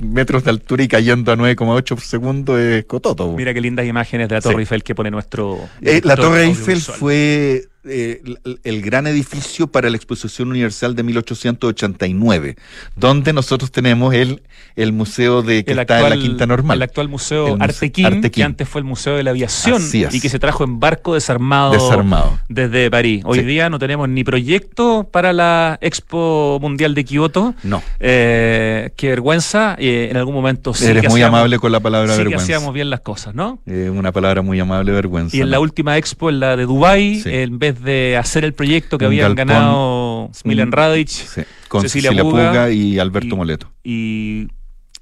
metros 0.00 0.44
de 0.44 0.50
altura 0.50 0.82
y 0.84 0.88
cayendo 0.88 1.32
a 1.32 1.36
9,8 1.36 1.88
por 1.88 2.00
segundo 2.00 2.58
es 2.58 2.84
cototo. 2.84 3.32
Mira 3.32 3.54
qué 3.54 3.60
lindas 3.60 3.86
imágenes 3.86 4.28
de 4.28 4.34
la 4.34 4.40
Torre 4.40 4.56
Sí. 4.56 4.60
Eiffel 4.60 4.82
que 4.82 4.94
pone 4.94 5.10
nuestro. 5.10 5.58
Eh, 5.82 6.00
la 6.04 6.16
Torre 6.16 6.44
Eiffel 6.44 6.80
fue 6.80 7.64
eh, 7.88 8.22
el, 8.44 8.60
el 8.64 8.82
gran 8.82 9.06
edificio 9.06 9.66
para 9.68 9.88
la 9.90 9.96
Exposición 9.96 10.48
Universal 10.50 10.94
de 10.94 11.02
1889, 11.02 12.56
donde 12.96 13.32
nosotros 13.32 13.70
tenemos 13.70 14.14
el, 14.14 14.42
el 14.76 14.92
museo 14.92 15.42
de 15.42 15.64
que 15.64 15.72
el 15.72 15.78
está 15.78 15.96
actual, 15.96 16.12
en 16.14 16.18
la 16.18 16.24
Quinta 16.24 16.46
Normal. 16.46 16.78
el 16.78 16.82
actual 16.82 17.08
museo 17.08 17.54
El 17.54 17.62
Artequín, 17.62 18.06
Artequín. 18.06 18.30
que 18.30 18.42
antes 18.44 18.68
fue 18.68 18.80
el 18.80 18.84
Museo 18.84 19.16
de 19.16 19.22
la 19.22 19.30
Aviación 19.30 19.82
y 20.12 20.20
que 20.20 20.28
se 20.28 20.38
trajo 20.38 20.64
en 20.64 20.80
barco 20.80 21.14
desarmado, 21.14 21.72
Desarmado. 21.72 22.38
desde 22.48 22.90
París. 22.90 23.22
Hoy 23.24 23.40
Sí. 23.40 23.44
día 23.44 23.68
no 23.70 23.78
tenemos 23.78 24.08
ni 24.08 24.24
proyecto 24.24 25.08
para 25.10 25.32
la 25.32 25.78
Expo 25.80 26.58
Mundial 26.60 26.94
de 26.94 27.04
Kioto. 27.04 27.54
No, 27.62 27.82
Eh, 28.00 28.90
qué 28.96 29.08
vergüenza. 29.08 29.76
eh, 29.78 30.08
en 30.10 30.16
algún 30.16 30.34
momento 30.34 30.74
sí 30.74 30.84
eres 30.86 31.02
que 31.02 31.08
muy 31.08 31.20
hacíamos- 31.20 31.38
amable 31.38 31.58
con 31.58 31.72
la 31.72 31.80
palabra 31.80 32.08
sí 32.12 32.18
que 32.18 32.24
vergüenza. 32.24 32.44
hacíamos 32.44 32.74
bien 32.74 32.90
las 32.90 33.00
cosas, 33.00 33.34
¿no? 33.34 33.60
Eh, 33.66 33.90
una 33.92 34.12
palabra 34.12 34.42
muy 34.42 34.58
amable, 34.60 34.92
vergüenza. 34.92 35.36
Y 35.36 35.40
en 35.40 35.50
la 35.50 35.60
última 35.60 35.96
expo, 35.96 36.30
en 36.30 36.40
la 36.40 36.56
de 36.56 36.64
Dubai, 36.66 37.20
Sí. 37.20 37.28
en 37.30 37.58
vez 37.58 37.75
de 37.82 38.16
hacer 38.16 38.44
el 38.44 38.52
proyecto 38.54 38.98
que 38.98 39.04
habían 39.06 39.34
galpón, 39.34 39.54
ganado 39.54 40.30
Milan 40.44 40.72
Radic 40.72 41.08
Sí, 41.08 41.42
con 41.68 41.82
Cecilia 41.82 42.10
Cecilia, 42.10 42.22
Puga 42.30 42.50
Puga, 42.50 42.70
y 42.70 42.98
Alberto 42.98 43.34
y- 43.34 43.38
Moleto. 43.38 43.72
y, 43.84 44.48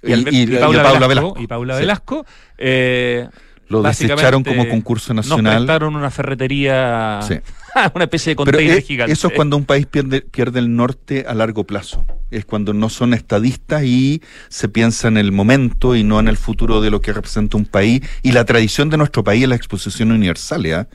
Y- 0.03 0.13
Albert- 0.13 0.61
Paula, 0.61 0.83
Velasco, 0.83 1.09
Velasco. 1.09 1.35
y 1.41 1.47
Paula 1.47 1.75
Sí. 1.77 1.81
Velasco, 1.81 2.27
eh, 2.59 3.29
Lo 3.69 3.83
desecharon 3.83 4.45
como 4.45 4.69
concurso 4.69 5.15
Nos 5.15 5.27
nacional. 5.27 5.57
prestaron 5.57 5.97
una 5.97 6.11
ferretería, 6.11 7.21
Sí. 7.27 7.37
una 7.95 8.05
especie 8.05 8.33
de 8.33 8.37
container 8.37 8.79
eh, 8.79 8.83
gigante. 8.83 9.13
eso 9.13 9.29
es 9.29 9.35
cuando 9.35 9.57
un 9.57 9.65
país 9.65 9.87
pierde, 9.87 10.21
pierde 10.21 10.61
el 10.61 10.77
norte 10.77 11.25
a 11.27 11.33
largo 11.35 11.65
plazo. 11.65 12.05
Es 12.31 12.45
cuando 12.45 12.75
no 12.75 12.91
son 12.91 13.15
estadistas 13.15 13.85
y 13.85 14.21
se 14.49 14.69
piensa 14.69 15.09
en 15.09 15.17
el 15.17 15.33
momento 15.33 15.97
y 15.97 16.05
no 16.05 16.21
en 16.21 16.29
el 16.29 16.37
futuro 16.37 16.81
de 16.83 16.91
lo 16.91 17.01
que 17.01 17.13
representa 17.15 17.57
un 17.57 17.65
país 17.65 18.03
y 18.23 18.33
la 18.33 18.45
tradición 18.45 18.91
de 18.91 18.99
nuestro 18.99 19.25
país 19.25 19.45
en 19.45 19.51
la 19.51 19.57
exposición 19.57 20.13
universal. 20.13 20.67
¿eh? 20.67 20.87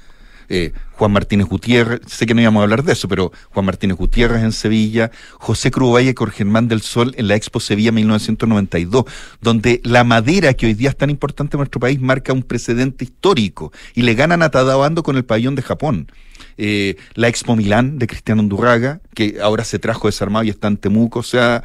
Eh, 0.49 0.73
Juan 0.93 1.11
Martínez 1.11 1.47
Gutiérrez, 1.47 2.01
sé 2.07 2.25
que 2.25 2.33
no 2.33 2.41
íbamos 2.41 2.59
a 2.59 2.63
hablar 2.63 2.83
de 2.83 2.93
eso, 2.93 3.07
pero 3.07 3.31
Juan 3.51 3.65
Martínez 3.65 3.95
Gutiérrez 3.95 4.43
en 4.43 4.51
Sevilla, 4.51 5.11
José 5.33 5.71
Cruz 5.71 5.93
Valle 5.93 6.13
con 6.13 6.29
Germán 6.29 6.67
del 6.67 6.81
Sol 6.81 7.13
en 7.17 7.27
la 7.27 7.35
Expo 7.35 7.59
Sevilla 7.59 7.91
1992, 7.91 9.05
donde 9.41 9.79
la 9.83 10.03
madera 10.03 10.53
que 10.55 10.65
hoy 10.65 10.73
día 10.73 10.89
es 10.89 10.97
tan 10.97 11.09
importante 11.09 11.55
en 11.55 11.59
nuestro 11.59 11.79
país 11.79 12.01
marca 12.01 12.33
un 12.33 12.43
precedente 12.43 13.05
histórico 13.05 13.71
y 13.93 14.01
le 14.01 14.15
ganan 14.15 14.41
a 14.41 14.49
Tadabando 14.49 15.03
con 15.03 15.15
el 15.15 15.23
pabellón 15.23 15.55
de 15.55 15.61
Japón. 15.61 16.11
Eh, 16.57 16.97
la 17.13 17.29
Expo 17.29 17.55
Milán 17.55 17.99
de 17.99 18.07
Cristiano 18.07 18.41
Undurraga, 18.41 18.99
que 19.13 19.37
ahora 19.41 19.63
se 19.63 19.79
trajo 19.79 20.07
desarmado 20.07 20.43
y 20.43 20.49
está 20.49 20.67
en 20.67 20.77
Temuco, 20.77 21.19
o 21.19 21.23
sea, 21.23 21.63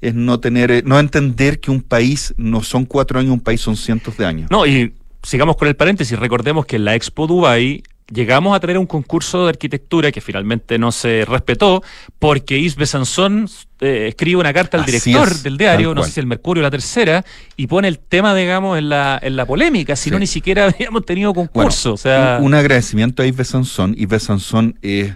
es 0.00 0.14
no 0.14 0.38
tener, 0.38 0.70
eh, 0.70 0.82
no 0.84 1.00
entender 1.00 1.58
que 1.58 1.70
un 1.70 1.82
país 1.82 2.34
no 2.36 2.62
son 2.62 2.84
cuatro 2.84 3.18
años, 3.18 3.32
un 3.32 3.40
país 3.40 3.60
son 3.60 3.76
cientos 3.76 4.16
de 4.16 4.26
años. 4.26 4.50
No, 4.50 4.66
y 4.66 4.94
sigamos 5.22 5.56
con 5.56 5.66
el 5.66 5.74
paréntesis. 5.74 6.18
Recordemos 6.18 6.66
que 6.66 6.76
en 6.76 6.84
la 6.84 6.94
Expo 6.94 7.26
Dubai 7.26 7.82
llegamos 8.12 8.56
a 8.56 8.60
tener 8.60 8.78
un 8.78 8.86
concurso 8.86 9.44
de 9.44 9.50
arquitectura 9.50 10.10
que 10.12 10.20
finalmente 10.20 10.78
no 10.78 10.92
se 10.92 11.24
respetó 11.26 11.82
porque 12.18 12.60
Yves 12.60 12.76
Besançon 12.76 13.48
eh, 13.80 14.06
escribe 14.08 14.40
una 14.40 14.52
carta 14.52 14.76
al 14.78 14.84
Así 14.84 14.92
director 14.92 15.28
es, 15.28 15.42
del 15.42 15.58
diario, 15.58 15.94
no 15.94 16.02
sé 16.02 16.12
si 16.12 16.20
el 16.20 16.26
Mercurio 16.26 16.62
o 16.62 16.64
la 16.64 16.70
tercera, 16.70 17.24
y 17.56 17.66
pone 17.66 17.88
el 17.88 17.98
tema, 17.98 18.34
digamos, 18.34 18.78
en 18.78 18.88
la, 18.88 19.18
en 19.22 19.36
la 19.36 19.44
polémica, 19.46 19.94
si 19.94 20.04
Sí. 20.04 20.10
no 20.10 20.18
ni 20.18 20.26
siquiera 20.26 20.64
habíamos 20.74 21.04
tenido 21.04 21.32
Bueno, 21.34 21.50
concurso. 21.52 21.92
o 21.92 21.96
sea, 21.96 22.38
un, 22.40 22.54
agradecimiento 22.54 23.22
a 23.22 23.26
Yves 23.26 23.36
Besançon. 23.36 23.94
Yves 23.94 24.08
Besançon 24.08 24.78
es 24.82 25.14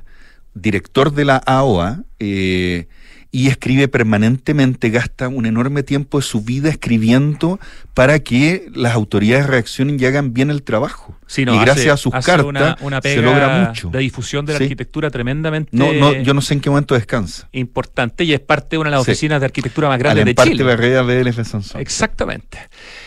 director 0.54 1.12
de 1.14 1.24
la 1.24 1.38
AOA 1.38 2.02
eh, 2.18 2.86
y 3.30 3.48
escribe 3.48 3.88
permanentemente, 3.88 4.90
gasta 4.90 5.28
un 5.28 5.46
enorme 5.46 5.82
tiempo 5.82 6.18
de 6.18 6.22
su 6.24 6.42
vida 6.42 6.68
escribiendo 6.68 7.58
para 7.94 8.18
que 8.18 8.66
las 8.74 8.92
autoridades 8.94 9.46
reaccionen 9.46 9.98
y 9.98 10.04
hagan 10.04 10.34
bien 10.34 10.50
el 10.50 10.62
trabajo. 10.62 11.16
Sí, 11.32 11.44
no, 11.44 11.54
y 11.54 11.56
hace- 11.56 11.64
gracias 11.66 11.94
a 11.94 11.96
sus 11.96 12.12
cartas 12.12 12.44
una, 12.44 12.76
una 12.80 13.00
se 13.00 13.16
logra 13.22 13.66
mucho. 13.68 13.88
de 13.88 13.98
difusión 14.00 14.44
de 14.44 14.52
la 14.52 14.58
Sí. 14.58 14.64
arquitectura 14.64 15.10
tremendamente 15.10 15.70
No, 15.76 15.92
no, 15.92 16.12
yo 16.12 16.34
no 16.34 16.40
sé 16.40 16.54
en 16.54 16.60
qué 16.60 16.68
momento 16.70 16.94
descansa. 16.94 17.48
importante 17.52 18.24
y 18.24 18.32
es 18.32 18.40
parte 18.40 18.76
de 18.76 18.78
una 18.78 18.90
de 18.90 18.96
las 18.96 19.04
Sí. 19.04 19.10
oficinas 19.12 19.40
de 19.40 19.46
arquitectura 19.46 19.88
más 19.88 19.98
grandes 19.98 20.24
de 20.24 20.34
Chile. 20.34 20.62
Barrera 20.64 21.02
de 21.02 21.20
Yves 21.22 21.36
Besançon. 21.36 21.80
Exactamente. 21.80 22.58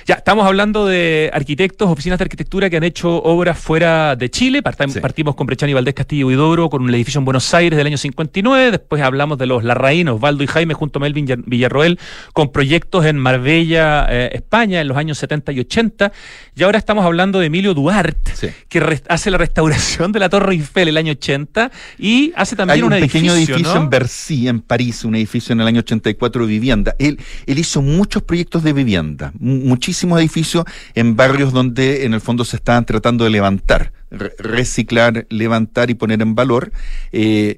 Ya, 0.05 0.15
estamos 0.15 0.45
hablando 0.45 0.85
de 0.85 1.29
arquitectos, 1.33 1.89
oficinas 1.89 2.17
de 2.19 2.23
arquitectura 2.23 2.69
que 2.69 2.77
han 2.77 2.83
hecho 2.83 3.21
obras 3.23 3.57
fuera 3.57 4.15
de 4.15 4.29
Chile. 4.29 4.61
Partimos 4.63 5.35
con 5.35 5.47
Brechani 5.47 5.73
Valdés 5.73 5.93
Castillo 5.93 6.27
Huidobro 6.27 6.69
con 6.69 6.81
un 6.83 6.93
edificio 6.93 7.19
en 7.19 7.25
Buenos 7.25 7.53
Aires 7.53 7.77
del 7.77 7.88
año 7.88 7.97
59. 7.97 8.71
Después 8.71 9.01
hablamos 9.01 9.38
de 9.38 9.45
los 9.45 9.63
Larraín, 9.63 10.07
Osvaldo 10.09 10.43
y 10.43 10.47
Jaime 10.47 10.73
junto 10.73 10.99
a 10.99 11.01
Melvin 11.01 11.25
Villar- 11.25 11.43
Villarroel 11.45 11.99
con 12.33 12.51
proyectos 12.51 13.05
en 13.05 13.17
Marbella, 13.17 14.07
eh, 14.09 14.29
España, 14.33 14.81
en 14.81 14.88
los 14.88 14.97
años 14.97 15.17
70 15.17 15.51
y 15.51 15.59
80. 15.59 16.11
Y 16.55 16.63
ahora 16.63 16.77
estamos 16.77 17.05
hablando 17.05 17.39
de 17.39 17.47
Emilio 17.47 17.73
Duarte, 17.73 18.14
Sí. 18.34 18.49
que 18.67 19.01
hace 19.08 19.32
la 19.32 19.38
restauración 19.38 20.12
de 20.12 20.19
la 20.19 20.28
Torre 20.30 20.54
Eiffel 20.54 20.88
el 20.89 20.97
año 20.97 21.13
80 21.13 21.71
y 21.97 22.34
hace 22.36 22.56
también 22.56 22.75
Hay 22.80 22.82
un, 22.84 22.93
un 22.93 22.99
pequeño 22.99 23.34
edificio 23.34 23.73
¿no? 23.75 23.84
en 23.84 23.89
Bercy, 23.89 24.47
en 24.47 24.60
París, 24.62 25.04
un 25.06 25.15
edificio 25.15 25.54
en 25.54 25.62
el 25.62 25.67
año 25.67 25.80
84 25.80 26.41
de 26.45 26.47
vivienda. 26.47 26.95
Él, 26.99 27.19
él 27.45 27.60
hizo 27.60 27.82
muchos 27.82 28.23
proyectos 28.23 28.63
de 28.63 28.73
vivienda, 28.73 29.32
mu- 29.39 29.56
muchísimos 29.65 30.19
edificios 30.19 30.65
en 30.95 31.15
barrios 31.15 31.54
donde 31.54 32.06
en 32.06 32.13
el 32.13 32.21
fondo 32.21 32.43
se 32.45 32.58
estaban 32.58 32.86
tratando 32.86 33.23
de 33.23 33.30
levantar, 33.30 33.93
re- 34.12 34.34
reciclar, 34.38 35.25
levantar 35.30 35.89
y 35.89 35.93
poner 35.93 36.21
en 36.21 36.36
valor. 36.36 36.71
Eh, 37.12 37.58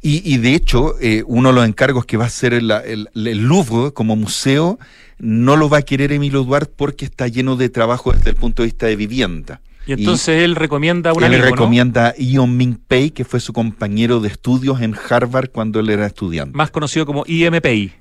y, 0.00 0.22
y 0.34 0.36
de 0.38 0.54
hecho, 0.54 0.96
eh, 1.00 1.22
uno 1.26 1.48
de 1.50 1.54
los 1.54 1.66
encargos 1.66 2.04
que 2.06 2.16
va 2.16 2.24
a 2.24 2.26
hacer 2.28 2.52
el, 2.54 2.70
el- 2.70 3.08
el 3.14 3.38
Louvre 3.42 3.92
como 3.92 4.16
museo 4.16 4.78
no 5.18 5.56
lo 5.56 5.68
va 5.68 5.78
a 5.78 5.82
querer 5.82 6.12
Emilio 6.12 6.42
Duarte 6.44 6.72
porque 6.76 7.04
está 7.04 7.28
lleno 7.28 7.56
de 7.56 7.68
trabajo 7.68 8.12
desde 8.12 8.30
el 8.30 8.36
punto 8.36 8.62
de 8.62 8.66
vista 8.66 8.86
de 8.86 8.96
vivienda. 8.96 9.60
Y 9.86 9.92
entonces 9.92 10.42
él 10.42 10.56
recomienda 10.56 11.12
un 11.12 11.22
Él 11.22 11.30
le 11.30 11.36
amigo, 11.36 11.50
¿no? 11.50 11.56
recomienda 11.56 12.06
a 12.08 12.14
Ion 12.16 12.56
Ming 12.56 12.76
Pei, 12.88 13.10
que 13.10 13.24
fue 13.24 13.38
su 13.40 13.52
compañero 13.52 14.20
de 14.20 14.28
estudios 14.28 14.80
en 14.80 14.94
Harvard 15.10 15.50
cuando 15.50 15.80
él 15.80 15.90
era 15.90 16.06
estudiante. 16.06 16.56
más 16.56 16.70
conocido 16.70 17.04
como 17.06 17.24
IMPI. 17.26 17.92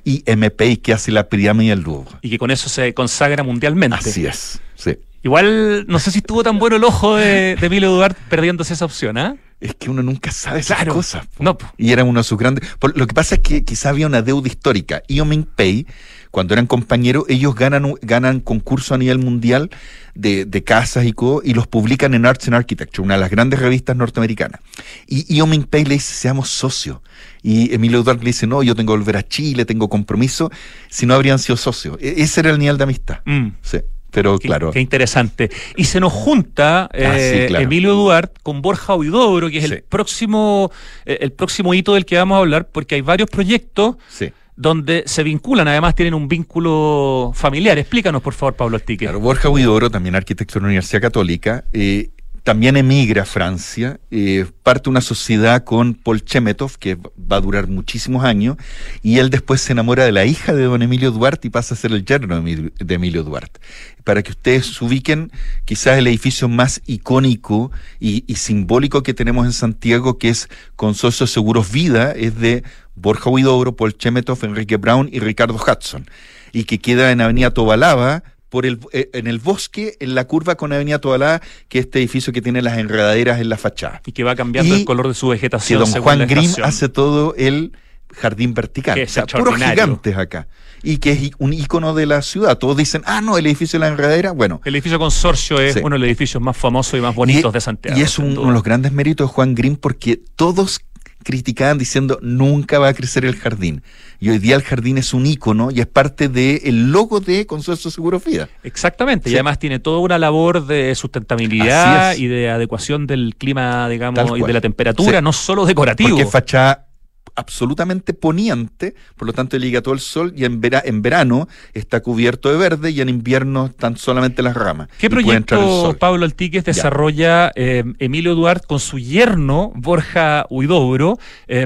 Pei, 0.55 0.77
que 0.77 0.93
hace 0.93 1.11
la 1.11 1.27
pirámide 1.27 1.71
del 1.71 1.81
Louvre. 1.81 2.11
y 2.21 2.29
que 2.29 2.37
con 2.37 2.51
eso 2.51 2.69
se 2.69 2.93
consagra 2.93 3.43
mundialmente. 3.43 3.97
Así 3.97 4.25
es. 4.25 4.61
Sí. 4.75 4.97
Igual, 5.23 5.85
no 5.87 5.99
sé 5.99 6.11
si 6.11 6.17
estuvo 6.19 6.43
tan 6.43 6.59
bueno 6.59 6.75
el 6.75 6.83
ojo 6.83 7.15
de, 7.15 7.55
de 7.59 7.65
Emilio 7.67 7.91
Duarte 7.91 8.19
perdiéndose 8.29 8.73
esa 8.73 8.83
opción, 8.85 9.17
¿ah? 9.17 9.35
Es 9.61 9.73
que 9.75 9.89
uno 9.89 10.03
nunca 10.03 10.31
sabe 10.31 10.59
esas 10.59 10.75
Claro. 10.77 10.93
cosas. 10.95 11.25
po. 11.27 11.43
No, 11.43 11.57
po. 11.57 11.65
Y 11.77 11.91
era 11.93 12.03
uno 12.03 12.19
de 12.19 12.23
sus 12.25 12.37
grandes. 12.37 12.67
por- 12.79 12.97
lo 12.97 13.07
que 13.07 13.13
pasa 13.13 13.35
es 13.35 13.41
que 13.41 13.63
quizá 13.63 13.89
había 13.89 14.07
una 14.07 14.21
deuda 14.21 14.47
histórica. 14.49 15.01
Ion 15.07 15.29
Ming 15.29 15.45
Pei, 15.45 15.87
cuando 16.33 16.55
eran 16.55 16.65
compañeros, 16.65 17.25
ellos 17.29 17.53
ganan, 17.53 17.93
ganan 18.01 18.39
concursos 18.39 18.91
a 18.93 18.97
nivel 18.97 19.19
mundial 19.19 19.69
de, 20.15 20.45
de 20.45 20.63
casas 20.63 21.05
y 21.05 21.13
co, 21.13 21.43
y 21.45 21.53
los 21.53 21.67
publican 21.67 22.15
en 22.15 22.25
Arts 22.25 22.47
and 22.47 22.55
Architecture, 22.55 23.03
una 23.05 23.13
de 23.13 23.19
las 23.19 23.29
grandes 23.29 23.59
revistas 23.59 23.95
norteamericanas. 23.95 24.59
Y 25.05 25.31
Ion 25.31 25.47
Ming 25.51 25.65
Pei 25.65 25.85
le 25.85 25.93
dice, 25.93 26.11
seamos 26.15 26.49
socios. 26.49 26.97
Y 27.43 27.71
Emilio 27.71 28.01
Duarte 28.01 28.23
le 28.23 28.29
dice, 28.29 28.47
no, 28.47 28.63
yo 28.63 28.73
tengo 28.73 28.93
que 28.93 28.97
volver 28.97 29.17
a 29.17 29.27
Chile, 29.27 29.63
tengo 29.65 29.89
compromiso. 29.89 30.49
Si 30.89 31.05
no 31.05 31.13
habrían 31.13 31.37
sido 31.37 31.55
socios. 31.55 31.97
E- 32.01 32.15
ese 32.23 32.39
era 32.39 32.49
el 32.49 32.57
nivel 32.57 32.79
de 32.79 32.83
amistad. 32.85 33.19
Mm, 33.25 33.49
Sí. 33.61 33.77
Pero 34.09 34.39
qué, 34.39 34.47
claro. 34.47 34.71
qué 34.71 34.79
interesante. 34.79 35.51
Y 35.77 35.83
se 35.85 35.99
nos 35.99 36.13
junta 36.13 36.89
eh, 36.93 37.41
sí, 37.43 37.47
claro. 37.49 37.63
Emilio 37.65 37.93
Duarte 37.93 38.39
con 38.41 38.61
Borja 38.63 38.95
Huidobro, 38.95 39.49
que 39.51 39.57
es 39.59 39.67
Sí. 39.67 39.73
el 39.73 39.83
próximo 39.83 40.71
eh, 41.05 41.17
el 41.21 41.31
próximo 41.31 41.73
hito 41.75 41.93
del 41.93 42.05
que 42.05 42.17
vamos 42.17 42.35
a 42.35 42.39
hablar, 42.39 42.67
porque 42.71 42.95
hay 42.95 43.01
varios 43.01 43.29
proyectos 43.29 43.97
Sí. 44.09 44.31
Donde 44.55 45.03
se 45.05 45.23
vinculan, 45.23 45.67
además 45.67 45.95
tienen 45.95 46.13
un 46.13 46.27
vínculo 46.27 47.31
familiar. 47.33 47.77
Explícanos, 47.77 48.21
por 48.21 48.33
favor, 48.33 48.55
Pablo 48.55 48.77
Astique. 48.77 49.09
Borja 49.11 49.49
Huidobro, 49.49 49.89
también 49.89 50.15
arquitecto 50.15 50.55
de 50.55 50.61
la 50.61 50.67
Universidad 50.67 51.01
Católica, 51.01 51.65
eh, 51.73 52.11
también 52.43 52.75
emigra 52.75 53.21
a 53.21 53.25
Francia, 53.25 54.01
eh, 54.11 54.45
parte 54.63 54.89
una 54.89 54.99
sociedad 54.99 55.63
con 55.63 55.93
Paul 55.93 56.25
Chemetov, 56.25 56.77
que 56.77 56.95
va 56.95 57.37
a 57.37 57.41
durar 57.41 57.67
muchísimos 57.67 58.25
años, 58.25 58.57
y 59.01 59.19
él 59.19 59.29
después 59.29 59.61
se 59.61 59.71
enamora 59.71 60.03
de 60.03 60.11
la 60.11 60.25
hija 60.25 60.53
de 60.53 60.63
don 60.63 60.81
Emilio 60.81 61.11
Duarte 61.11 61.47
y 61.47 61.51
pasa 61.51 61.73
a 61.73 61.77
ser 61.77 61.93
el 61.93 62.03
yerno 62.03 62.35
de 62.35 62.41
Emilio, 62.41 62.71
de 62.77 62.93
Emilio 62.93 63.23
Duarte. 63.23 63.61
Para 64.03 64.21
que 64.23 64.31
ustedes 64.31 64.65
se 64.65 64.83
ubiquen, 64.83 65.31
quizás 65.63 65.97
el 65.97 66.07
edificio 66.07 66.49
más 66.49 66.81
icónico 66.85 67.71
y, 68.01 68.25
y 68.27 68.35
simbólico 68.35 69.03
que 69.03 69.13
tenemos 69.13 69.45
en 69.45 69.53
Santiago, 69.53 70.17
que 70.17 70.27
es 70.27 70.49
Consorcio 70.75 71.27
Seguros 71.27 71.71
Vida, 71.71 72.11
es 72.11 72.37
de 72.37 72.63
Borja 72.95 73.29
Huidobro, 73.29 73.75
Paul 73.75 73.97
Chemetov, 73.97 74.39
Enrique 74.43 74.77
Brown 74.77 75.09
y 75.11 75.19
Ricardo 75.19 75.55
Hudson, 75.55 76.05
y 76.51 76.65
que 76.65 76.79
queda 76.79 77.11
en 77.11 77.21
Avenida 77.21 77.51
Tobalaba, 77.51 78.23
por 78.49 78.67
el, 78.67 78.79
eh, 78.91 79.09
en 79.13 79.25
el 79.25 79.39
bosque, 79.39 79.97
en 79.99 80.13
la 80.13 80.25
curva 80.25 80.53
con 80.55 80.71
Avenida 80.73 80.99
Tobalá, 80.99 81.41
que 81.69 81.79
es 81.79 81.85
este 81.85 81.97
edificio 81.97 82.31
que 82.31 82.41
tiene 82.43 82.61
las 82.61 82.77
enredaderas 82.77 83.41
en 83.41 83.49
la 83.49 83.57
fachada. 83.57 84.01
Y 84.05 84.11
que 84.11 84.23
va 84.23 84.35
cambiando 84.35 84.75
Y 84.75 84.81
el 84.81 84.85
color 84.85 85.07
de 85.07 85.15
su 85.15 85.29
vegetación. 85.29 85.79
don 85.79 85.87
según 85.87 86.03
Juan 86.03 86.27
Grimm 86.27 86.51
hace 86.63 86.87
todo 86.87 87.33
el 87.35 87.71
jardín 88.15 88.53
vertical. 88.53 88.93
Que 88.93 89.01
es 89.03 89.11
o 89.11 89.13
sea, 89.13 89.25
puros 89.25 89.55
gigantes 89.55 90.15
acá. 90.15 90.47
Y 90.83 90.97
que 90.97 91.13
es 91.13 91.31
un 91.39 91.51
ícono 91.53 91.95
de 91.95 92.05
la 92.05 92.21
ciudad. 92.21 92.59
Todos 92.59 92.77
dicen, 92.77 93.01
ah, 93.07 93.21
no, 93.21 93.39
el 93.39 93.47
edificio 93.47 93.79
de 93.79 93.85
la 93.87 93.91
enredadera. 93.91 94.33
Bueno, 94.33 94.61
El 94.65 94.75
edificio 94.75 94.99
Consorcio 94.99 95.59
es 95.59 95.73
Sí. 95.73 95.79
uno 95.83 95.95
de 95.95 95.99
los 96.01 96.07
edificios 96.07 96.43
más 96.43 96.55
famosos 96.55 96.99
y 96.99 97.01
más 97.01 97.15
bonitos 97.15 97.51
y, 97.51 97.53
de 97.55 97.59
Santiago. 97.61 97.97
y 97.97 98.03
es 98.03 98.19
un- 98.19 98.37
uno 98.37 98.49
de 98.49 98.53
los 98.53 98.61
grandes 98.63 98.91
méritos 98.91 99.29
de 99.29 99.33
Juan 99.33 99.55
Grimm 99.55 99.77
porque 99.77 100.21
todos 100.35 100.81
criticaban 101.23 101.77
diciendo 101.77 102.19
nunca 102.21 102.79
va 102.79 102.89
a 102.89 102.93
crecer 102.93 103.25
el 103.25 103.35
jardín. 103.35 103.81
Y 104.19 104.29
hoy 104.29 104.39
día 104.39 104.55
el 104.55 104.61
jardín 104.61 104.97
es 104.97 105.13
un 105.13 105.25
ícono 105.25 105.69
y 105.71 105.79
es 105.81 105.87
parte 105.87 106.29
del 106.29 106.91
logo 106.91 107.19
de 107.19 107.45
Consorcio 107.45 107.91
Seguro 107.91 108.19
Vida. 108.19 108.47
Exactamente, 108.63 109.29
y 109.29 109.33
además 109.33 109.59
tiene 109.59 109.79
toda 109.79 109.99
una 109.99 110.17
labor 110.17 110.65
de 110.65 110.93
sustentabilidad 110.95 112.15
y 112.15 112.27
de 112.27 112.49
adecuación 112.49 113.07
del 113.07 113.35
clima, 113.37 113.89
digamos, 113.89 114.37
y 114.37 114.41
de 114.43 114.53
la 114.53 114.61
temperatura, 114.61 115.19
Sí. 115.19 115.23
no 115.23 115.33
solo 115.33 115.65
decorativo. 115.65 116.09
Porque 116.11 116.23
es 116.23 116.31
fachada 116.31 116.87
absolutamente 117.35 118.13
poniente, 118.13 118.95
por 119.15 119.27
lo 119.27 119.33
tanto 119.33 119.57
llega 119.57 119.81
todo 119.81 119.93
el 119.93 119.99
sol 119.99 120.33
y 120.35 120.45
en, 120.45 120.61
vera- 120.61 120.81
en 120.85 121.01
verano 121.01 121.47
está 121.73 122.01
cubierto 122.01 122.49
de 122.49 122.57
verde 122.57 122.91
y 122.91 123.01
en 123.01 123.09
invierno 123.09 123.67
están 123.67 123.97
solamente 123.97 124.41
las 124.43 124.55
ramas. 124.55 124.89
¿Qué 124.99 125.07
el 125.07 125.11
proyecto. 125.11 125.95
Pablo 125.99 126.25
Altiques 126.25 126.63
desarrolla 126.63 127.51
eh, 127.55 127.83
Emilio 127.99 128.35
Duarte 128.35 128.67
con 128.67 128.79
su 128.79 128.99
yerno 128.99 129.71
Borja 129.75 130.45
Huidobro? 130.49 131.17
Eh, 131.47 131.65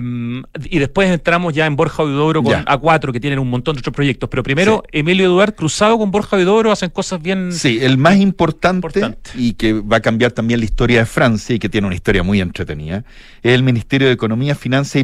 y 0.69 0.79
después 0.79 1.09
entramos 1.09 1.53
ya 1.53 1.65
en 1.65 1.75
Borja 1.75 2.03
Huidobro 2.03 2.43
con 2.43 2.51
Ya. 2.53 2.65
A4, 2.65 3.11
que 3.11 3.19
tienen 3.19 3.39
un 3.39 3.49
montón 3.49 3.75
de 3.75 3.79
otros 3.79 3.93
proyectos. 3.95 4.29
Pero 4.29 4.43
primero, 4.43 4.83
Emilio 4.91 5.29
Duarte 5.29 5.57
cruzado 5.57 5.97
con 5.97 6.11
Borja 6.11 6.37
Huidobro 6.37 6.71
hacen 6.71 6.89
cosas 6.89 7.21
bien. 7.21 7.51
Sí, 7.51 7.79
el 7.81 7.97
más 7.97 8.17
importante, 8.17 8.99
Importante. 8.99 9.31
y 9.35 9.53
que 9.53 9.73
va 9.73 9.97
a 9.97 10.01
cambiar 10.01 10.31
también 10.31 10.59
la 10.59 10.65
historia 10.65 10.99
de 10.99 11.05
Francia 11.05 11.55
y 11.55 11.59
que 11.59 11.69
tiene 11.69 11.87
una 11.87 11.95
historia 11.95 12.23
muy 12.23 12.41
entretenida, 12.41 13.03
es 13.43 13.53
el 13.53 13.63
Ministerio 13.63 14.07
de 14.07 14.13
Economía, 14.13 14.55
Finanzas 14.55 14.95
y 14.97 15.03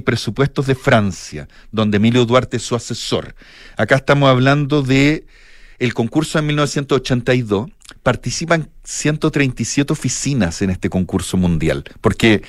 De 0.62 0.76
Francia, 0.76 1.47
donde 1.72 1.97
Emilio 1.97 2.26
Duarte 2.26 2.58
es 2.58 2.64
su 2.64 2.76
asesor. 2.76 3.36
Acá 3.78 3.95
estamos 3.95 4.30
hablando 4.30 4.84
de 4.84 5.26
el 5.80 5.93
concurso 5.93 6.38
de 6.38 6.45
1982. 6.45 7.70
Participan 8.04 8.70
137 8.84 9.91
oficinas 9.91 10.62
en 10.62 10.70
este 10.70 10.89
concurso 10.89 11.38
mundial, 11.38 11.84
porque 12.01 12.43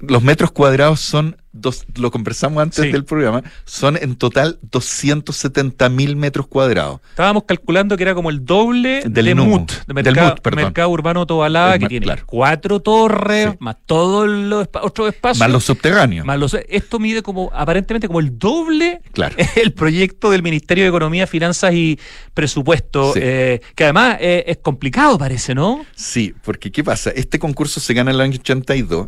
los 0.00 0.22
metros 0.22 0.50
cuadrados 0.52 1.00
son, 1.00 1.36
dos, 1.52 1.84
lo 1.96 2.10
conversamos 2.10 2.62
antes 2.62 2.84
Sí. 2.84 2.92
del 2.92 3.04
programa, 3.04 3.42
son 3.64 3.96
en 3.96 4.14
total 4.16 4.58
270 4.70 5.88
mil 5.88 6.16
metros 6.16 6.46
cuadrados. 6.46 7.00
Estábamos 7.10 7.44
calculando 7.44 7.96
que 7.96 8.02
era 8.04 8.14
como 8.14 8.30
el 8.30 8.44
doble 8.44 9.02
Del 9.06 9.24
de 9.26 9.34
NUMU, 9.34 9.58
MUT, 9.60 9.70
de 9.72 9.76
del 9.86 9.94
mercado, 10.14 10.30
MUT, 10.30 10.40
perdón. 10.40 10.64
mercado 10.64 10.88
Urbano 10.90 11.26
Tobalá, 11.26 11.74
El 11.74 11.80
que 11.80 11.88
tiene 11.88 12.04
claro. 12.04 12.22
cuatro 12.26 12.80
torres, 12.80 13.50
Sí. 13.50 13.56
más 13.60 13.76
todos 13.86 14.28
los 14.28 14.68
otros 14.82 15.08
espacios. 15.08 15.38
Más 15.40 15.50
los 15.50 15.64
subterráneos. 15.64 16.24
más 16.26 16.38
los- 16.38 16.54
esto 16.68 16.98
mide 16.98 17.22
como, 17.22 17.50
aparentemente, 17.54 18.06
como 18.06 18.20
el 18.20 18.38
doble 18.38 19.00
Claro. 19.12 19.34
el 19.56 19.72
proyecto 19.72 20.30
del 20.30 20.42
Ministerio 20.42 20.84
de 20.84 20.88
Economía, 20.88 21.26
Finanzas 21.26 21.74
y 21.74 21.98
Presupuesto, 22.34 23.12
Sí. 23.14 23.20
eh, 23.22 23.60
que 23.74 23.84
además 23.84 24.18
eh, 24.20 24.44
es 24.46 24.58
complicado, 24.58 25.18
parece, 25.18 25.54
¿no? 25.54 25.84
Sí, 25.94 26.34
porque 26.44 26.70
¿qué 26.70 26.82
pasa? 26.84 27.10
Este 27.10 27.38
concurso 27.38 27.80
se 27.80 27.92
gana 27.94 28.10
en 28.10 28.14
el 28.16 28.20
año 28.20 28.38
82 28.38 29.06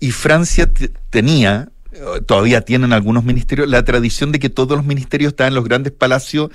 y 0.00 0.10
Francia 0.10 0.72
te- 0.72 0.90
tenía, 1.10 1.68
eh, 1.92 1.98
todavía 2.26 2.60
tienen 2.62 2.92
algunos 2.92 3.24
ministerios, 3.24 3.68
la 3.68 3.84
tradición 3.84 4.32
de 4.32 4.38
que 4.38 4.50
todos 4.50 4.76
los 4.76 4.86
ministerios 4.86 5.30
estaban 5.32 5.52
en 5.52 5.56
los 5.56 5.64
grandes 5.64 5.92
palacios 5.92 6.50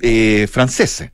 eh, 0.00 0.46
franceses. 0.50 1.10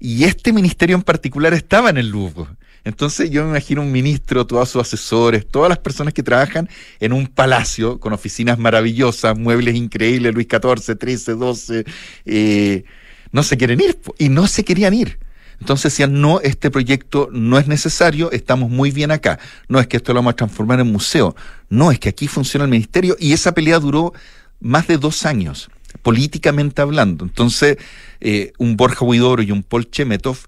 Y 0.00 0.24
este 0.24 0.52
ministerio 0.52 0.96
en 0.96 1.02
particular 1.02 1.54
estaba 1.54 1.90
en 1.90 1.96
el 1.98 2.10
Louvre. 2.10 2.46
Entonces 2.84 3.30
yo 3.30 3.42
me 3.44 3.50
imagino 3.50 3.82
un 3.82 3.90
ministro, 3.90 4.46
todos 4.46 4.68
sus 4.68 4.82
asesores, 4.82 5.46
todas 5.48 5.68
las 5.68 5.78
personas 5.78 6.14
que 6.14 6.22
trabajan 6.22 6.68
en 7.00 7.12
un 7.12 7.26
palacio 7.26 7.98
con 7.98 8.12
oficinas 8.12 8.58
maravillosas, 8.58 9.36
muebles 9.36 9.74
increíbles, 9.74 10.32
Luis 10.34 10.46
XIV, 10.48 10.96
XIII, 10.96 11.54
XII, 11.54 11.84
eh, 12.26 12.84
no 13.32 13.42
se 13.42 13.56
quieren 13.56 13.80
ir 13.80 13.98
y 14.18 14.28
no 14.28 14.46
se 14.46 14.64
querían 14.64 14.94
ir. 14.94 15.18
Entonces 15.60 15.92
decían, 15.92 16.20
no, 16.20 16.40
este 16.40 16.70
proyecto 16.70 17.28
no 17.32 17.58
es 17.58 17.66
necesario, 17.66 18.30
estamos 18.30 18.70
muy 18.70 18.90
bien 18.90 19.10
acá. 19.10 19.38
No 19.68 19.80
es 19.80 19.86
que 19.86 19.96
esto 19.96 20.12
lo 20.12 20.18
vamos 20.18 20.32
a 20.32 20.36
transformar 20.36 20.80
en 20.80 20.92
museo. 20.92 21.34
No, 21.68 21.90
es 21.90 21.98
que 21.98 22.08
aquí 22.08 22.28
funciona 22.28 22.64
el 22.64 22.70
ministerio 22.70 23.16
y 23.18 23.32
esa 23.32 23.52
pelea 23.52 23.78
duró 23.78 24.12
más 24.60 24.86
de 24.86 24.98
dos 24.98 25.24
años, 25.24 25.70
políticamente 26.02 26.82
hablando. 26.82 27.24
Entonces, 27.24 27.78
eh, 28.20 28.52
un 28.58 28.76
Borja 28.76 29.04
Huidobro 29.04 29.42
y 29.42 29.50
un 29.50 29.62
Paul 29.62 29.90
Chemetov, 29.90 30.38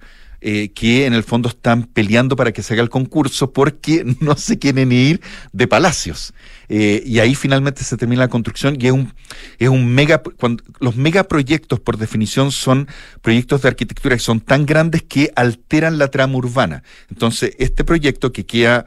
eh, 0.41 0.71
que 0.73 1.07
en 1.07 1.15
el 1.15 1.25
fondo 1.25 1.49
están 1.49 1.83
peleando 1.83 2.37
para 2.37 2.53
que 2.53 2.63
se 2.63 2.75
haga 2.75 2.83
el 2.83 2.91
concurso 2.91 3.53
porque 3.53 4.05
no 4.21 4.37
se 4.37 4.59
quieren 4.59 4.93
ir 4.93 5.21
de 5.53 5.67
palacios. 5.67 6.33
Eh, 6.69 7.03
y 7.05 7.19
ahí 7.19 7.35
finalmente 7.35 7.83
se 7.83 7.97
termina 7.97 8.23
la 8.23 8.29
construcción 8.29 8.77
y 8.79 8.87
es 8.87 8.93
un, 8.93 9.13
es 9.59 9.69
un 9.69 9.87
mega, 9.87 10.23
cuando, 10.23 10.63
los 10.79 10.95
megaproyectos 10.97 11.81
por 11.81 11.97
definición 11.97 12.53
son 12.53 12.87
proyectos 13.21 13.63
de 13.63 13.69
arquitectura 13.69 14.15
que 14.15 14.23
son 14.23 14.41
tan 14.41 14.65
grandes 14.65 15.03
que 15.03 15.33
alteran 15.35 15.99
la 15.99 16.09
trama 16.09 16.37
urbana. 16.37 16.85
Entonces, 17.11 17.57
este 17.59 17.83
proyecto 17.83 18.31
que 18.33 18.47
queda 18.47 18.87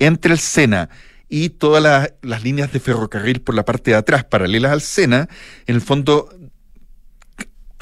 entre 0.00 0.32
el 0.32 0.40
Sena 0.40 0.88
y 1.28 1.50
todas 1.50 1.82
las, 1.82 2.14
las 2.22 2.42
líneas 2.42 2.72
de 2.72 2.80
ferrocarril 2.80 3.42
por 3.42 3.54
la 3.54 3.64
parte 3.64 3.92
de 3.92 3.96
atrás, 3.96 4.24
paralelas 4.24 4.72
al 4.72 4.80
Sena, 4.80 5.28
en 5.66 5.74
el 5.74 5.82
fondo 5.82 6.30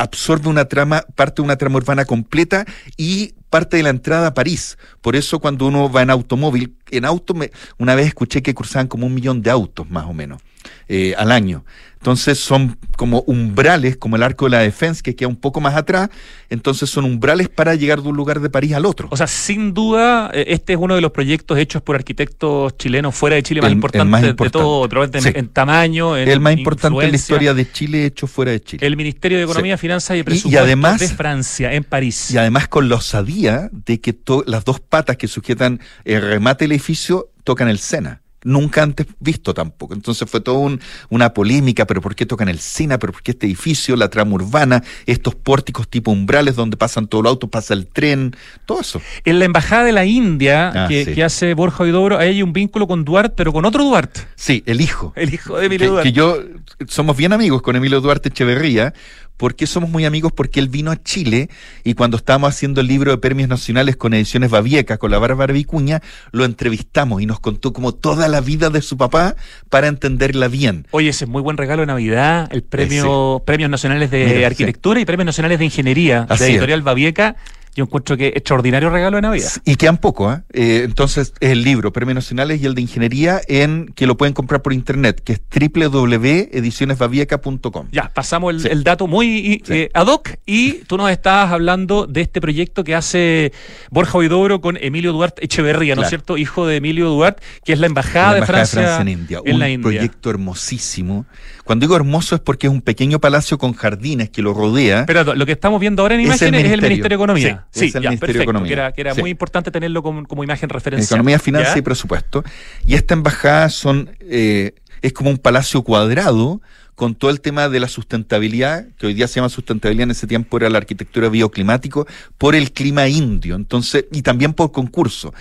absorbe 0.06 0.48
una 0.48 0.64
trama, 0.66 1.04
parte 1.14 1.42
de 1.42 1.46
una 1.46 1.56
trama 1.56 1.76
urbana 1.76 2.04
completa 2.04 2.64
y 2.96 3.34
parte 3.50 3.76
de 3.76 3.82
la 3.82 3.90
entrada 3.90 4.28
a 4.28 4.34
París. 4.34 4.78
Por 5.00 5.16
eso 5.16 5.38
cuando 5.38 5.66
uno 5.66 5.90
va 5.90 6.02
en 6.02 6.10
automóvil, 6.10 6.76
en 6.90 7.04
auto, 7.04 7.34
me- 7.34 7.50
una 7.78 7.94
vez 7.94 8.06
escuché 8.06 8.42
que 8.42 8.54
cruzaban 8.54 8.86
como 8.88 9.06
un 9.06 9.14
millón 9.14 9.42
de 9.42 9.50
autos 9.50 9.88
más 9.90 10.06
o 10.06 10.12
menos 10.14 10.40
eh, 10.88 11.14
al 11.16 11.32
año. 11.32 11.64
Entonces 11.98 12.38
son 12.38 12.78
como 12.96 13.22
umbrales, 13.26 13.96
como 13.96 14.14
el 14.14 14.22
arco 14.22 14.44
de 14.44 14.50
la 14.52 14.58
defensa, 14.60 15.02
que 15.02 15.16
queda 15.16 15.28
un 15.28 15.34
poco 15.36 15.60
más 15.60 15.74
atrás. 15.74 16.08
Entonces 16.50 16.88
son 16.88 17.04
umbrales 17.04 17.48
para 17.48 17.74
llegar 17.74 18.00
de 18.02 18.08
un 18.08 18.16
lugar 18.16 18.38
de 18.40 18.48
París 18.48 18.74
al 18.74 18.86
otro. 18.86 19.08
O 19.10 19.16
sea, 19.16 19.26
sin 19.26 19.74
duda, 19.74 20.30
eh, 20.32 20.44
este 20.48 20.74
es 20.74 20.78
uno 20.80 20.94
de 20.94 21.00
los 21.00 21.10
proyectos 21.10 21.58
hechos 21.58 21.82
por 21.82 21.96
arquitectos 21.96 22.76
chilenos 22.78 23.14
fuera 23.14 23.34
de 23.36 23.42
Chile 23.42 23.60
más 23.60 23.70
El- 23.72 24.04
más 24.06 24.22
de 24.22 24.28
importante. 24.28 24.62
todo, 24.62 24.88
probablemente 24.88 25.18
en, 25.28 25.34
Sí. 25.34 25.38
en 25.40 25.48
tamaño, 25.48 26.16
en 26.16 26.28
el 26.28 26.38
más 26.38 26.56
importante 26.56 27.04
en 27.04 27.10
la 27.10 27.16
historia 27.16 27.54
de 27.54 27.72
Chile 27.72 28.04
hecho 28.06 28.28
fuera 28.28 28.52
de 28.52 28.60
Chile. 28.60 28.86
El 28.86 28.96
Ministerio 28.96 29.38
de 29.38 29.44
Economía, 29.44 29.76
Sí. 29.76 29.80
Finanzas 29.80 30.16
y 30.16 30.20
y 30.20 30.22
Presupuestos 30.22 30.62
además- 30.62 31.00
de 31.00 31.08
Francia, 31.08 31.72
en 31.72 31.82
París. 31.82 32.30
Y 32.30 32.38
además 32.38 32.68
con 32.68 32.88
la 32.88 32.96
osadía 32.96 33.68
de 33.72 34.00
que 34.00 34.14
las 34.46 34.64
dos 34.64 34.78
patas 34.78 35.16
que 35.16 35.26
sujetan 35.26 35.80
el 36.04 36.22
remate 36.22 36.64
del 36.68 36.72
edificio 36.76 37.30
tocan 37.44 37.68
el 37.68 37.78
Sena. 37.78 38.22
Nunca 38.44 38.84
antes 38.84 39.08
visto 39.18 39.52
tampoco. 39.54 39.92
Entonces 39.94 40.30
fue 40.30 40.40
toda 40.40 40.58
un- 40.58 40.80
una 41.08 41.34
polémica, 41.34 41.84
pero 41.84 42.00
¿por 42.00 42.14
qué 42.14 42.26
tocan 42.26 42.48
el 42.48 42.60
Sena? 42.60 42.96
¿Pero 42.96 43.12
por 43.12 43.20
qué 43.24 43.32
este 43.32 43.46
edificio? 43.46 43.96
La 43.96 44.08
trama 44.08 44.34
urbana, 44.34 44.84
estos 45.04 45.34
pórticos 45.34 45.88
tipo 45.88 46.12
umbrales 46.12 46.54
donde 46.54 46.76
pasan 46.76 47.08
todos 47.08 47.24
los 47.24 47.30
autos, 47.32 47.50
pasa 47.50 47.74
el 47.74 47.88
tren, 47.88 48.36
todo 48.64 48.80
eso. 48.82 49.00
En 49.24 49.40
la 49.40 49.46
Embajada 49.46 49.82
de 49.82 49.90
la 49.90 50.04
India, 50.04 50.70
Ah, 50.84 50.86
que, 50.86 51.06
sí. 51.06 51.14
que 51.14 51.24
hace 51.24 51.54
Borja 51.54 51.82
Huidobro, 51.82 52.18
ahí 52.18 52.28
hay 52.28 52.42
un 52.44 52.52
vínculo 52.52 52.86
con 52.86 53.04
Duarte, 53.04 53.34
pero 53.36 53.52
con 53.52 53.64
otro 53.64 53.82
Duarte, 53.82 54.20
Sí, 54.36 54.62
el 54.66 54.80
hijo. 54.80 55.12
el 55.16 55.34
hijo 55.34 55.54
de 55.56 55.62
que, 55.62 55.66
Emilio 55.66 55.90
Duarte. 55.90 56.08
que 56.08 56.16
yo 56.16 56.38
somos 56.86 57.16
bien 57.16 57.32
amigos 57.32 57.62
con 57.62 57.74
Emilio 57.74 58.00
Duarte 58.00 58.28
Echeverría. 58.28 58.94
¿Por 59.36 59.54
qué 59.54 59.66
somos 59.66 59.90
muy 59.90 60.04
amigos? 60.04 60.32
Porque 60.32 60.60
él 60.60 60.68
vino 60.68 60.90
a 60.90 61.02
Chile 61.02 61.50
y 61.84 61.94
cuando 61.94 62.16
estábamos 62.16 62.50
haciendo 62.50 62.80
el 62.80 62.86
libro 62.86 63.10
de 63.10 63.18
premios 63.18 63.48
nacionales 63.48 63.96
con 63.96 64.14
ediciones 64.14 64.50
Babieca, 64.50 64.98
con 64.98 65.10
la 65.10 65.18
Bárbara 65.18 65.52
Vicuña, 65.52 66.02
lo 66.32 66.44
entrevistamos 66.44 67.20
y 67.20 67.26
nos 67.26 67.40
contó 67.40 67.72
como 67.72 67.92
toda 67.92 68.28
la 68.28 68.40
vida 68.40 68.70
de 68.70 68.80
su 68.82 68.96
papá 68.96 69.36
para 69.68 69.88
entenderla 69.88 70.48
bien. 70.48 70.86
Oye, 70.90 71.10
ese 71.10 71.24
es 71.24 71.30
muy 71.30 71.42
buen 71.42 71.56
regalo 71.56 71.82
de 71.82 71.86
Navidad, 71.86 72.48
el 72.50 72.62
premio, 72.62 73.42
Premios 73.44 73.70
Nacionales 73.70 74.10
de 74.10 74.24
Mira, 74.24 74.38
sí. 74.38 74.44
Arquitectura 74.44 75.00
y 75.00 75.04
Premios 75.04 75.26
Nacionales 75.26 75.58
de 75.58 75.64
Ingeniería 75.66 76.26
Así 76.28 76.44
de 76.44 76.50
es. 76.50 76.54
Editorial 76.54 76.82
Babieca. 76.82 77.36
Yo 77.76 77.84
encuentro 77.84 78.16
que 78.16 78.28
extraordinario 78.28 78.88
regalo 78.90 79.16
de 79.16 79.22
Navidad. 79.22 79.50
Y 79.64 79.76
quedan 79.76 79.98
poco, 79.98 80.28
¿ah? 80.30 80.44
Eh, 80.52 80.82
entonces, 80.84 81.34
es 81.40 81.50
el 81.52 81.62
libro, 81.62 81.92
Premios 81.92 82.14
Nacionales 82.14 82.62
y 82.62 82.66
el 82.66 82.74
de 82.74 82.80
Ingeniería, 82.80 83.40
en 83.48 83.92
que 83.94 84.06
lo 84.06 84.16
pueden 84.16 84.32
comprar 84.32 84.62
por 84.62 84.72
internet, 84.72 85.20
que 85.22 85.34
es 85.34 85.40
www.edicionesbabieca.com. 85.54 87.88
Ya, 87.92 88.10
pasamos 88.14 88.54
el, 88.54 88.60
Sí. 88.60 88.68
el 88.70 88.84
dato 88.84 89.06
muy 89.06 89.62
Sí. 89.64 89.72
eh, 89.74 89.90
ad 89.94 90.06
hoc 90.06 90.30
y 90.46 90.72
tú 90.86 90.96
nos 90.96 91.10
estabas 91.10 91.52
hablando 91.52 92.06
de 92.06 92.22
este 92.22 92.40
proyecto 92.40 92.84
que 92.84 92.94
hace 92.94 93.52
Borja 93.90 94.18
Huidobro 94.18 94.60
con 94.60 94.76
Emilio 94.80 95.12
Duarte 95.12 95.44
Echeverría, 95.44 95.94
¿no 95.94 96.02
es 96.02 96.08
cierto? 96.08 96.36
Hijo 96.36 96.66
de 96.66 96.76
Emilio 96.76 97.08
Duarte, 97.10 97.42
que 97.64 97.72
es 97.72 97.80
la 97.80 97.86
embajada, 97.86 98.32
la 98.32 98.40
de, 98.40 98.46
Francia 98.46 99.00
en 99.00 99.08
India. 99.08 99.40
en 99.44 99.54
un 99.54 99.60
la 99.60 99.68
India. 99.68 99.82
proyecto 99.82 100.30
hermosísimo. 100.30 101.26
Cuando 101.64 101.84
digo 101.84 101.96
hermoso 101.96 102.36
es 102.36 102.40
porque 102.40 102.68
es 102.68 102.72
un 102.72 102.80
pequeño 102.80 103.18
palacio 103.20 103.58
con 103.58 103.72
jardines 103.72 104.30
que 104.30 104.40
lo 104.40 104.54
rodea. 104.54 105.04
Pero 105.06 105.34
lo 105.34 105.44
que 105.46 105.52
estamos 105.52 105.80
viendo 105.80 106.02
ahora 106.02 106.14
en 106.14 106.20
imágenes 106.22 106.40
es 106.40 106.46
el 106.72 106.80
Ministerio. 106.80 106.88
Ministerio 106.88 107.18
de 107.18 107.24
Economía. 107.24 107.48
Sí, 107.48 107.56
es 107.74 107.94
el 107.94 108.02
ya, 108.02 108.10
Ministerio 108.10 108.16
de 108.18 108.18
perfecto, 108.18 108.42
Economía. 108.42 108.68
que 108.68 108.72
era, 108.72 108.92
que 108.92 109.00
era 109.02 109.14
Sí. 109.14 109.20
muy 109.20 109.30
importante 109.30 109.70
tenerlo 109.70 110.02
como, 110.02 110.26
como 110.26 110.44
imagen 110.44 110.68
referencial. 110.68 111.06
Economía, 111.18 111.38
finanzas 111.38 111.76
y 111.76 111.82
presupuesto. 111.82 112.44
Y 112.86 112.94
esta 112.94 113.14
embajada 113.14 113.68
son, 113.70 114.10
eh, 114.20 114.74
es 115.02 115.12
como 115.12 115.30
un 115.30 115.38
palacio 115.38 115.82
cuadrado 115.82 116.60
con 116.94 117.14
todo 117.14 117.30
el 117.30 117.42
tema 117.42 117.68
de 117.68 117.78
la 117.78 117.88
sustentabilidad, 117.88 118.86
que 118.96 119.06
hoy 119.06 119.12
día 119.12 119.28
se 119.28 119.34
llama 119.36 119.50
sustentabilidad, 119.50 120.04
en 120.04 120.12
ese 120.12 120.26
tiempo 120.26 120.56
era 120.56 120.70
la 120.70 120.78
arquitectura 120.78 121.28
bioclimático, 121.28 122.06
por 122.38 122.54
el 122.54 122.72
clima 122.72 123.06
indio, 123.06 123.54
entonces, 123.54 124.06
y 124.12 124.22
también 124.22 124.54
por 124.54 124.72
concurso. 124.72 125.34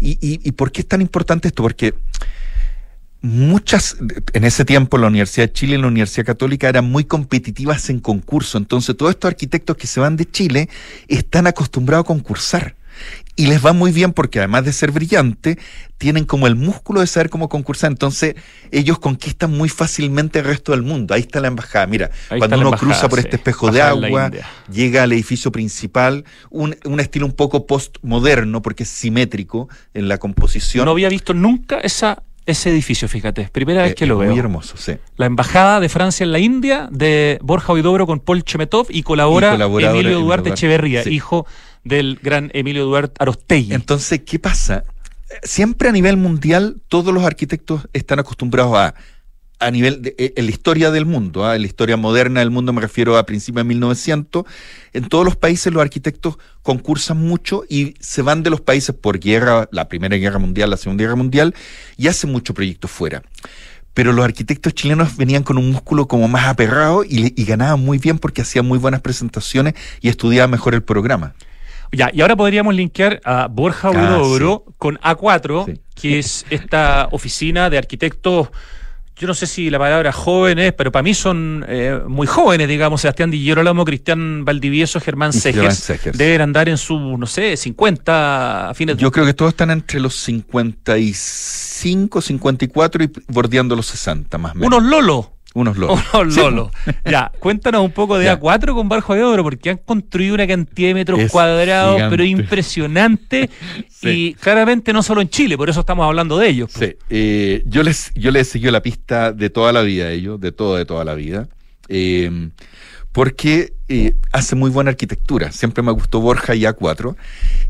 ¿Y, 0.00 0.10
y, 0.20 0.46
y 0.46 0.52
por 0.52 0.70
qué 0.70 0.82
es 0.82 0.86
tan 0.86 1.00
importante 1.00 1.48
esto? 1.48 1.62
Porque 1.62 1.94
muchas, 3.20 3.96
en 4.32 4.44
ese 4.44 4.64
tiempo 4.64 4.98
la 4.98 5.08
Universidad 5.08 5.48
de 5.48 5.52
Chile 5.52 5.74
y 5.74 5.80
la 5.80 5.88
Universidad 5.88 6.26
Católica 6.26 6.68
eran 6.68 6.84
muy 6.90 7.04
competitivas 7.04 7.90
en 7.90 8.00
concurso, 8.00 8.58
entonces 8.58 8.96
todos 8.96 9.10
estos 9.10 9.28
arquitectos 9.28 9.76
que 9.76 9.86
se 9.86 10.00
van 10.00 10.16
de 10.16 10.30
Chile 10.30 10.68
están 11.08 11.46
acostumbrados 11.46 12.04
a 12.04 12.06
concursar. 12.06 12.76
Y 13.36 13.46
les 13.46 13.64
va 13.64 13.72
muy 13.72 13.92
bien 13.92 14.12
porque 14.12 14.40
además 14.40 14.64
de 14.64 14.72
ser 14.72 14.90
brillante, 14.90 15.56
tienen 15.98 16.24
como 16.24 16.48
el 16.48 16.56
músculo 16.56 17.00
de 17.00 17.06
saber 17.06 17.30
cómo 17.30 17.48
concursar. 17.48 17.92
Entonces, 17.92 18.34
ellos 18.72 18.98
conquistan 18.98 19.52
muy 19.56 19.68
fácilmente 19.68 20.40
el 20.40 20.44
resto 20.44 20.72
del 20.72 20.82
mundo. 20.82 21.14
Ahí 21.14 21.20
está 21.20 21.38
la 21.38 21.46
embajada. 21.46 21.86
Mira, 21.86 22.10
Ahí 22.28 22.40
cuando 22.40 22.56
uno 22.56 22.68
embajada, 22.70 22.92
cruza 22.92 23.08
por 23.08 23.20
sí. 23.20 23.26
este 23.26 23.36
espejo 23.36 23.70
de 23.70 23.82
agua, 23.82 24.32
llega 24.72 25.04
al 25.04 25.12
edificio 25.12 25.52
principal, 25.52 26.24
un, 26.50 26.76
un 26.84 26.98
estilo 26.98 27.26
un 27.26 27.32
poco 27.32 27.68
postmoderno 27.68 28.62
porque 28.62 28.82
es 28.82 28.88
simétrico 28.88 29.68
en 29.94 30.08
la 30.08 30.18
composición. 30.18 30.86
No 30.86 30.90
había 30.90 31.08
visto 31.08 31.32
nunca 31.34 31.78
esa, 31.78 32.24
ese 32.48 32.70
edificio, 32.70 33.08
fíjate. 33.08 33.48
Primera 33.52 33.82
vez 33.82 33.92
Eh, 33.92 33.94
que 33.94 34.06
lo 34.06 34.18
veo. 34.18 34.30
Muy 34.30 34.38
hermoso, 34.38 34.76
sí. 34.76 34.94
La 35.16 35.26
embajada 35.26 35.78
de 35.80 35.88
Francia 35.88 36.24
en 36.24 36.32
la 36.32 36.38
India 36.40 36.88
de 36.90 37.38
Borja 37.42 37.72
Huidobro 37.72 38.06
con 38.06 38.18
Paul 38.20 38.42
Chemetov 38.42 38.86
y 38.90 39.02
colabora 39.02 39.50
Y 39.56 39.62
Emilio 39.84 40.18
Duarte 40.20 40.22
Duarte. 40.24 40.50
Echeverría, 40.50 41.02
Sí. 41.04 41.10
hijo 41.10 41.46
del 41.84 42.18
gran 42.22 42.50
Emilio 42.54 42.84
Duarte 42.86 43.14
Arostegui. 43.18 43.74
Entonces, 43.74 44.22
¿qué 44.26 44.38
pasa? 44.38 44.84
Siempre 45.42 45.88
a 45.90 45.92
nivel 45.92 46.16
mundial, 46.16 46.76
todos 46.88 47.12
los 47.14 47.22
arquitectos 47.24 47.86
están 47.92 48.18
acostumbrados 48.18 48.76
a, 48.76 48.94
a 49.60 49.70
nivel 49.70 50.02
de 50.02 50.14
eh, 50.18 50.34
en 50.36 50.44
la 50.46 50.50
historia 50.50 50.90
del 50.90 51.04
mundo, 51.06 51.44
¿ah? 51.44 51.56
en 51.56 51.62
la 51.62 51.66
historia 51.66 51.96
moderna 51.96 52.40
del 52.40 52.50
mundo, 52.50 52.72
me 52.72 52.80
refiero 52.80 53.16
a 53.16 53.26
principios 53.26 53.64
de 53.64 53.68
1900, 53.68 54.44
en 54.92 55.08
todos 55.08 55.24
los 55.24 55.36
países 55.36 55.72
los 55.72 55.82
arquitectos 55.82 56.38
concursan 56.62 57.18
mucho 57.18 57.64
y 57.68 57.94
se 58.00 58.22
van 58.22 58.42
de 58.42 58.50
los 58.50 58.60
países 58.60 58.94
por 58.94 59.18
guerra, 59.18 59.68
la 59.72 59.88
Primera 59.88 60.16
Guerra 60.16 60.38
Mundial, 60.38 60.70
la 60.70 60.76
Segunda 60.76 61.02
Guerra 61.04 61.16
Mundial, 61.16 61.54
y 61.96 62.06
hacen 62.08 62.30
muchos 62.30 62.54
proyectos 62.54 62.90
fuera. 62.90 63.22
Pero 63.94 64.12
los 64.12 64.24
arquitectos 64.24 64.74
chilenos 64.74 65.16
venían 65.16 65.42
con 65.42 65.58
un 65.58 65.72
músculo 65.72 66.06
como 66.06 66.28
más 66.28 66.46
aperrado 66.46 67.02
y, 67.04 67.32
y 67.36 67.44
ganaban 67.44 67.80
muy 67.80 67.98
bien 67.98 68.18
porque 68.18 68.42
hacían 68.42 68.64
muy 68.64 68.78
buenas 68.78 69.00
presentaciones 69.00 69.74
y 70.00 70.08
estudiaban 70.08 70.50
mejor 70.50 70.74
el 70.74 70.82
programa. 70.84 71.34
Ya, 71.90 72.10
y 72.12 72.20
ahora 72.20 72.36
podríamos 72.36 72.74
linkear 72.74 73.20
a 73.24 73.48
Borja 73.48 73.88
Ah, 73.88 73.92
Huidobro 73.92 74.64
con 74.76 74.98
A4, 74.98 75.64
Sí. 75.66 75.80
que 75.94 76.18
es 76.18 76.44
esta 76.50 77.08
oficina 77.10 77.70
de 77.70 77.78
arquitectos. 77.78 78.50
Yo 79.18 79.26
no 79.26 79.34
sé 79.34 79.48
si 79.48 79.68
la 79.68 79.80
palabra 79.80 80.12
jóvenes, 80.12 80.72
pero 80.74 80.92
para 80.92 81.02
mí 81.02 81.12
son 81.12 81.66
eh, 81.68 81.98
muy 82.06 82.28
jóvenes, 82.28 82.68
digamos, 82.68 83.00
Sebastián 83.00 83.32
Di 83.32 83.40
Girolamo, 83.40 83.84
Cristian 83.84 84.44
Valdivieso, 84.44 85.00
Germán 85.00 85.32
Segers. 85.32 85.92
Deben 86.14 86.40
andar 86.40 86.68
en 86.68 86.78
su, 86.78 87.18
no 87.18 87.26
sé, 87.26 87.56
50 87.56 88.70
a 88.70 88.74
fines 88.74 88.96
de 88.96 89.02
Yo 89.02 89.10
creo 89.10 89.26
que 89.26 89.34
todos 89.34 89.50
están 89.50 89.72
entre 89.72 89.98
los 89.98 90.14
55, 90.14 92.20
54 92.20 93.04
y 93.04 93.10
bordeando 93.26 93.74
los 93.74 93.86
60 93.86 94.38
más 94.38 94.52
o 94.52 94.54
menos. 94.54 94.68
Unos 94.68 94.84
lolos. 94.88 95.26
Unos 95.58 95.76
lolos. 95.76 96.00
Unos 96.14 96.34
Sí, 96.34 96.40
lolos. 96.40 96.70
Ya, 97.04 97.32
cuéntanos 97.38 97.82
un 97.84 97.90
poco 97.92 98.18
de 98.18 98.26
Ya. 98.26 98.38
A4 98.40 98.74
con 98.74 98.88
Barjo 98.88 99.14
de 99.14 99.22
Oro, 99.24 99.42
porque 99.42 99.70
han 99.70 99.78
construido 99.78 100.34
una 100.34 100.46
cantidad 100.46 100.88
de 100.88 100.94
metros 100.94 101.20
Es 101.20 101.30
cuadrados, 101.32 101.94
gigante. 101.96 102.10
pero 102.16 102.24
impresionante. 102.24 103.50
Sí. 103.98 104.08
Y 104.08 104.34
claramente 104.34 104.92
no 104.92 105.02
solo 105.02 105.20
en 105.20 105.28
Chile, 105.28 105.56
por 105.56 105.68
eso 105.68 105.80
estamos 105.80 106.06
hablando 106.06 106.38
de 106.38 106.48
ellos. 106.48 106.70
Sí, 106.72 106.94
eh, 107.10 107.64
yo 107.66 107.82
les 107.82 108.12
yo 108.14 108.30
les 108.30 108.46
he 108.46 108.50
seguido 108.52 108.70
la 108.70 108.80
pista 108.80 109.32
de 109.32 109.50
toda 109.50 109.72
la 109.72 109.82
vida 109.82 110.04
a 110.06 110.12
ellos, 110.12 110.40
de 110.40 110.52
todo, 110.52 110.76
de 110.76 110.84
toda 110.84 111.04
la 111.04 111.14
vida. 111.14 111.48
eh, 111.88 112.50
porque 113.10 113.72
eh, 113.88 114.12
hace 114.32 114.54
muy 114.54 114.70
buena 114.70 114.90
arquitectura. 114.90 115.50
Siempre 115.50 115.82
me 115.82 115.90
gustó 115.90 116.20
Borja 116.20 116.54
y 116.54 116.60
A4. 116.62 117.16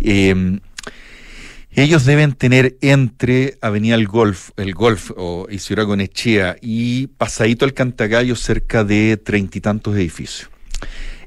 Eh, 0.01 0.59
ellos 1.83 2.05
deben 2.05 2.33
tener 2.33 2.77
entre 2.81 3.59
Avenida 3.61 3.95
El 3.95 4.07
Golf, 4.07 4.51
el 4.57 4.75
Golf 4.75 5.11
o 5.17 5.47
Isidora 5.51 5.85
Gonechea 5.85 6.57
y 6.61 7.09
Pasadito 7.09 7.65
el 7.65 7.75
Cantagallo 7.75 8.37
cerca 8.37 8.85
de 8.85 9.17
treinta 9.17 9.59
y 9.59 9.61
tantos 9.61 9.95
edificios. 9.97 10.51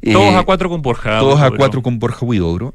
Todos 0.03 0.33
Eh, 0.33 0.37
a 0.37 0.43
cuatro 0.43 0.69
con 0.69 0.81
Borja. 0.81 1.19
todos 1.19 1.41
a 1.41 1.51
cuatro 1.51 1.81
con 1.81 1.99
Borja 1.99 2.25
Huidobro. 2.25 2.73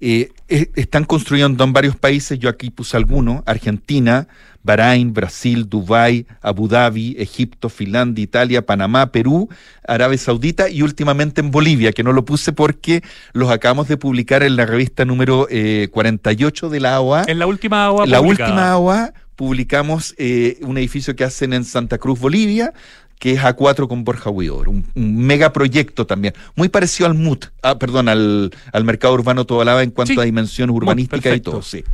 Eh, 0.00 0.30
están 0.48 1.04
construyendo 1.04 1.64
en 1.64 1.72
varios 1.72 1.96
países, 1.96 2.38
yo 2.38 2.50
aquí 2.50 2.68
puse 2.68 2.98
algunos, 2.98 3.42
Argentina, 3.46 4.28
Bahrein, 4.66 5.14
Brasil, 5.14 5.68
Dubái, 5.68 6.26
Abu 6.42 6.68
Dhabi, 6.68 7.16
Egipto, 7.18 7.68
Finlandia, 7.70 8.22
Italia, 8.22 8.66
Panamá, 8.66 9.12
Perú, 9.12 9.48
Arabia 9.86 10.18
Saudita 10.18 10.68
y 10.68 10.82
últimamente 10.82 11.40
en 11.40 11.50
Bolivia, 11.50 11.92
que 11.92 12.02
no 12.02 12.12
lo 12.12 12.24
puse 12.24 12.52
porque 12.52 13.02
los 13.32 13.50
acabamos 13.50 13.88
de 13.88 13.96
publicar 13.96 14.42
en 14.42 14.56
la 14.56 14.66
revista 14.66 15.04
número 15.04 15.46
eh, 15.50 15.88
48 15.92 16.68
de 16.68 16.80
la 16.80 16.94
AOA. 16.96 17.24
En 17.28 17.38
la 17.38 17.46
última 17.46 17.86
agua 17.86 18.06
la 18.06 18.18
publicada. 18.20 18.50
última 18.50 18.70
AOA 18.72 19.12
publicamos 19.36 20.14
eh, 20.18 20.58
un 20.62 20.76
edificio 20.78 21.14
que 21.14 21.24
hacen 21.24 21.52
en 21.52 21.64
Santa 21.64 21.98
Cruz, 21.98 22.18
Bolivia, 22.18 22.72
que 23.18 23.32
es 23.32 23.40
A4 23.40 23.88
con 23.88 24.04
Borja 24.04 24.30
Huidobro, 24.30 24.70
un, 24.70 24.84
un 24.94 25.16
megaproyecto 25.18 26.06
también, 26.06 26.34
muy 26.54 26.68
parecido 26.68 27.06
al 27.06 27.14
MUT, 27.14 27.46
ah, 27.62 27.78
perdón, 27.78 28.08
al, 28.08 28.50
al 28.72 28.84
mercado 28.84 29.14
urbano 29.14 29.44
Tobalaba 29.46 29.82
en 29.82 29.90
cuanto 29.90 30.14
Sí, 30.14 30.20
a 30.20 30.24
dimensión 30.24 30.70
MUT, 30.70 30.82
urbanística 30.82 31.34
y 31.34 31.40
todo, 31.40 31.62
sí. 31.62 31.84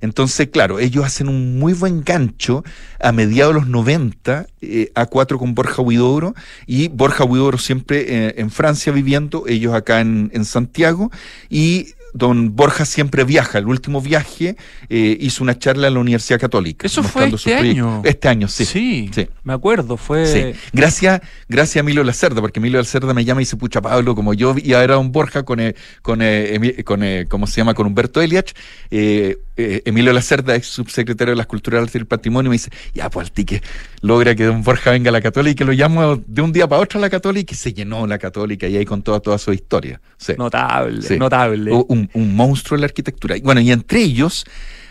Entonces, 0.00 0.48
claro, 0.48 0.78
ellos 0.78 1.04
hacen 1.04 1.28
un 1.28 1.58
muy 1.58 1.72
buen 1.72 2.02
gancho 2.02 2.64
a 3.00 3.12
mediados 3.12 3.54
de 3.54 3.60
los 3.60 3.68
90, 3.68 4.46
eh, 4.60 4.92
A4 4.94 5.38
con 5.38 5.54
Borja 5.54 5.82
Huidobro, 5.82 6.34
y 6.66 6.88
Borja 6.88 7.24
Huidobro 7.24 7.58
siempre 7.58 8.04
eh, 8.08 8.34
en 8.38 8.50
Francia 8.50 8.92
viviendo, 8.92 9.44
ellos 9.46 9.74
acá 9.74 10.00
en, 10.00 10.30
en 10.32 10.44
Santiago, 10.44 11.10
y 11.48 11.95
don 12.14 12.54
Borja 12.56 12.84
siempre 12.84 13.24
viaja. 13.24 13.58
El 13.58 13.66
último 13.66 14.00
viaje 14.00 14.56
eh, 14.88 15.16
hizo 15.20 15.42
una 15.42 15.58
charla 15.58 15.88
en 15.88 15.94
la 15.94 16.00
Universidad 16.00 16.40
Católica. 16.40 16.86
Eso 16.86 17.02
fue 17.02 17.28
este 17.28 17.54
año. 17.54 18.02
Este 18.04 18.28
año, 18.28 18.48
sí. 18.48 18.64
Sí, 18.64 19.10
Sí. 19.12 19.28
me 19.42 19.52
acuerdo, 19.52 19.96
fue... 19.96 20.26
Sí. 20.26 20.58
Gracias, 20.72 21.20
gracias 21.48 21.76
a 21.76 21.80
Emilio 21.80 22.04
Lacerda, 22.04 22.40
porque 22.40 22.58
Emilio 22.60 22.78
Lacerda 22.78 23.12
me 23.14 23.24
llama 23.24 23.40
y 23.40 23.44
dice, 23.44 23.56
pucha 23.56 23.80
Pablo, 23.80 24.14
como 24.14 24.34
yo 24.34 24.54
vi 24.54 24.72
a 24.72 24.78
ver 24.80 24.92
a 24.92 24.94
don 24.94 25.12
Borja 25.12 25.42
con, 25.44 25.60
eh, 25.60 25.74
con, 26.02 26.20
eh, 26.22 26.82
con 26.84 27.02
eh, 27.02 27.26
¿cómo 27.28 27.46
se 27.46 27.56
llama? 27.56 27.74
Con 27.74 27.86
Humberto 27.86 28.20
Eliach, 28.20 28.52
eh, 28.90 29.38
Emilio 29.58 30.12
Lacerda, 30.12 30.54
ex 30.54 30.66
subsecretario 30.66 31.32
de 31.32 31.36
las 31.36 31.46
Culturales 31.46 31.94
y 31.94 31.98
el 31.98 32.06
Patrimonio, 32.06 32.50
me 32.50 32.54
dice, 32.56 32.70
ya, 32.94 33.08
pues 33.08 33.26
al 33.28 33.32
tique, 33.32 33.62
logra 34.02 34.34
que 34.34 34.44
don 34.44 34.62
Borja 34.62 34.90
venga 34.90 35.08
a 35.08 35.12
la 35.12 35.20
Católica 35.22 35.52
y 35.52 35.54
que 35.54 35.64
lo 35.64 35.72
llamo 35.72 36.16
de 36.26 36.42
un 36.42 36.52
día 36.52 36.68
para 36.68 36.82
otro 36.82 36.98
a 36.98 37.02
la 37.02 37.08
Católica 37.10 37.54
y 37.54 37.56
se 37.56 37.72
llenó 37.72 38.06
la 38.06 38.18
Católica 38.18 38.66
y 38.68 38.76
ahí 38.76 38.84
con 38.84 39.02
toda, 39.02 39.20
toda 39.20 39.38
su 39.38 39.52
historia. 39.52 40.00
Sí. 40.18 40.34
Notable, 40.36 41.18
notable. 41.18 41.72
Un, 41.96 42.10
un 42.14 42.36
monstruo 42.36 42.76
de 42.76 42.80
la 42.82 42.86
arquitectura. 42.86 43.36
Y 43.36 43.40
bueno, 43.40 43.60
y 43.60 43.70
entre 43.72 44.00
ellos 44.02 44.44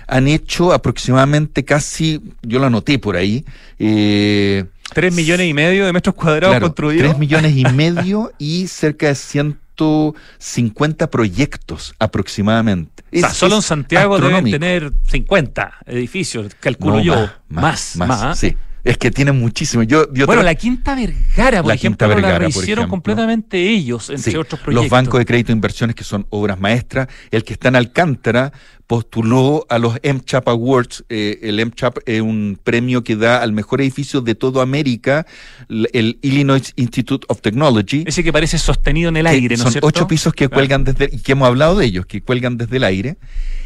han 0.07 0.27
hecho 0.27 0.71
aproximadamente 0.73 1.63
casi, 1.65 2.21
yo 2.43 2.59
lo 2.59 2.65
anoté 2.67 2.99
por 2.99 3.15
ahí, 3.15 3.43
eh, 3.79 4.65
Tres 4.93 5.13
millones 5.15 5.47
y 5.49 5.53
medio 5.55 5.85
de 5.85 5.91
metros 5.93 6.13
cuadrados 6.15 6.53
Claro, 6.53 6.67
construidos. 6.67 7.07
3 7.07 7.17
millones 7.17 7.55
y 7.57 7.65
medio 7.73 8.31
y 8.37 8.67
cerca 8.67 9.07
de 9.07 9.15
150 9.15 11.09
proyectos 11.09 11.95
aproximadamente. 11.99 13.03
O 13.13 13.19
sea, 13.19 13.29
Es- 13.29 13.35
solo 13.35 13.55
en 13.57 13.61
Santiago 13.61 14.19
deben 14.19 14.45
tener 14.51 14.91
50 15.09 15.73
edificios, 15.87 16.55
calculo 16.59 16.97
No, 16.97 17.03
yo. 17.03 17.29
más, 17.49 17.95
Más, 17.95 18.07
más. 18.07 18.39
Sí, 18.39 18.55
es 18.85 18.99
que 18.99 19.09
tienen 19.09 19.37
muchísimo. 19.37 19.81
Yo, 19.81 20.13
yo 20.13 20.27
Bueno, 20.27 20.43
la 20.43 20.53
Quinta 20.53 20.93
Vergara, 20.93 21.63
por 21.63 21.69
La 21.69 21.73
ejemplo, 21.73 22.07
Quinta 22.07 22.07
Vergara, 22.07 22.39
la 22.39 22.49
hicieron 22.49 22.87
completamente 22.87 23.57
ellos, 23.59 24.11
entre 24.11 24.31
Sí, 24.31 24.37
otros 24.37 24.61
proyectos. 24.61 24.83
Los 24.83 24.89
bancos 24.91 25.17
de 25.19 25.25
crédito 25.25 25.51
e 25.51 25.55
inversiones 25.55 25.95
que 25.95 26.03
son 26.03 26.27
obras 26.29 26.59
maestras. 26.59 27.07
El 27.31 27.43
que 27.43 27.53
está 27.53 27.69
en 27.69 27.77
Alcántara 27.77 28.53
postuló 28.87 29.65
a 29.69 29.79
los 29.79 29.95
MCHAP 30.03 30.47
Awards. 30.47 31.03
eh, 31.09 31.39
el 31.43 31.59
MCHAP 31.65 31.97
es 32.05 32.21
un 32.21 32.59
premio 32.63 33.03
que 33.03 33.15
da 33.15 33.41
al 33.41 33.51
mejor 33.51 33.81
edificio 33.81 34.21
de 34.21 34.35
toda 34.35 34.61
América, 34.63 35.25
el 35.69 36.17
Illinois 36.21 36.71
Institute 36.75 37.25
of 37.29 37.41
Technology. 37.41 38.03
Ese 38.05 38.23
que 38.23 38.31
parece 38.31 38.57
sostenido 38.57 39.09
en 39.09 39.17
el 39.17 39.27
aire, 39.27 39.57
¿no 39.57 39.63
son 39.63 39.71
cierto? 39.71 39.87
ocho 39.87 40.07
pisos 40.07 40.33
que 40.33 40.47
Claro. 40.47 40.59
cuelgan 40.59 40.83
desde, 40.83 41.09
y 41.11 41.19
que 41.19 41.31
hemos 41.31 41.47
hablado 41.47 41.77
de 41.77 41.85
ellos, 41.85 42.05
que 42.05 42.21
cuelgan 42.21 42.57
desde 42.57 42.77
el 42.77 42.83
aire. 42.83 43.17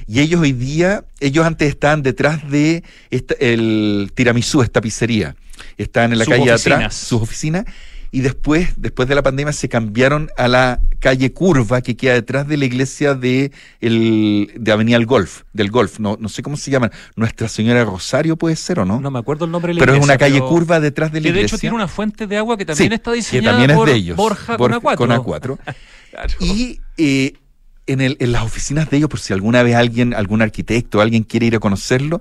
Y 0.07 0.21
ellos 0.21 0.41
hoy 0.41 0.53
día, 0.53 1.03
ellos 1.19 1.45
antes 1.45 1.69
estaban 1.69 2.01
detrás 2.01 2.49
de 2.49 2.83
esta- 3.11 3.35
el 3.39 4.11
tiramisú, 4.15 4.61
esta 4.61 4.81
pizzería. 4.81 5.35
Estaban 5.77 6.13
en 6.13 6.19
la 6.19 6.25
Sus 6.25 6.33
calle 6.33 6.45
de 6.45 6.53
oficinas. 6.53 6.77
atrás, 6.77 6.95
sus 6.95 7.21
oficinas. 7.21 7.65
Y 8.11 8.21
después, 8.21 8.69
después 8.77 9.07
de 9.07 9.13
la 9.15 9.21
pandemia, 9.21 9.53
se 9.53 9.69
cambiaron 9.69 10.29
a 10.35 10.47
la 10.47 10.81
calle 10.99 11.31
Curva, 11.31 11.81
que 11.81 11.95
queda 11.95 12.13
detrás 12.13 12.47
de 12.47 12.57
la 12.57 12.65
iglesia 12.65 13.13
de, 13.13 13.51
el, 13.81 14.51
de 14.55 14.71
Avenida 14.71 14.97
El 14.97 15.05
Golf, 15.05 15.43
del 15.53 15.69
Golf. 15.69 15.99
No, 15.99 16.17
no 16.19 16.27
sé 16.29 16.41
cómo 16.41 16.57
se 16.57 16.71
llaman. 16.71 16.91
Nuestra 17.15 17.47
Señora 17.47 17.83
Rosario 17.85 18.35
puede 18.35 18.55
ser 18.55 18.79
o 18.79 18.85
no. 18.85 18.99
No 18.99 19.11
me 19.11 19.19
acuerdo 19.19 19.45
el 19.45 19.51
nombre 19.51 19.69
de 19.69 19.75
la 19.75 19.79
pero 19.79 19.91
es 19.93 19.97
iglesia, 19.97 20.13
una 20.13 20.17
calle 20.17 20.35
pero- 20.39 20.49
curva 20.49 20.79
detrás 20.79 21.11
de 21.11 21.19
la 21.19 21.23
Que 21.25 21.31
de 21.33 21.39
iglesia. 21.39 21.55
hecho 21.55 21.61
tiene 21.61 21.75
una 21.75 21.87
fuente 21.87 22.25
de 22.27 22.37
agua 22.37 22.57
que 22.57 22.65
también 22.65 22.89
Sí, 22.89 22.95
está 22.95 23.11
que 23.11 23.17
diseñada 23.17 23.51
también 23.57 23.69
es 23.71 23.77
por 23.77 23.89
de 23.89 23.95
ellos. 23.95 24.17
Borja 24.17 24.57
Borja 24.57 24.79
con 24.97 25.11
A4. 25.11 25.23
con 25.23 25.57
A4. 25.57 25.57
Claro. 26.09 26.33
Y 26.39 26.81
eh, 26.97 27.33
en, 27.85 28.01
el- 28.01 28.17
en 28.19 28.31
las 28.31 28.41
oficinas 28.43 28.89
de 28.89 28.97
ellos, 28.97 29.09
por 29.09 29.19
si 29.19 29.31
alguna 29.33 29.61
vez 29.61 29.75
alguien, 29.75 30.15
algún 30.15 30.41
arquitecto, 30.41 31.01
alguien 31.01 31.21
quiere 31.23 31.45
ir 31.45 31.55
a 31.55 31.59
conocerlo, 31.59 32.19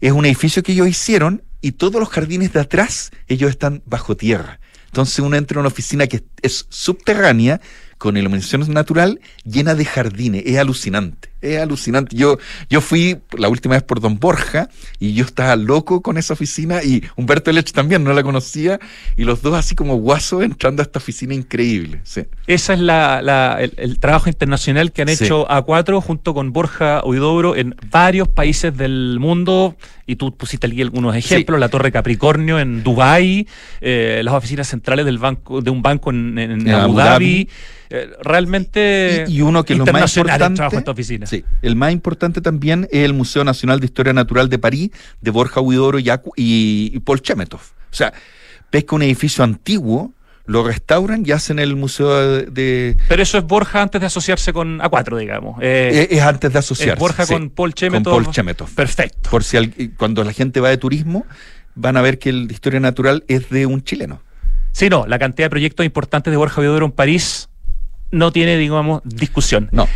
es 0.00 0.12
un 0.12 0.24
edificio 0.26 0.62
que 0.62 0.70
ellos 0.72 0.86
hicieron 0.86 1.42
y 1.60 1.72
todos 1.72 1.98
los 2.00 2.08
jardines 2.08 2.52
de 2.52 2.60
atrás, 2.60 3.10
ellos 3.26 3.50
están 3.50 3.82
bajo 3.86 4.16
tierra. 4.16 4.60
Entonces 4.96 5.18
uno 5.18 5.36
entra 5.36 5.56
en 5.56 5.58
una 5.58 5.68
oficina 5.68 6.06
que 6.06 6.24
es 6.40 6.64
subterránea, 6.70 7.60
con 7.98 8.16
iluminación 8.16 8.66
natural, 8.72 9.20
llena 9.44 9.74
de 9.74 9.84
jardines. 9.84 10.42
Es 10.46 10.56
alucinante, 10.56 11.28
es 11.54 11.60
alucinante. 11.60 12.16
Yo, 12.16 12.38
yo 12.68 12.80
fui 12.80 13.18
la 13.38 13.48
última 13.48 13.74
vez 13.74 13.82
por 13.82 14.00
Don 14.00 14.18
Borja 14.18 14.68
y 14.98 15.14
yo 15.14 15.24
estaba 15.24 15.56
loco 15.56 16.02
con 16.02 16.18
esa 16.18 16.34
oficina 16.34 16.82
y 16.82 17.02
Humberto 17.16 17.52
Lech 17.52 17.72
también, 17.72 18.02
no 18.04 18.12
la 18.12 18.22
conocía, 18.22 18.78
y 19.16 19.24
los 19.24 19.42
dos 19.42 19.54
así 19.54 19.74
como 19.74 19.96
guasos 19.96 20.42
entrando 20.42 20.82
a 20.82 20.84
esta 20.84 20.98
oficina 20.98 21.34
increíble. 21.34 22.00
Sí. 22.04 22.22
Esa 22.46 22.74
es 22.74 22.80
la, 22.80 23.22
la- 23.22 23.58
el, 23.60 23.72
el 23.76 23.98
trabajo 23.98 24.28
internacional 24.28 24.92
que 24.92 25.02
han 25.02 25.08
Sí. 25.08 25.24
hecho 25.24 25.46
A4 25.48 26.00
junto 26.02 26.34
con 26.34 26.52
Borja 26.52 27.02
Huidobro 27.04 27.54
en 27.56 27.74
varios 27.90 28.28
países 28.28 28.76
del 28.76 29.18
mundo. 29.20 29.76
Y 30.08 30.16
tú 30.16 30.36
pusiste 30.36 30.66
aquí 30.68 30.80
algunos 30.82 31.16
ejemplos: 31.16 31.58
la 31.58 31.68
Torre 31.68 31.90
Capricornio 31.90 32.60
en 32.60 32.84
Dubái, 32.84 33.48
eh, 33.80 34.20
las 34.24 34.34
oficinas 34.34 34.68
centrales 34.68 35.04
del 35.04 35.18
banco, 35.18 35.60
de 35.60 35.70
un 35.70 35.82
banco 35.82 36.10
en, 36.10 36.38
en 36.38 36.50
En 36.60 36.68
Abu 36.70 36.84
Abu 36.84 36.96
Dhabi. 36.98 37.08
Dhabi. 37.44 37.48
Eh, 37.88 38.10
realmente 38.22 39.24
Y, 39.28 39.36
y 39.36 39.40
uno 39.42 39.64
que 39.64 39.72
es 39.74 39.78
lo 39.78 39.86
más 39.86 40.16
importante. 40.16 40.62
de 40.70 40.76
esta 40.76 40.90
oficina. 40.90 41.26
Sí, 41.36 41.44
el 41.62 41.76
más 41.76 41.92
importante 41.92 42.40
también 42.40 42.88
es 42.90 43.04
el 43.04 43.12
Museo 43.12 43.44
Nacional 43.44 43.80
de 43.80 43.86
Historia 43.86 44.12
Natural 44.12 44.48
de 44.48 44.58
París, 44.58 44.90
de 45.20 45.30
Borja 45.30 45.60
Huidobro 45.60 45.98
y, 45.98 46.10
y, 46.36 46.98
Paul 47.00 47.20
Chemetov. 47.20 47.60
O 47.60 47.94
sea, 47.94 48.12
pesca 48.70 48.96
un 48.96 49.02
edificio 49.02 49.44
antiguo, 49.44 50.12
lo 50.46 50.64
restauran 50.64 51.24
y 51.26 51.32
hacen 51.32 51.58
el 51.58 51.74
museo 51.76 52.42
de. 52.42 52.96
Pero 53.08 53.22
eso 53.22 53.38
es 53.38 53.44
Borja 53.44 53.82
antes 53.82 54.00
de 54.00 54.06
asociarse 54.06 54.52
con 54.52 54.78
A4, 54.78 55.18
digamos. 55.18 55.58
Eh, 55.60 56.08
es, 56.10 56.18
es 56.18 56.22
antes 56.24 56.52
de 56.52 56.58
asociarse. 56.58 56.94
es 56.94 56.98
Borja 57.00 57.26
sí, 57.26 57.32
con 57.32 57.50
Paul 57.50 57.70
con 57.70 57.74
Chemetov. 57.74 58.12
Paul 58.12 58.30
Chemetov. 58.30 58.74
Perfecto. 58.74 59.30
Por 59.30 59.42
si 59.44 59.56
al- 59.56 59.72
cuando 59.96 60.22
la 60.24 60.32
gente 60.32 60.60
va 60.60 60.68
de 60.68 60.76
turismo, 60.78 61.26
van 61.74 61.96
a 61.96 62.02
ver 62.02 62.18
que 62.18 62.30
el 62.30 62.46
de 62.48 62.54
historia 62.54 62.80
natural 62.80 63.24
es 63.28 63.50
de 63.50 63.66
un 63.66 63.82
chileno. 63.82 64.22
Sí, 64.72 64.88
no, 64.88 65.06
la 65.06 65.18
cantidad 65.18 65.46
de 65.46 65.50
proyectos 65.50 65.86
importantes 65.86 66.30
de 66.30 66.36
Borja 66.36 66.60
Huidobro 66.60 66.86
en 66.86 66.92
París 66.92 67.48
no 68.10 68.30
tiene, 68.30 68.56
digamos, 68.56 69.02
discusión. 69.04 69.68
No. 69.72 69.88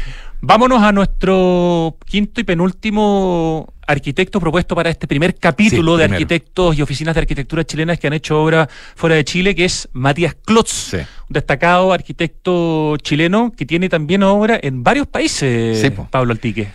Vámonos 0.43 0.83
a 0.83 0.91
nuestro 0.93 1.99
quinto 2.07 2.41
y 2.41 2.45
penúltimo 2.45 3.75
arquitecto 3.87 4.41
propuesto 4.41 4.75
para 4.75 4.89
este 4.89 5.07
primer 5.07 5.35
capítulo 5.35 5.97
Sí, 5.97 5.99
de 6.03 6.05
primero. 6.09 6.15
arquitectos 6.15 6.79
y 6.79 6.83
oficinas 6.83 7.15
de 7.15 7.21
arquitectura 7.21 7.65
chilenas 7.65 7.99
que 7.99 8.07
han 8.07 8.13
hecho 8.15 8.41
obra 8.43 8.69
fuera 8.97 9.17
de 9.17 9.25
Chile, 9.25 9.55
que 9.55 9.67
es 9.67 9.89
Matías 9.93 10.35
Klotz, 10.45 10.71
Sí. 10.71 10.97
un 10.97 11.05
destacado 11.29 11.93
arquitecto 11.93 12.97
chileno 12.99 13.53
que 13.55 13.67
tiene 13.67 13.89
también 13.91 14.23
obra 14.23 14.59
en 14.63 14.83
varios 14.83 15.07
países, 15.09 15.79
Sí, 15.81 15.91
po. 15.91 16.09
Pablo 16.11 16.33
Altique. 16.33 16.69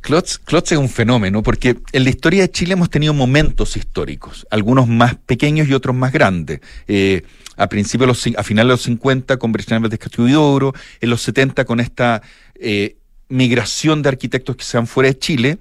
Klotz, 0.00 0.38
Klotz 0.38 0.72
es 0.72 0.78
un 0.78 0.88
fenómeno 0.88 1.42
porque 1.42 1.76
en 1.92 2.04
la 2.04 2.10
historia 2.10 2.42
de 2.42 2.50
Chile 2.50 2.74
hemos 2.74 2.90
tenido 2.90 3.12
momentos 3.14 3.76
históricos, 3.76 4.46
algunos 4.50 4.86
más 4.86 5.16
pequeños 5.16 5.66
y 5.68 5.74
otros 5.74 5.94
más 5.96 6.12
grandes. 6.12 6.60
Eh, 6.88 7.22
a 7.56 7.68
principios, 7.68 8.00
de 8.02 8.06
los 8.06 8.26
cin- 8.26 8.34
a 8.38 8.42
finales 8.42 8.68
de 8.68 8.72
los 8.74 8.82
50 8.82 9.36
con 9.38 9.52
Bresciano 9.52 9.88
de 9.88 9.98
Castillo 9.98 10.72
en 11.00 11.10
los 11.10 11.20
70 11.22 11.64
con 11.66 11.80
esta 11.80 12.22
eh, 12.64 12.96
migración 13.32 14.02
de 14.02 14.10
arquitectos 14.10 14.56
que 14.56 14.64
se 14.64 14.76
van 14.76 14.86
fuera 14.86 15.08
de 15.10 15.18
Chile. 15.18 15.58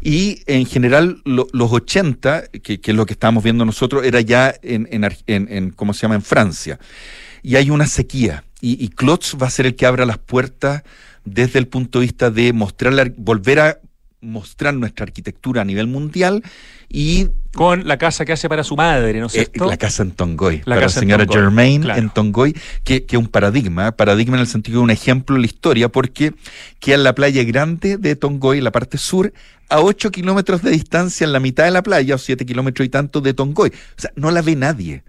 Y 0.00 0.42
en 0.46 0.66
general 0.66 1.20
lo- 1.24 1.48
los 1.52 1.72
80, 1.72 2.44
que, 2.62 2.78
es 2.82 2.94
lo 2.94 3.06
que 3.06 3.14
estábamos 3.14 3.42
viendo 3.42 3.64
nosotros, 3.64 4.04
era 4.04 4.20
ya 4.20 4.54
en, 4.62 4.86
en, 4.90 5.04
en- 5.26 5.48
en, 5.52 5.70
¿cómo 5.70 5.94
se 5.94 6.02
llama?, 6.02 6.14
en 6.16 6.22
Francia. 6.22 6.78
Y 7.42 7.56
hay 7.56 7.70
una 7.70 7.86
sequía. 7.86 8.44
Y, 8.60 8.82
y 8.84 8.88
Klotz 8.88 9.34
va 9.40 9.46
a 9.46 9.50
ser 9.50 9.66
el 9.66 9.74
que 9.74 9.86
abra 9.86 10.06
las 10.06 10.18
puertas 10.18 10.82
desde 11.24 11.58
el 11.58 11.66
punto 11.66 11.98
de 11.98 12.04
vista 12.06 12.30
de 12.30 12.52
mostrar 12.52 13.12
volver 13.16 13.58
a 13.60 13.78
mostrar 14.26 14.74
nuestra 14.74 15.04
arquitectura 15.04 15.62
a 15.62 15.64
nivel 15.64 15.86
mundial 15.86 16.42
y 16.88 17.28
Con 17.54 17.86
la 17.88 17.96
casa 17.96 18.24
que 18.24 18.32
hace 18.32 18.48
para 18.48 18.62
su 18.64 18.76
madre, 18.76 19.18
¿no 19.20 19.26
es 19.26 19.34
eh, 19.34 19.38
cierto? 19.50 19.68
la 19.68 19.76
casa 19.76 20.02
en 20.02 20.10
Tongoy, 20.12 20.58
La 20.58 20.76
para 20.76 20.80
casa 20.82 21.00
la 21.00 21.04
en 21.04 21.08
señora 21.08 21.26
Tongoy, 21.26 21.42
Germain 21.42 21.82
claro. 21.82 22.00
en 22.00 22.10
Tongoy, 22.10 22.56
que 22.84 23.04
es 23.08 23.16
un 23.16 23.28
paradigma, 23.28 23.92
paradigma 23.92 24.36
en 24.36 24.42
el 24.42 24.46
sentido 24.46 24.78
de 24.78 24.84
un 24.84 24.90
ejemplo 24.90 25.36
en 25.36 25.42
la 25.42 25.46
historia, 25.46 25.88
porque 25.88 26.34
queda 26.78 26.96
en 26.96 27.04
la 27.04 27.14
playa 27.14 27.42
grande 27.44 27.96
de 27.96 28.14
Tongoy, 28.16 28.60
la 28.60 28.72
parte 28.72 28.98
sur, 28.98 29.32
a 29.68 29.80
8 29.80 30.10
kilómetros 30.10 30.62
de 30.62 30.70
distancia 30.70 31.24
en 31.24 31.32
la 31.32 31.40
mitad 31.40 31.64
de 31.64 31.70
la 31.70 31.82
playa, 31.82 32.14
o 32.14 32.18
7 32.18 32.44
kilómetros 32.46 32.86
y 32.86 32.88
tanto 32.88 33.20
de 33.20 33.34
Tongoy. 33.34 33.70
O 33.70 34.00
sea, 34.00 34.12
no 34.16 34.30
la 34.30 34.42
ve 34.42 34.54
nadie. 34.54 35.02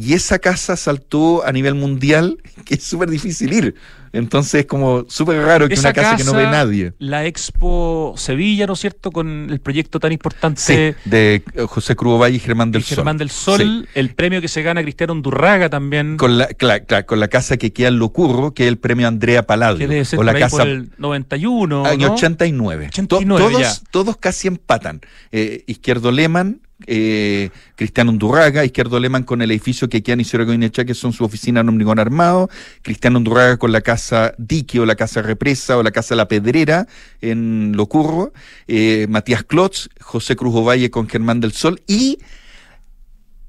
Y 0.00 0.12
esa 0.14 0.38
casa 0.38 0.76
saltó 0.76 1.44
a 1.44 1.50
nivel 1.50 1.74
mundial, 1.74 2.38
que 2.64 2.74
es 2.74 2.84
súper 2.84 3.10
difícil 3.10 3.52
ir. 3.52 3.74
Entonces 4.10 4.60
es 4.60 4.66
como 4.66 5.04
súper 5.08 5.42
raro 5.42 5.68
que 5.68 5.74
Esa 5.74 5.88
una 5.88 5.92
casa, 5.92 6.16
que 6.16 6.24
no 6.24 6.32
ve 6.32 6.44
nadie. 6.44 6.94
La 6.98 7.26
Expo 7.26 8.14
Sevilla, 8.16 8.66
¿no 8.66 8.72
es 8.72 8.78
cierto? 8.80 9.10
Con 9.10 9.48
el 9.50 9.60
proyecto 9.60 10.00
tan 10.00 10.12
importante 10.12 10.60
Sí, 10.62 11.08
de 11.10 11.34
eh, 11.54 11.62
José 11.68 11.94
Cruz 11.94 12.18
Valle 12.18 12.36
y 12.36 12.38
Germán 12.38 12.70
del 12.72 12.80
y 12.80 12.84
Germán 12.86 13.14
Sol. 13.14 13.18
del 13.18 13.30
Sol, 13.30 13.58
Sí. 13.60 13.88
el 13.94 14.14
premio 14.14 14.40
que 14.40 14.48
se 14.48 14.62
gana 14.62 14.82
Cristiano 14.82 15.12
Undurraga 15.12 15.68
también, 15.68 16.16
Con 16.16 16.38
la, 16.38 16.48
cla- 16.48 16.86
cla- 16.86 17.04
con 17.04 17.20
la 17.20 17.28
casa 17.28 17.58
que 17.58 17.72
queda 17.74 17.88
en 17.88 17.98
Locurro, 17.98 18.54
que 18.54 18.62
es 18.64 18.68
el 18.68 18.78
premio 18.78 19.06
Andrea 19.08 19.42
Palladio. 19.46 19.78
que 19.78 19.88
debe 19.88 20.04
ser 20.06 20.18
o 20.18 20.22
la 20.22 20.32
casa 20.32 20.56
por 20.56 20.66
el 20.68 20.90
91, 20.96 21.84
año 21.84 22.08
¿no? 22.08 22.14
89. 22.14 22.86
89 22.86 23.44
To- 23.44 23.50
todos, 23.50 23.60
ya. 23.60 23.90
todos 23.90 24.16
casi 24.16 24.48
empatan. 24.48 25.00
Eh, 25.32 25.64
Izquierdo 25.66 26.12
Leman, 26.12 26.62
eh, 26.86 27.50
Cristiano 27.74 28.10
Undurraga, 28.12 28.64
Izquierdo 28.64 29.00
Leman 29.00 29.24
con 29.24 29.42
el 29.42 29.50
edificio 29.50 29.88
que 29.88 30.02
queda 30.02 30.14
en 30.14 30.20
Isidro 30.20 30.46
Goinecha, 30.46 30.84
que 30.84 30.94
son 30.94 31.12
su 31.12 31.24
oficina 31.24 31.60
en 31.60 31.68
Omnigón 31.68 31.98
Armado, 31.98 32.48
Cristiano 32.82 33.18
Undurraga 33.18 33.56
con 33.56 33.72
la 33.72 33.80
casa 33.80 34.34
Dique 34.38 34.78
o 34.80 34.86
la 34.86 34.94
casa 34.94 35.20
Represa 35.22 35.76
o 35.76 35.82
la 35.82 35.90
casa 35.90 36.14
La 36.14 36.28
Pedrera 36.28 36.86
en 37.20 37.72
Locurro, 37.76 38.32
eh, 38.68 39.06
Matías 39.08 39.42
Klotz, 39.42 39.88
José 40.00 40.36
Cruz 40.36 40.54
Ovalle 40.54 40.90
con 40.90 41.08
Germán 41.08 41.40
del 41.40 41.52
Sol 41.52 41.82
y 41.86 42.18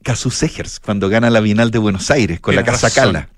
Casu 0.04 0.32
Segers 0.32 0.80
cuando 0.80 1.10
gana 1.10 1.30
la 1.30 1.40
Bienal 1.42 1.72
de 1.72 1.78
Buenos 1.80 2.10
Aires 2.10 2.40
con 2.40 2.56
la 2.56 2.64
casa 2.64 2.88
razón. 2.88 3.14
Cala. 3.14 3.30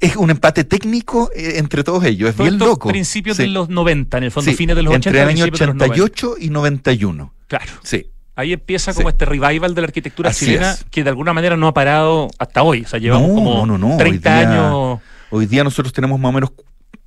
Es 0.00 0.14
un 0.14 0.30
empate 0.30 0.62
técnico 0.62 1.28
eh, 1.34 1.54
entre 1.56 1.82
todos 1.82 2.04
ellos, 2.04 2.30
es 2.30 2.36
Todo 2.36 2.44
bien 2.46 2.58
loco. 2.58 2.88
principios 2.88 3.36
Sí. 3.36 3.42
de 3.42 3.48
los 3.48 3.68
90, 3.68 4.18
en 4.18 4.24
el 4.24 4.30
fondo, 4.30 4.48
Sí, 4.48 4.56
fines 4.56 4.76
de 4.76 4.82
los 4.84 4.92
80, 4.92 5.08
entre 5.08 5.22
el 5.22 5.28
año 5.28 5.42
principios 5.42 5.58
de 5.60 5.66
los 5.66 5.74
90. 5.76 5.92
88 6.04 6.34
y 6.38 6.50
91. 6.50 7.34
Claro. 7.48 7.72
Sí. 7.82 8.06
Ahí 8.38 8.52
empieza 8.52 8.92
Sí. 8.92 8.98
como 8.98 9.08
este 9.08 9.24
revival 9.24 9.74
de 9.74 9.80
la 9.80 9.86
arquitectura 9.88 10.30
Así 10.30 10.44
chilena 10.46 10.70
es. 10.74 10.84
que 10.92 11.02
de 11.02 11.10
alguna 11.10 11.32
manera 11.32 11.56
no 11.56 11.66
ha 11.66 11.74
parado 11.74 12.28
hasta 12.38 12.62
hoy. 12.62 12.82
O 12.82 12.86
sea, 12.88 13.00
llevamos 13.00 13.28
No, 13.30 13.34
como 13.34 13.66
no, 13.66 13.76
no, 13.76 13.88
no. 13.88 13.96
30 13.96 14.30
Hoy 14.30 14.36
día- 14.46 14.48
años. 14.52 15.00
Hoy 15.30 15.46
día 15.46 15.64
nosotros 15.64 15.92
tenemos 15.92 16.20
más 16.20 16.28
o 16.30 16.32
menos, 16.32 16.52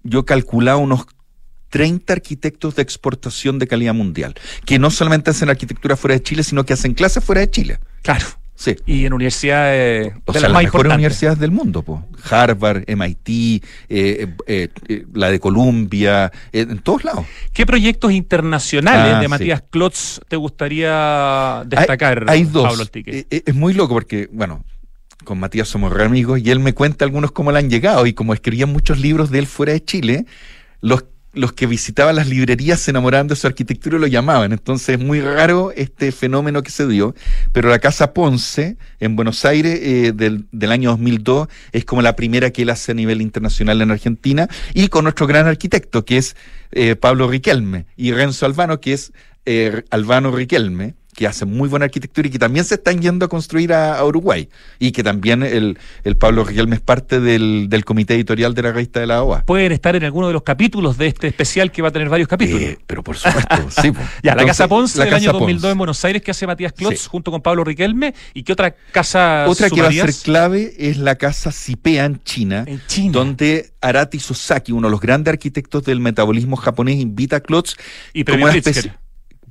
yo 0.04 0.20
he 0.20 0.26
calculado 0.26 0.80
unos 0.80 1.06
30 1.70 2.12
arquitectos 2.12 2.76
de 2.76 2.82
exportación 2.82 3.60
de 3.60 3.68
calidad 3.68 3.94
mundial, 3.94 4.36
que 4.66 4.78
no 4.78 4.92
solamente 4.92 5.30
hacen 5.32 5.50
arquitectura 5.50 5.96
fuera 5.96 6.16
de 6.16 6.22
Chile, 6.22 6.44
sino 6.44 6.66
que 6.66 6.74
hacen 6.74 6.94
clases 6.94 7.24
fuera 7.24 7.40
de 7.40 7.50
Chile. 7.50 7.80
Claro. 8.02 8.26
Sí. 8.62 8.76
Y 8.86 9.06
en 9.06 9.14
universidades 9.14 10.14
O 10.24 10.34
de 10.34 10.40
sea, 10.40 10.42
las 10.42 10.42
las 10.44 10.52
más 10.52 10.64
mejores 10.66 10.94
universidades 10.94 11.40
del 11.40 11.50
mundo, 11.50 11.82
po. 11.82 12.06
Harvard, 12.30 12.84
MIT, 12.88 13.28
eh, 13.90 14.28
eh, 14.46 14.68
eh, 14.88 15.06
la 15.16 15.32
de 15.32 15.40
Columbia, 15.40 16.32
eh, 16.54 16.68
en 16.70 16.78
todos 16.78 17.04
lados. 17.04 17.26
¿Qué 17.54 17.66
proyectos 17.66 18.12
internacionales 18.12 19.16
Ah, 19.16 19.20
de 19.20 19.26
sí. 19.26 19.30
Matías 19.30 19.64
Klotz 19.68 20.20
te 20.28 20.36
gustaría 20.36 21.64
destacar, 21.66 22.26
Hay, 22.30 22.42
hay 22.42 22.44
dos. 22.44 22.68
Pablo? 22.70 22.84
Eh, 22.94 23.26
eh, 23.32 23.42
es 23.48 23.56
muy 23.56 23.74
loco 23.74 23.96
porque, 23.96 24.30
bueno, 24.32 24.64
con 25.24 25.40
Matías 25.40 25.68
somos 25.68 25.92
re 25.92 26.04
amigos 26.06 26.40
y 26.40 26.52
él 26.52 26.60
me 26.60 26.74
cuenta 26.74 27.04
algunos 27.04 27.32
cómo 27.32 27.52
le 27.52 27.58
han 27.58 27.70
llegado 27.72 28.06
y 28.06 28.14
como 28.14 28.36
escribían 28.36 28.72
muchos 28.72 29.00
libros 29.00 29.32
de 29.32 29.40
él 29.40 29.48
fuera 29.48 29.74
de 29.74 29.84
Chile, 29.84 30.26
los, 30.82 31.06
los 31.34 31.54
que 31.54 31.66
visitaban 31.66 32.16
las 32.16 32.28
librerías 32.28 32.80
se 32.80 32.92
enamoraban 32.92 33.28
de 33.28 33.36
su 33.36 33.48
arquitectura 33.48 33.98
y 33.98 34.02
lo 34.02 34.08
llamaban. 34.08 34.52
Entonces 34.52 35.00
es 35.00 35.04
muy 35.04 35.22
raro 35.22 35.72
este 35.76 36.12
fenómeno 36.12 36.62
que 36.64 36.72
se 36.72 36.88
dio, 36.88 37.16
pero 37.52 37.70
la 37.70 37.80
Casa 37.80 38.14
Ponce 38.14 38.78
en 39.00 39.16
Buenos 39.16 39.46
Aires 39.46 39.80
eh, 39.82 40.12
del, 40.14 40.46
del 40.52 40.72
año 40.72 40.90
2002 40.92 41.48
es 41.72 41.86
como 41.86 42.02
la 42.02 42.16
primera 42.16 42.52
que 42.52 42.64
él 42.64 42.70
hace 42.70 42.92
a 42.92 42.96
nivel 42.96 43.22
internacional 43.22 43.82
en 43.82 43.92
Argentina 43.92 44.48
y 44.74 44.90
con 44.90 45.04
nuestro 45.04 45.28
gran 45.28 45.48
arquitecto 45.48 46.06
que 46.06 46.18
es 46.18 46.36
eh, 46.72 46.96
Pablo 46.96 47.28
Riquelme 47.28 47.86
y 47.96 48.12
Renzo 48.12 48.46
Albano 48.46 48.80
que 48.80 48.94
es 48.94 49.14
eh, 49.46 49.84
Albano 49.90 50.32
Riquelme 50.32 50.96
que 51.16 51.28
hacen 51.28 51.50
muy 51.52 51.68
buena 51.68 51.86
arquitectura 51.86 52.28
y 52.28 52.32
que 52.32 52.40
también 52.40 52.64
se 52.66 52.76
están 52.76 53.02
yendo 53.02 53.26
a 53.26 53.30
construir 53.30 53.74
a, 53.74 53.98
a 53.98 54.06
Uruguay. 54.06 54.48
Y 54.80 54.92
que 54.92 55.04
también 55.04 55.44
el, 55.44 55.78
el 56.04 56.16
Pablo 56.18 56.44
Riquelme 56.44 56.76
es 56.76 56.82
parte 56.82 57.20
del, 57.20 57.68
del 57.70 57.84
comité 57.86 58.16
editorial 58.16 58.54
de 58.54 58.62
la 58.64 58.72
revista 58.72 59.00
de 59.02 59.08
la 59.08 59.22
OA. 59.24 59.44
Pueden 59.46 59.72
estar 59.72 59.96
en 59.96 60.04
alguno 60.04 60.28
de 60.28 60.34
los 60.34 60.44
capítulos 60.44 60.98
de 60.98 61.08
este 61.08 61.28
especial 61.28 61.72
que 61.72 61.82
va 61.82 61.90
a 61.90 61.92
tener 61.92 62.08
varios 62.10 62.28
capítulos. 62.30 62.62
Eh, 62.62 62.78
pero 62.88 63.04
por 63.04 63.18
supuesto, 63.18 63.56
sí. 63.82 63.92
ya, 64.24 64.36
la 64.36 64.46
Casa 64.46 64.68
Ponce 64.68 64.98
la 65.00 65.06
del 65.06 65.14
año 65.16 65.26
Casa 65.28 65.40
2002 65.40 65.62
Ponce. 65.62 65.72
en 65.72 65.78
Buenos 65.78 66.06
Aires 66.06 66.22
que 66.22 66.32
hace 66.32 66.48
Matías 66.48 66.74
Klotz 66.74 67.00
Sí. 67.02 67.08
junto 67.10 67.32
con 67.32 67.42
Pablo 67.42 67.64
Riquelme. 67.64 68.14
¿Y 68.34 68.44
qué 68.44 68.54
otra 68.54 68.74
casa 68.92 69.46
Otra 69.48 69.70
que 69.70 69.82
va 69.82 69.88
a 69.90 69.92
ser 69.92 70.14
clave 70.24 70.74
es 70.78 70.98
la 70.98 71.16
Casa 71.16 71.52
Cipea 71.52 72.06
en 72.06 72.22
China. 72.24 72.64
En 72.68 72.82
China. 72.88 73.12
Donde 73.14 73.74
Arati 73.82 74.20
Sosaki, 74.20 74.72
uno 74.72 74.88
de 74.88 74.92
los 74.92 75.02
grandes 75.02 75.32
arquitectos 75.34 75.84
del 75.84 76.00
metabolismo 76.00 76.56
japonés, 76.56 77.00
invita 77.00 77.38
a 77.38 77.40
Klotz 77.42 77.76
Y 78.14 78.24
como 78.24 78.44
una 78.46 78.56
especie- 78.56 78.94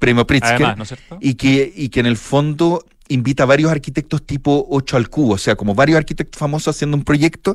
premio 0.00 0.26
Pritzker, 0.26 0.54
Además, 0.56 0.76
¿no 0.78 0.82
es 0.82 0.88
cierto? 0.88 1.18
y 1.20 1.34
que, 1.34 1.72
y 1.76 1.88
que 1.90 2.00
en 2.00 2.06
el 2.06 2.16
fondo 2.16 2.84
invita 3.08 3.42
a 3.44 3.46
varios 3.46 3.70
arquitectos 3.70 4.24
tipo 4.24 4.66
8 4.70 4.96
al 4.96 5.08
cubo, 5.08 5.34
o 5.34 5.38
sea, 5.38 5.54
como 5.56 5.74
varios 5.76 5.98
arquitectos 5.98 6.38
famosos 6.38 6.74
haciendo 6.76 6.96
un 6.96 7.04
proyecto. 7.04 7.54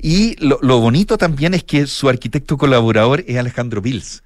Y 0.00 0.36
lo, 0.44 0.58
lo 0.62 0.80
bonito 0.80 1.16
también 1.18 1.54
es 1.54 1.62
que 1.64 1.86
su 1.88 2.08
arquitecto 2.08 2.56
colaborador 2.58 3.24
es 3.26 3.36
Alejandro 3.36 3.80
Bills. 3.82 4.22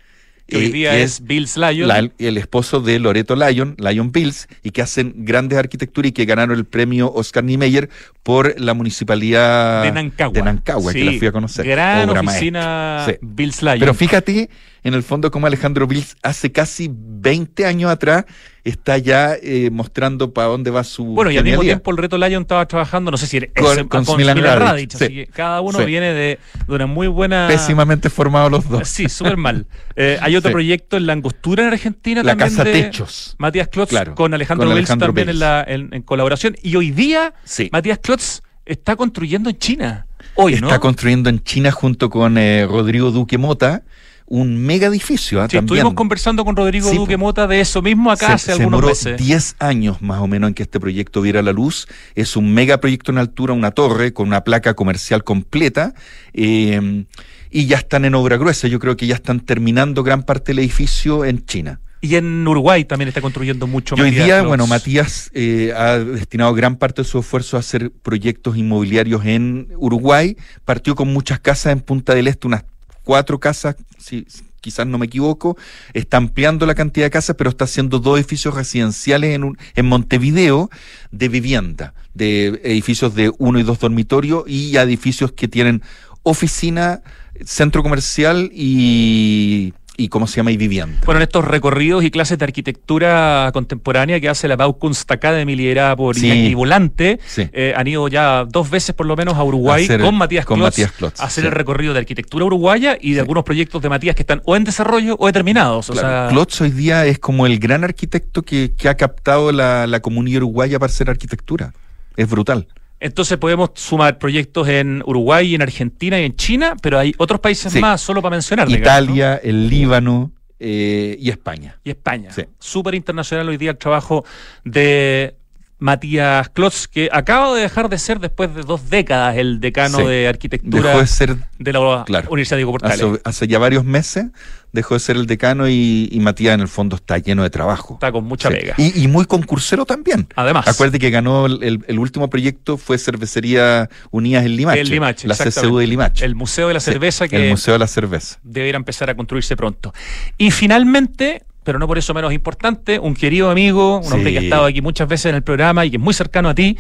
que 0.47 0.57
hoy 0.57 0.65
Eh, 0.65 0.73
día 0.73 0.91
que 0.91 1.03
es 1.05 1.23
Bills 1.25 1.57
Lion. 1.57 1.87
la- 1.87 2.11
el 2.19 2.37
esposo 2.37 2.81
de 2.81 2.99
Loreto 2.99 3.37
Lyon, 3.37 3.77
Lyon 3.79 4.11
Bills, 4.11 4.49
y 4.65 4.71
que 4.73 4.83
hacen 4.83 5.15
grandes 5.19 5.57
arquitecturas 5.59 6.09
y 6.09 6.13
que 6.13 6.25
ganaron 6.25 6.57
el 6.59 6.65
premio 6.65 7.13
Oscar 7.13 7.45
Niemeyer 7.45 7.89
por 8.25 8.59
la 8.61 8.75
municipalidad 8.75 9.85
de 9.85 9.93
Nancagua. 9.93 10.33
de 10.33 10.43
Nancagua, 10.43 10.93
que 10.93 11.05
la 11.05 11.13
fui 11.13 11.27
a 11.29 11.33
conocer. 11.33 11.65
Gran 11.67 12.11
oficina. 12.11 13.05
Sí. 13.07 13.13
Bills 13.21 13.63
Lion. 13.63 13.79
Pero 13.79 13.95
fíjate, 13.95 14.51
en 14.83 14.95
el 14.95 15.03
fondo, 15.03 15.31
como 15.31 15.47
Alejandro 15.47 15.87
Bills 15.87 16.17
hace 16.23 16.53
casi 16.53 16.91
20 16.93 17.67
años 17.67 17.91
atrás 17.91 18.25
está 18.65 18.99
ya 18.99 19.35
eh, 19.43 19.71
mostrando 19.73 20.33
para 20.35 20.49
dónde 20.49 20.71
va 20.71 20.85
su. 20.85 21.05
Bueno, 21.05 21.31
y 21.31 21.39
al 21.39 21.45
mismo 21.45 21.63
tiempo 21.63 21.91
el 21.91 21.97
Reto 21.97 22.19
Lion 22.19 22.43
estaba 22.43 22.67
trabajando, 22.67 23.11
no 23.11 23.17
sé 23.17 23.27
si 23.27 23.39
era 23.39 23.47
Con- 23.57 23.73
ese- 23.73 23.89
con 23.89 24.05
con 24.05 24.15
Smilan 24.17 24.39
Radic, 24.39 24.95
así 24.95 25.07
sí. 25.07 25.15
que 25.15 25.27
cada 25.27 25.61
uno 25.61 25.79
Sí. 25.79 25.85
viene 25.87 26.13
de, 26.13 26.39
de 26.67 26.75
una 26.75 26.87
muy 26.87 27.09
buena... 27.09 27.47
Pésimamente 27.49 28.11
formados 28.11 28.51
los 28.51 28.69
dos. 28.69 28.89
Sí, 28.89 29.09
súper 29.09 29.37
mal. 29.37 29.67
Eh, 29.97 30.19
hay 30.23 30.35
otro 30.37 30.49
Sí. 30.49 30.53
proyecto 30.53 30.97
en 30.97 31.07
la 31.07 31.13
angostura 31.13 31.63
en 31.67 31.73
Argentina 31.73 32.23
La 32.23 32.31
también 32.33 32.49
Casa 32.51 32.65
de 32.65 32.73
Techos. 32.73 33.35
Matías 33.39 33.69
Klotz 33.69 33.91
Claro, 33.91 34.15
con 34.15 34.33
Alejandro 34.33 34.67
con 34.69 34.77
Alejandro 34.77 35.09
también 35.09 35.29
en, 35.29 35.39
la, 35.41 35.63
en, 35.67 35.93
en 35.93 36.01
colaboración. 36.03 36.57
Y 36.63 36.77
hoy 36.77 36.91
día. 36.91 37.35
Matías 37.71 37.99
Klotz 37.99 38.41
está 38.65 38.97
construyendo 38.97 39.51
en 39.51 39.59
China. 39.59 40.07
Hoy, 40.37 40.55
Está 40.55 40.67
¿no? 40.69 40.81
construyendo 40.81 41.29
en 41.29 41.43
China 41.43 41.71
junto 41.71 42.09
con 42.09 42.39
eh, 42.39 42.67
Rodrigo 42.67 43.11
Duque 43.11 43.37
Mota 43.37 43.83
un 44.31 44.57
mega 44.57 44.87
edificio. 44.87 45.43
¿ah? 45.43 45.45
Sí, 45.45 45.57
también. 45.57 45.65
estuvimos 45.65 45.95
conversando 45.95 46.45
con 46.45 46.57
Rodrigo 46.57 46.89
Sí, 46.89 46.97
Duque. 46.97 47.19
Mota 47.19 47.47
de 47.47 47.61
eso 47.61 47.83
mismo 47.83 48.11
acá 48.11 48.29
se, 48.29 48.33
hace 48.33 48.45
se 48.47 48.53
algunos 48.53 48.81
demoró 48.81 48.89
meses. 48.89 49.19
10 49.19 49.57
años 49.59 50.01
más 50.01 50.21
o 50.21 50.27
menos 50.27 50.49
en 50.49 50.55
que 50.55 50.63
este 50.63 50.81
proyecto 50.81 51.21
viera 51.21 51.43
la 51.43 51.53
luz. 51.53 51.87
Es 52.15 52.37
un 52.37 52.55
mega 52.55 52.81
proyecto 52.81 53.13
en 53.13 53.19
altura, 53.19 53.53
una 53.53 53.73
torre 53.73 54.13
con 54.15 54.29
una 54.29 54.43
placa 54.43 54.75
comercial 54.75 55.23
completa. 55.25 55.93
eh, 56.33 57.05
y 57.51 57.67
ya 57.67 57.79
están 57.79 58.05
en 58.05 58.15
obra 58.15 58.37
gruesa. 58.37 58.69
Yo 58.69 58.79
creo 58.79 58.97
que 58.97 59.07
ya 59.07 59.17
están 59.17 59.41
terminando 59.41 60.03
gran 60.05 60.23
parte 60.23 60.53
del 60.53 60.61
edificio 60.61 61.25
en 61.25 61.45
China. 61.45 61.81
Y 62.01 62.17
en 62.17 62.47
Uruguay 62.49 62.85
también 62.85 63.09
está 63.09 63.21
construyendo 63.21 63.67
mucho 63.67 63.95
Y 63.99 64.01
hoy 64.01 64.11
día, 64.11 64.43
bueno, 64.43 64.67
Matías 64.67 65.31
eh, 65.35 65.75
ha 65.77 65.99
destinado 65.99 66.55
gran 66.55 66.77
parte 66.77 67.03
de 67.03 67.09
su 67.09 67.19
esfuerzo 67.19 67.59
a 67.59 67.61
hacer 67.61 67.91
proyectos 67.91 68.57
inmobiliarios 68.57 69.25
en 69.27 69.69
Uruguay. 69.77 70.37
Partió 70.65 70.95
con 70.95 71.13
muchas 71.13 71.41
casas 71.41 71.73
en 71.73 71.81
Punta 71.81 72.15
del 72.15 72.29
Este, 72.29 72.47
unas 72.47 72.65
cuatro 73.05 73.39
casas, 73.39 73.77
si 73.99 74.27
quizás 74.61 74.87
no 74.87 74.99
me 74.99 75.07
equivoco. 75.07 75.57
Está 75.95 76.17
ampliando 76.19 76.67
la 76.67 76.75
cantidad 76.75 77.07
de 77.07 77.11
casas, 77.11 77.37
pero 77.37 77.51
está 77.51 77.65
haciendo 77.65 77.99
dos 77.99 78.19
edificios 78.19 78.55
residenciales 78.55 79.35
en, 79.35 79.45
un- 79.45 79.59
en 79.75 79.87
Montevideo 79.87 80.71
de 81.11 81.29
vivienda, 81.29 81.95
de 82.15 82.61
edificios 82.65 83.15
de 83.15 83.33
uno 83.39 83.59
y 83.59 83.63
dos 83.63 83.79
dormitorios 83.81 84.45
y 84.47 84.77
edificios 84.77 85.33
que 85.33 85.49
tienen 85.49 85.83
oficina, 86.23 87.03
centro 87.45 87.83
comercial 87.83 88.51
y, 88.53 89.73
y 90.01 90.09
¿cómo 90.09 90.27
se 90.27 90.37
llama? 90.39 90.51
Y 90.51 90.57
vivienda. 90.57 90.99
Bueno, 91.05 91.19
en 91.21 91.23
estos 91.25 91.45
recorridos 91.45 92.03
y 92.05 92.11
clases 92.11 92.39
de 92.39 92.45
arquitectura 92.45 93.51
contemporánea 93.53 94.21
que 94.21 94.29
hace 94.29 94.49
la 94.49 94.57
Baukunst 94.57 95.11
Academy 95.11 95.55
liderada 95.55 95.95
por 95.97 96.17
Sí. 96.17 96.27
Iñaki 96.27 96.55
Volante, 96.55 97.19
Sí. 97.27 97.49
eh, 97.53 97.75
han 97.77 97.87
ido 97.87 98.09
ya 98.09 98.45
dos 98.49 98.71
veces 98.71 98.95
por 98.95 99.07
lo 99.07 99.17
menos 99.17 99.35
a 99.35 99.45
Uruguay 99.45 99.87
A 99.91 99.99
con 99.99 100.15
Matías 100.17 100.45
con 100.47 100.59
Klotz, 100.59 100.73
Matías 100.73 100.93
Klotz, 100.93 101.21
a 101.21 101.25
hacer 101.25 101.43
sí. 101.43 101.49
el 101.49 101.53
recorrido 101.53 101.93
de 101.93 102.01
arquitectura 102.01 102.45
uruguaya 102.45 102.97
y 103.01 103.13
de 103.13 103.21
algunos 103.21 103.45
proyectos 103.45 103.83
de 103.83 103.89
Matías 103.89 104.15
que 104.17 104.23
están 104.23 104.43
o 104.45 104.57
en 104.57 104.65
desarrollo 104.65 105.17
o 105.19 105.27
determinados. 105.27 105.91
O 105.91 105.93
Claro, 105.93 106.09
sea, 106.09 106.29
Klotz 106.31 106.61
hoy 106.61 106.71
día 106.71 107.05
es 107.07 107.19
como 107.19 107.47
el 107.47 107.59
gran 107.59 107.85
arquitecto 107.85 108.43
que, 108.43 108.73
que 108.77 108.89
ha 108.89 108.97
captado 108.97 109.53
la, 109.53 109.87
la 109.87 110.01
comunidad 110.01 110.39
uruguaya 110.39 110.79
para 110.79 110.91
hacer 110.91 111.11
arquitectura. 111.11 111.73
Es 112.17 112.29
brutal. 112.29 112.67
Entonces 113.01 113.39
podemos 113.39 113.71
sumar 113.75 114.19
proyectos 114.19 114.69
en 114.69 115.03
Uruguay, 115.07 115.55
en 115.55 115.63
Argentina 115.63 116.21
y 116.21 116.25
en 116.25 116.37
China, 116.37 116.77
pero 116.83 116.99
hay 116.99 117.15
otros 117.19 117.41
países 117.41 117.73
Sí. 117.73 117.81
más, 117.81 118.01
solo 118.01 118.21
para 118.23 118.37
mencionar. 118.37 118.69
digamos, 118.69 118.87
¿no? 118.87 118.93
Italia, 119.15 119.41
el 119.43 119.69
Líbano 119.69 120.33
eh, 120.59 121.17
y 121.19 121.31
España. 121.31 121.79
y 121.83 121.91
España. 121.91 122.31
Sí. 122.33 122.43
Súper 122.59 122.95
internacional 122.95 123.49
hoy 123.49 123.57
día 123.57 123.71
el 123.71 123.79
trabajo 123.79 124.25
de 124.65 125.35
Matías 125.81 126.49
Klotz, 126.51 126.87
que 126.87 127.09
acaba 127.13 127.55
de 127.55 127.63
dejar 127.63 127.89
de 127.89 127.99
ser 127.99 128.21
después 128.21 128.55
de 128.55 128.63
dos 128.63 128.91
décadas 128.91 129.37
el 129.37 129.61
decano 129.61 129.99
Sí. 129.99 130.05
de 130.05 130.29
arquitectura 130.29 130.89
Dejó 130.91 131.01
de 131.01 131.07
ser, 131.07 131.37
de 131.59 131.73
la 131.73 132.05
Claro. 132.07 132.29
Universidad 132.31 132.59
Diego 132.59 132.71
Portales. 132.73 133.01
hace, 133.03 133.21
hace 133.25 133.49
ya 133.49 133.59
varios 133.59 133.85
meses, 133.85 134.27
dejó 134.73 134.95
de 134.95 135.01
ser 135.01 135.17
el 135.17 135.27
decano 135.27 135.69
y, 135.69 136.09
y 136.13 136.21
Matías 136.21 136.55
en 136.55 136.61
el 136.61 136.69
fondo 136.69 136.97
está 136.97 137.19
lleno 137.19 137.43
de 137.43 137.51
trabajo. 137.51 137.95
Está 137.95 138.13
con 138.13 138.25
mucha 138.25 138.51
Sí. 138.51 138.57
pega. 138.57 138.75
Y, 138.77 139.03
y 139.05 139.09
muy 139.09 139.25
concursero 139.25 139.85
también. 139.87 140.29
Además, 140.37 140.69
Acuérdate 140.69 140.99
que 141.01 141.11
ganó 141.11 141.47
el, 141.47 141.63
el- 141.63 141.85
el 141.89 141.99
último 141.99 142.31
proyecto 142.31 142.77
fue 142.77 142.99
Cervecería 142.99 143.89
Unidas 144.11 144.45
en 144.45 144.57
Limache. 144.57 144.81
el 144.83 144.91
Limache, 144.91 145.27
La. 145.29 145.35
CCU 145.35 145.79
de 145.79 145.87
Limache. 145.87 146.25
El 146.25 146.35
Museo 146.37 146.69
de 146.69 146.75
la 146.75 146.81
Sí, 146.81 146.93
Cerveza 146.93 147.25
El 147.25 147.31
que 147.31 147.51
Museo 147.51 147.73
de 147.73 147.79
la 147.79 147.87
Cerveza. 147.87 148.39
deberá 148.43 148.77
empezar 148.77 149.11
a 149.11 149.15
construirse 149.17 149.57
pronto. 149.57 149.93
Y 150.39 150.51
finalmente, 150.51 151.43
pero 151.65 151.79
no 151.79 151.87
por 151.87 151.99
eso 151.99 152.15
menos 152.15 152.33
importante, 152.33 152.99
un 152.99 153.15
querido 153.15 153.51
amigo, 153.51 153.99
un 153.99 154.05
Sí. 154.05 154.13
hombre 154.15 154.33
que 154.33 154.39
ha 154.39 154.43
estado 154.43 154.65
aquí 154.65 154.81
muchas 154.83 155.09
veces 155.09 155.27
en 155.27 155.37
el 155.37 155.43
programa 155.43 155.85
y 155.85 155.91
que 155.91 155.97
es 155.97 156.03
muy 156.03 156.15
cercano 156.15 156.49
a 156.49 156.55
ti, 156.55 156.77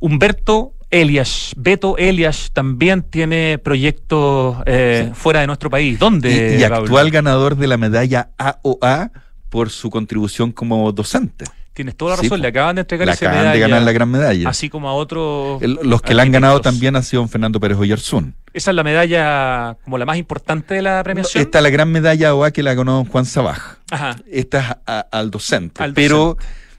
Humberto 0.00 0.72
Elias. 0.90 1.52
Beto 1.56 1.96
Elias 1.96 2.50
también 2.52 3.02
tiene 3.02 3.58
proyectos 3.58 4.58
eh, 4.66 5.04
Sí. 5.08 5.12
fuera 5.14 5.40
de 5.40 5.46
nuestro 5.46 5.70
país. 5.70 5.98
¿Dónde? 5.98 6.56
y, 6.56 6.60
y 6.60 6.62
Pablo? 6.62 6.76
actual 6.84 7.10
ganador 7.10 7.56
de 7.56 7.66
la 7.66 7.76
medalla 7.78 8.30
AOA 8.38 9.10
por 9.48 9.70
su 9.70 9.90
contribución 9.90 10.52
como 10.52 10.90
docente. 10.92 11.44
Tienes 11.74 11.96
toda 11.96 12.16
la 12.16 12.22
razón, 12.22 12.42
le 12.42 12.48
acaban 12.48 12.74
de 12.74 12.82
entregar 12.82 13.06
Le 13.06 13.14
esa 13.14 13.30
acaban 13.30 13.52
de 13.54 13.58
ganar 13.58 13.82
la 13.82 13.92
gran 13.92 14.10
medalla. 14.10 14.46
así 14.46 14.68
como 14.68 14.90
a 14.90 14.92
otros. 14.92 15.62
El- 15.62 15.78
los 15.82 16.02
que 16.02 16.12
la 16.12 16.22
han 16.22 16.30
ganado 16.30 16.60
también 16.60 16.94
han 16.96 17.02
sido 17.02 17.26
Fernando 17.28 17.58
Pérez 17.60 17.78
Oyarzún. 17.78 18.34
Esa 18.52 18.72
es 18.72 18.74
la 18.74 18.82
medalla 18.82 19.78
como 19.84 19.96
la 19.96 20.04
más 20.04 20.18
importante 20.18 20.74
de 20.74 20.82
la 20.82 21.02
premiación. 21.02 21.42
Esta 21.42 21.58
es 21.58 21.62
la 21.62 21.70
gran 21.70 21.90
medalla 21.90 22.28
AOA 22.28 22.50
que 22.50 22.62
la 22.62 22.74
ganó 22.74 23.06
Juan 23.06 23.24
Sabaj. 23.24 23.78
Ajá. 23.92 24.16
Esta 24.30 24.58
es 24.58 24.66
a- 24.86 25.06
al 25.12 25.30
docente. 25.30 25.82
Al 25.82 25.92
Pero 25.94 26.36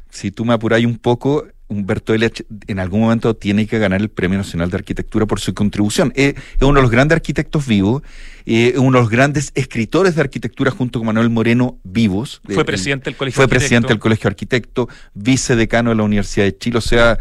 si 0.09 0.32
tú 0.32 0.45
me 0.45 0.53
apuráis 0.53 0.86
un 0.86 0.97
poco, 0.97 1.45
Humberto 1.68 2.14
Eliach 2.14 2.41
en 2.68 2.80
algún 2.80 3.01
momento 3.01 3.36
tiene 3.36 3.66
que 3.66 3.80
ganar 3.80 3.99
el 4.01 4.09
Premio 4.09 4.38
Nacional 4.38 4.70
de 4.70 4.78
Arquitectura 4.78 5.26
por 5.26 5.39
su 5.39 5.53
contribución. 5.55 6.11
Eh, 6.16 6.36
es 6.38 6.61
uno 6.61 6.76
de 6.76 6.82
los 6.84 6.91
grandes 6.91 7.16
arquitectos 7.16 7.66
vivos, 7.66 8.03
eh, 8.45 8.74
uno 8.78 8.97
de 8.97 9.01
los 9.03 9.09
grandes 9.09 9.51
escritores 9.55 10.14
de 10.16 10.22
arquitectura 10.22 10.70
junto 10.70 10.99
con 10.99 11.07
Manuel 11.07 11.30
Moreno 11.32 11.80
vivos. 11.84 12.41
Fue 12.45 12.61
Eh, 12.61 12.66
presidente 12.66 13.05
del 13.05 13.16
Colegio 13.16 13.36
Fue 13.38 13.43
Arquitecto. 13.45 13.59
presidente 13.59 13.88
del 13.88 13.99
Colegio 13.99 14.28
Arquitecto, 14.28 14.89
vicedecano 15.16 15.89
de 15.91 15.95
la 15.95 16.03
Universidad 16.03 16.45
de 16.45 16.57
Chile. 16.57 16.78
O 16.78 16.82
sea, 16.82 17.18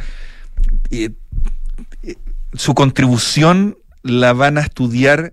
eh, 0.90 1.11
eh, 2.03 2.14
su 2.53 2.74
contribución 2.74 3.78
la 4.03 4.32
van 4.34 4.59
a 4.59 4.62
estudiar 4.62 5.32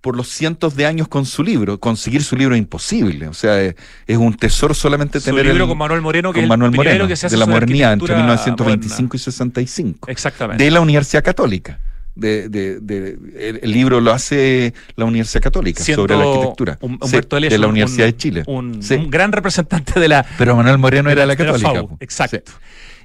por 0.00 0.16
los 0.16 0.28
cientos 0.28 0.76
de 0.76 0.86
años 0.86 1.08
con 1.08 1.26
su 1.26 1.42
libro. 1.42 1.78
Conseguir 1.78 2.22
su 2.22 2.34
libro 2.36 2.54
es 2.54 2.58
imposible. 2.60 3.28
O 3.28 3.34
sea, 3.34 3.60
es, 3.60 3.74
es 4.06 4.16
un 4.16 4.34
tesoro 4.34 4.72
solamente 4.74 5.20
Su 5.20 5.26
tener 5.26 5.44
libro 5.46 5.64
el- 5.64 5.68
con 5.68 5.78
Manuel 5.78 6.00
Moreno, 6.00 6.32
que 6.32 6.38
con 6.38 6.44
es 6.44 6.48
Manuel 6.48 6.70
el 6.72 6.76
Moreno, 6.76 7.06
que 7.08 7.16
se 7.16 7.26
hace 7.26 7.34
de 7.36 7.40
la 7.40 7.46
modernidad 7.46 7.92
entre 7.92 8.14
arquitectura 8.14 8.46
1925 8.66 9.16
y 9.16 9.20
65. 9.20 9.98
moderna. 10.00 10.12
Exactamente. 10.12 10.64
De 10.64 10.70
la 10.70 10.80
Universidad 10.80 11.22
Católica. 11.22 11.80
De, 12.14 12.48
de- 12.48 12.80
de- 12.80 13.58
el, 13.62 13.70
libro 13.70 14.00
lo 14.00 14.10
hace 14.12 14.74
la 14.96 15.04
Universidad 15.04 15.42
Católica 15.42 15.82
Siendo 15.82 16.02
sobre 16.02 16.16
la 16.16 16.24
arquitectura. 16.24 16.78
Sí, 16.80 16.86
Humberto 17.00 17.36
Elias 17.36 17.52
de 17.52 17.58
la 17.58 17.66
un- 17.66 17.70
Universidad 17.72 18.06
un- 18.06 18.12
de 18.12 18.16
Chile. 18.16 18.42
Un, 18.46 18.82
Sí. 18.82 18.94
un 18.94 19.10
gran 19.10 19.32
representante 19.32 19.98
de 20.00 20.08
la, 20.08 20.26
Pero 20.36 20.56
Manuel 20.56 20.78
Moreno 20.78 21.08
era 21.08 21.24
la 21.24 21.36
católica. 21.36 21.70
FAU. 21.72 21.96
Exacto. 22.00 22.38
Sí. 22.46 22.58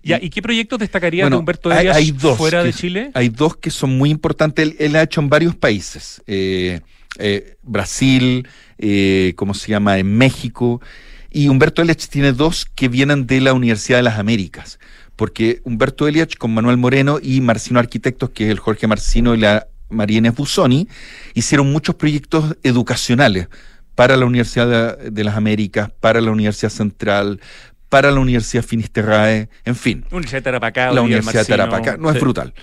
Ya, 0.05 0.19
¿Y 0.21 0.29
qué 0.29 0.41
proyectos 0.41 0.77
destacaría 0.79 1.23
Bueno, 1.23 1.37
de 1.37 1.39
Humberto 1.39 1.71
hay- 1.71 1.79
Elias 1.79 1.97
hay 1.97 2.11
dos 2.11 2.37
fuera 2.37 2.59
que- 2.61 2.67
de 2.67 2.73
Chile? 2.73 3.11
Hay 3.15 3.29
dos 3.29 3.57
que 3.57 3.71
son 3.71 3.97
muy 3.97 4.11
importantes. 4.11 4.63
Él, 4.67 4.75
él 4.79 4.95
ha 4.95 5.01
hecho 5.01 5.19
en 5.19 5.29
varios 5.29 5.55
países. 5.55 6.21
Eh, 6.27 6.81
eh, 7.17 7.55
Brasil, 7.63 8.47
eh, 8.77 9.33
¿cómo 9.35 9.53
se 9.53 9.69
llama? 9.71 9.97
En 9.97 10.15
México. 10.17 10.79
Y 11.31 11.47
Humberto 11.47 11.81
Eliach 11.81 12.07
tiene 12.07 12.33
dos 12.33 12.65
que 12.75 12.87
vienen 12.87 13.25
de 13.27 13.41
la 13.41 13.53
Universidad 13.53 13.97
de 13.97 14.03
las 14.03 14.19
Américas. 14.19 14.79
Porque 15.15 15.61
Humberto 15.63 16.07
Eliach 16.07 16.35
con 16.37 16.53
Manuel 16.53 16.77
Moreno 16.77 17.19
y 17.21 17.41
Marcino 17.41 17.79
Arquitectos, 17.79 18.29
que 18.29 18.45
es 18.45 18.51
el 18.51 18.59
Jorge 18.59 18.85
Marcino 18.87 19.33
y 19.33 19.39
la 19.39 19.67
María 19.89 20.17
Inés 20.19 20.35
Busoni, 20.35 20.87
hicieron 21.33 21.71
muchos 21.71 21.95
proyectos 21.95 22.55
educacionales 22.63 23.47
para 23.95 24.17
la 24.17 24.25
Universidad 24.25 24.97
de, 24.99 25.09
de 25.11 25.23
las 25.23 25.35
Américas, 25.35 25.89
para 26.01 26.19
la 26.21 26.31
Universidad 26.31 26.69
Central, 26.69 27.39
para 27.95 28.11
la 28.11 28.19
Universidad 28.19 28.61
Finisterrae, 28.61 29.47
en 29.63 29.73
fin 29.73 30.03
Universidad 30.11 30.39
de 30.39 30.43
Tarapacá. 30.43 30.91
la 30.91 31.01
Universidad 31.01 31.43
de. 31.43 31.47
Tarapacá. 31.47 31.95
No 31.95 32.11
es 32.11 32.19
brutal. 32.19 32.53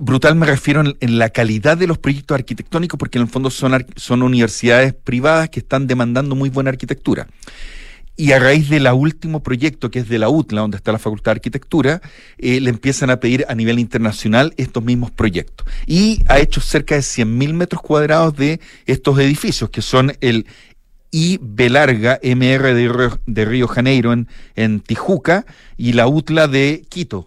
Brutal 0.00 0.34
me 0.34 0.44
refiero 0.44 0.80
en, 0.80 0.96
en 0.98 1.20
la 1.20 1.28
calidad 1.28 1.76
de 1.76 1.86
los 1.86 1.98
proyectos 1.98 2.34
arquitectónicos, 2.34 2.98
porque 2.98 3.18
en 3.18 3.22
el 3.22 3.30
fondo 3.30 3.48
son, 3.48 3.86
son 3.94 4.24
universidades 4.24 4.92
privadas 4.92 5.50
que 5.50 5.60
están 5.60 5.86
demandando 5.86 6.34
muy 6.34 6.50
buena 6.50 6.70
arquitectura. 6.70 7.28
Y 8.16 8.32
a 8.32 8.40
raíz 8.40 8.68
del 8.68 8.88
último 8.88 9.40
proyecto, 9.40 9.88
que 9.92 10.00
es 10.00 10.08
de 10.08 10.18
la 10.18 10.28
UTLA, 10.28 10.62
donde 10.62 10.78
está 10.78 10.90
la 10.90 10.98
Facultad 10.98 11.30
de 11.30 11.36
Arquitectura, 11.36 12.02
eh, 12.38 12.60
le 12.60 12.70
empiezan 12.70 13.10
a 13.10 13.20
pedir 13.20 13.44
a 13.48 13.54
nivel 13.54 13.78
internacional 13.78 14.52
estos 14.56 14.82
mismos 14.82 15.12
proyectos. 15.12 15.64
Y 15.86 16.24
ha 16.26 16.40
hecho 16.40 16.60
cerca 16.60 16.96
de 16.96 17.02
100.000 17.02 17.52
metros 17.52 17.82
cuadrados 17.82 18.34
de 18.34 18.58
estos 18.86 19.16
edificios, 19.20 19.70
que 19.70 19.80
son 19.80 20.12
el 20.20 20.46
IB 21.16 21.70
larga, 21.70 22.18
MR 22.22 22.74
de 22.74 22.88
Río, 22.88 23.18
de 23.26 23.44
Río 23.44 23.68
Janeiro 23.68 24.12
en, 24.12 24.26
en 24.56 24.80
Tijuca, 24.80 25.46
y 25.76 25.92
la 25.92 26.08
UTLA 26.08 26.48
de 26.48 26.84
Quito, 26.88 27.26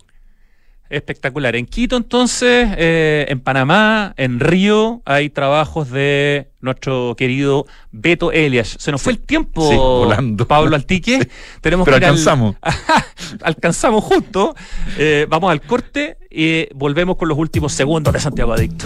Espectacular. 0.89 1.53
En 1.57 1.65
Quito, 1.65 1.97
entonces, 1.97 2.69
eh, 2.77 3.25
en 3.27 3.41
Panamá, 3.41 4.13
en 4.15 4.39
Río, 4.39 5.01
hay 5.03 5.29
trabajos 5.29 5.91
de 5.91 6.47
nuestro 6.61 7.13
querido 7.17 7.65
Beto 7.91 8.31
Elias. 8.31 8.77
Se 8.79 8.89
nos 8.93 9.01
fue 9.01 9.11
el 9.11 9.19
tiempo, 9.19 9.69
Sí, 9.69 9.75
volando. 9.75 10.47
Pablo 10.47 10.77
Altique. 10.77 11.27
Tenemos 11.61 11.83
Pero 11.83 11.97
que 11.97 12.03
ir 12.03 12.05
al- 12.05 12.11
alcanzamos. 12.11 12.55
alcanzamos 13.41 14.01
justo. 14.03 14.55
Eh, 14.97 15.25
vamos 15.29 15.51
al 15.51 15.61
corte 15.61 16.17
y 16.31 16.67
volvemos 16.73 17.17
con 17.17 17.27
los 17.27 17.38
últimos 17.38 17.73
segundos 17.73 18.13
de 18.13 18.21
Santiago 18.21 18.53
Adicto. 18.53 18.85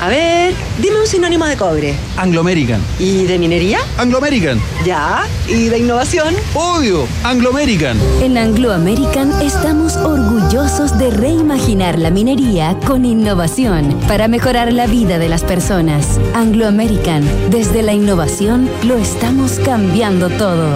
A 0.00 0.08
ver, 0.08 0.52
dime 0.80 0.98
un 0.98 1.06
sinónimo 1.06 1.46
de 1.46 1.56
cobre. 1.56 1.94
Anglo 2.16 2.40
American. 2.40 2.80
¿Y 2.98 3.24
de 3.24 3.38
minería? 3.38 3.78
Anglo 3.98 4.18
American. 4.18 4.60
Ya. 4.84 5.22
¿Y 5.46 5.68
de 5.68 5.78
innovación? 5.78 6.34
Obvio, 6.54 7.06
Anglo 7.22 7.50
American. 7.50 7.96
En 8.20 8.36
Anglo 8.36 8.72
American 8.72 9.30
estamos 9.40 9.96
orgullosos 9.96 10.98
de 10.98 11.10
reimaginar 11.10 12.00
la 12.00 12.10
minería 12.10 12.76
con 12.84 13.04
innovación 13.04 13.96
para 14.08 14.26
mejorar 14.26 14.72
la 14.72 14.88
vida 14.88 15.20
de 15.20 15.28
las 15.28 15.44
personas. 15.44 16.18
Anglo 16.34 16.66
American, 16.66 17.22
desde 17.50 17.82
la 17.82 17.92
innovación 17.92 18.68
lo 18.82 18.96
estamos 18.96 19.60
cambiando 19.64 20.30
todo. 20.30 20.68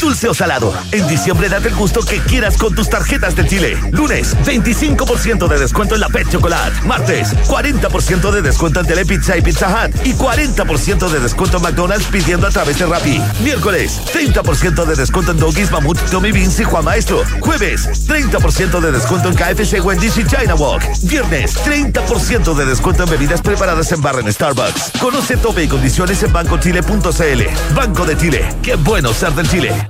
Dulce 0.00 0.28
o 0.28 0.34
salado. 0.34 0.72
En 0.92 1.06
diciembre 1.08 1.48
date 1.48 1.68
el 1.68 1.74
gusto 1.74 2.00
que 2.00 2.20
quieras 2.20 2.56
con 2.56 2.74
tus 2.74 2.88
tarjetas 2.88 3.36
de 3.36 3.46
Chile. 3.46 3.78
Lunes, 3.92 4.34
25% 4.46 5.46
de 5.46 5.58
descuento 5.58 5.94
en 5.94 6.00
la 6.00 6.08
Pet 6.08 6.28
Chocolate. 6.30 6.80
Martes, 6.86 7.34
40% 7.46 8.30
de 8.30 8.40
descuento 8.40 8.80
en 8.80 8.86
Telepizza 8.86 9.36
y 9.36 9.42
Pizza 9.42 9.68
Hut. 9.68 9.94
Y 10.06 10.14
40% 10.14 11.08
de 11.10 11.20
descuento 11.20 11.58
en 11.58 11.62
McDonald's 11.64 12.06
pidiendo 12.06 12.46
a 12.46 12.50
través 12.50 12.78
de 12.78 12.86
Rappi. 12.86 13.20
Miércoles, 13.42 14.00
30% 14.12 14.86
de 14.86 14.96
descuento 14.96 15.32
en 15.32 15.38
Doggies, 15.38 15.70
Mamut, 15.70 15.98
Tommy 16.10 16.32
Beans 16.32 16.58
y 16.60 16.64
Juan 16.64 16.84
Maestro. 16.84 17.22
Jueves, 17.40 18.08
30% 18.08 18.80
de 18.80 18.92
descuento 18.92 19.28
en 19.28 19.34
KFC, 19.34 19.84
Wendy's 19.84 20.16
y 20.16 20.24
China 20.24 20.54
Walk. 20.54 20.82
Viernes, 21.02 21.56
30% 21.58 22.54
de 22.54 22.64
descuento 22.64 23.04
en 23.04 23.10
bebidas 23.10 23.42
preparadas 23.42 23.92
en 23.92 24.00
barra 24.00 24.20
en 24.20 24.32
Starbucks. 24.32 24.92
Conoce 24.98 25.36
tope 25.36 25.64
y 25.64 25.68
condiciones 25.68 26.22
en 26.22 26.32
bancochile.cl. 26.32 27.74
Banco 27.74 28.06
de 28.06 28.16
Chile. 28.16 28.48
Qué 28.62 28.76
bueno 28.76 29.12
ser 29.12 29.34
del 29.34 29.48
Chile. 29.48 29.89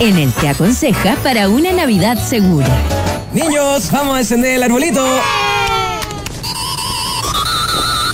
En 0.00 0.16
el 0.16 0.32
Te 0.32 0.48
Aconseja 0.48 1.14
para 1.22 1.48
una 1.50 1.72
Navidad 1.72 2.16
segura. 2.26 2.66
Niños, 3.34 3.90
vamos 3.92 4.16
a 4.16 4.20
encender 4.20 4.54
el 4.54 4.62
arbolito. 4.62 5.04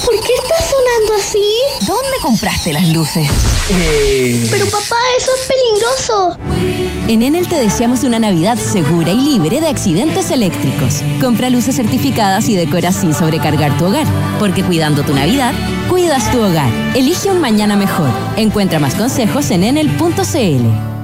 ¿Por 0.04 0.14
qué 0.20 0.32
está 0.34 0.56
sonando 0.68 1.14
así? 1.16 1.86
¿Dónde 1.86 2.18
compraste 2.20 2.72
las 2.72 2.88
luces? 2.88 3.28
Eh, 3.70 4.48
Pero 4.50 4.66
papá, 4.66 4.96
eso 5.16 5.30
es 5.40 5.46
peligroso. 5.46 6.36
En 7.06 7.22
Enel 7.22 7.46
te 7.46 7.54
deseamos 7.54 8.02
una 8.02 8.18
Navidad 8.18 8.58
segura 8.58 9.12
y 9.12 9.20
libre 9.20 9.60
de 9.60 9.68
accidentes 9.68 10.32
eléctricos. 10.32 11.02
Compra 11.20 11.50
luces 11.50 11.76
certificadas 11.76 12.48
y 12.48 12.56
decora 12.56 12.90
sin 12.90 13.14
sobrecargar 13.14 13.78
tu 13.78 13.86
hogar. 13.86 14.06
Porque 14.40 14.64
cuidando 14.64 15.02
tu 15.04 15.14
Navidad, 15.14 15.54
cuidas 15.88 16.32
tu 16.32 16.42
hogar. 16.42 16.68
Elige 16.96 17.30
un 17.30 17.40
mañana 17.40 17.76
mejor. 17.76 18.10
Encuentra 18.36 18.80
más 18.80 18.96
consejos 18.96 19.52
en 19.52 19.62
enel.cl. 19.62 20.95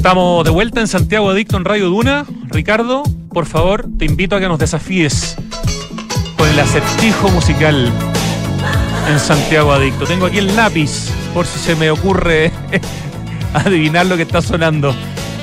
Estamos 0.00 0.44
de 0.44 0.50
vuelta 0.50 0.80
en 0.80 0.88
Santiago 0.88 1.28
Adicto 1.28 1.58
en 1.58 1.66
Radio 1.66 1.90
Duna. 1.90 2.24
Ricardo, 2.48 3.02
por 3.34 3.44
favor, 3.44 3.84
te 3.98 4.06
invito 4.06 4.34
a 4.34 4.40
que 4.40 4.48
nos 4.48 4.58
desafíes 4.58 5.36
con 6.38 6.48
el 6.48 6.58
acertijo 6.58 7.28
musical 7.28 7.92
en 9.10 9.20
Santiago 9.20 9.72
Adicto. 9.72 10.06
Tengo 10.06 10.24
aquí 10.24 10.38
el 10.38 10.56
lápiz, 10.56 11.10
por 11.34 11.44
si 11.44 11.58
se 11.58 11.76
me 11.76 11.90
ocurre 11.90 12.50
adivinar 13.52 14.06
lo 14.06 14.16
que 14.16 14.22
está 14.22 14.40
sonando. 14.40 14.94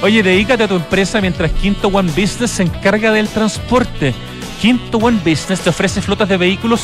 Oye, 0.01 0.23
dedícate 0.23 0.63
a 0.63 0.67
tu 0.67 0.77
empresa 0.77 1.21
mientras 1.21 1.51
Quinto 1.51 1.89
One 1.89 2.09
Business 2.09 2.49
se 2.49 2.63
encarga 2.63 3.11
del 3.11 3.27
transporte. 3.27 4.15
Quinto 4.59 4.97
One 4.97 5.19
Business 5.23 5.59
te 5.59 5.69
ofrece 5.69 6.01
flotas 6.01 6.29
de 6.29 6.37
vehículos 6.37 6.81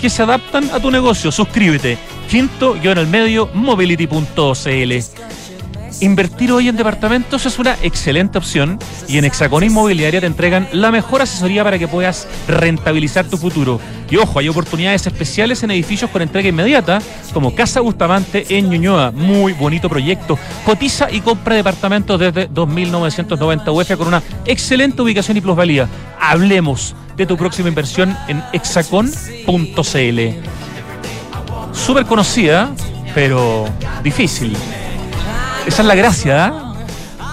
que 0.00 0.10
se 0.10 0.22
adaptan 0.22 0.70
a 0.70 0.78
tu 0.78 0.92
negocio. 0.92 1.32
Suscríbete. 1.32 1.98
Quinto, 2.30 2.76
yo 2.76 2.92
en 2.92 2.98
el 2.98 3.08
medio, 3.08 3.50
mobility.cl. 3.52 4.92
Invertir 6.00 6.52
hoy 6.52 6.68
en 6.68 6.76
departamentos 6.76 7.46
es 7.46 7.58
una 7.58 7.74
excelente 7.82 8.36
opción 8.36 8.78
y 9.08 9.16
en 9.16 9.24
Hexacón 9.24 9.64
Inmobiliaria 9.64 10.20
te 10.20 10.26
entregan 10.26 10.68
la 10.72 10.90
mejor 10.90 11.22
asesoría 11.22 11.64
para 11.64 11.78
que 11.78 11.88
puedas 11.88 12.28
rentabilizar 12.46 13.24
tu 13.24 13.38
futuro. 13.38 13.80
Y 14.10 14.16
ojo, 14.16 14.38
hay 14.38 14.48
oportunidades 14.50 15.06
especiales 15.06 15.62
en 15.62 15.70
edificios 15.70 16.10
con 16.10 16.20
entrega 16.20 16.50
inmediata, 16.50 17.00
como 17.32 17.54
Casa 17.54 17.80
Bustamante 17.80 18.44
en 18.50 18.68
Ñuñoa. 18.68 19.10
Muy 19.10 19.54
bonito 19.54 19.88
proyecto. 19.88 20.38
Cotiza 20.66 21.10
y 21.10 21.22
compra 21.22 21.54
departamentos 21.54 22.20
desde 22.20 22.50
2.990 22.50 23.74
UF 23.74 23.96
con 23.96 24.08
una 24.08 24.22
excelente 24.44 25.00
ubicación 25.00 25.38
y 25.38 25.40
plusvalía. 25.40 25.88
Hablemos 26.20 26.94
de 27.16 27.24
tu 27.24 27.38
próxima 27.38 27.70
inversión 27.70 28.14
en 28.28 28.42
hexacon.cl. 28.52 30.20
Súper 31.72 32.04
conocida, 32.04 32.70
pero 33.14 33.64
difícil. 34.02 34.54
Esa 35.66 35.82
es 35.82 35.88
la 35.88 35.94
gracia, 35.94 36.46
¿ah? 36.46 36.74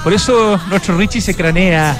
Por 0.04 0.12
eso 0.12 0.60
nuestro 0.68 0.98
Richie 0.98 1.22
se 1.22 1.34
cranea. 1.34 1.96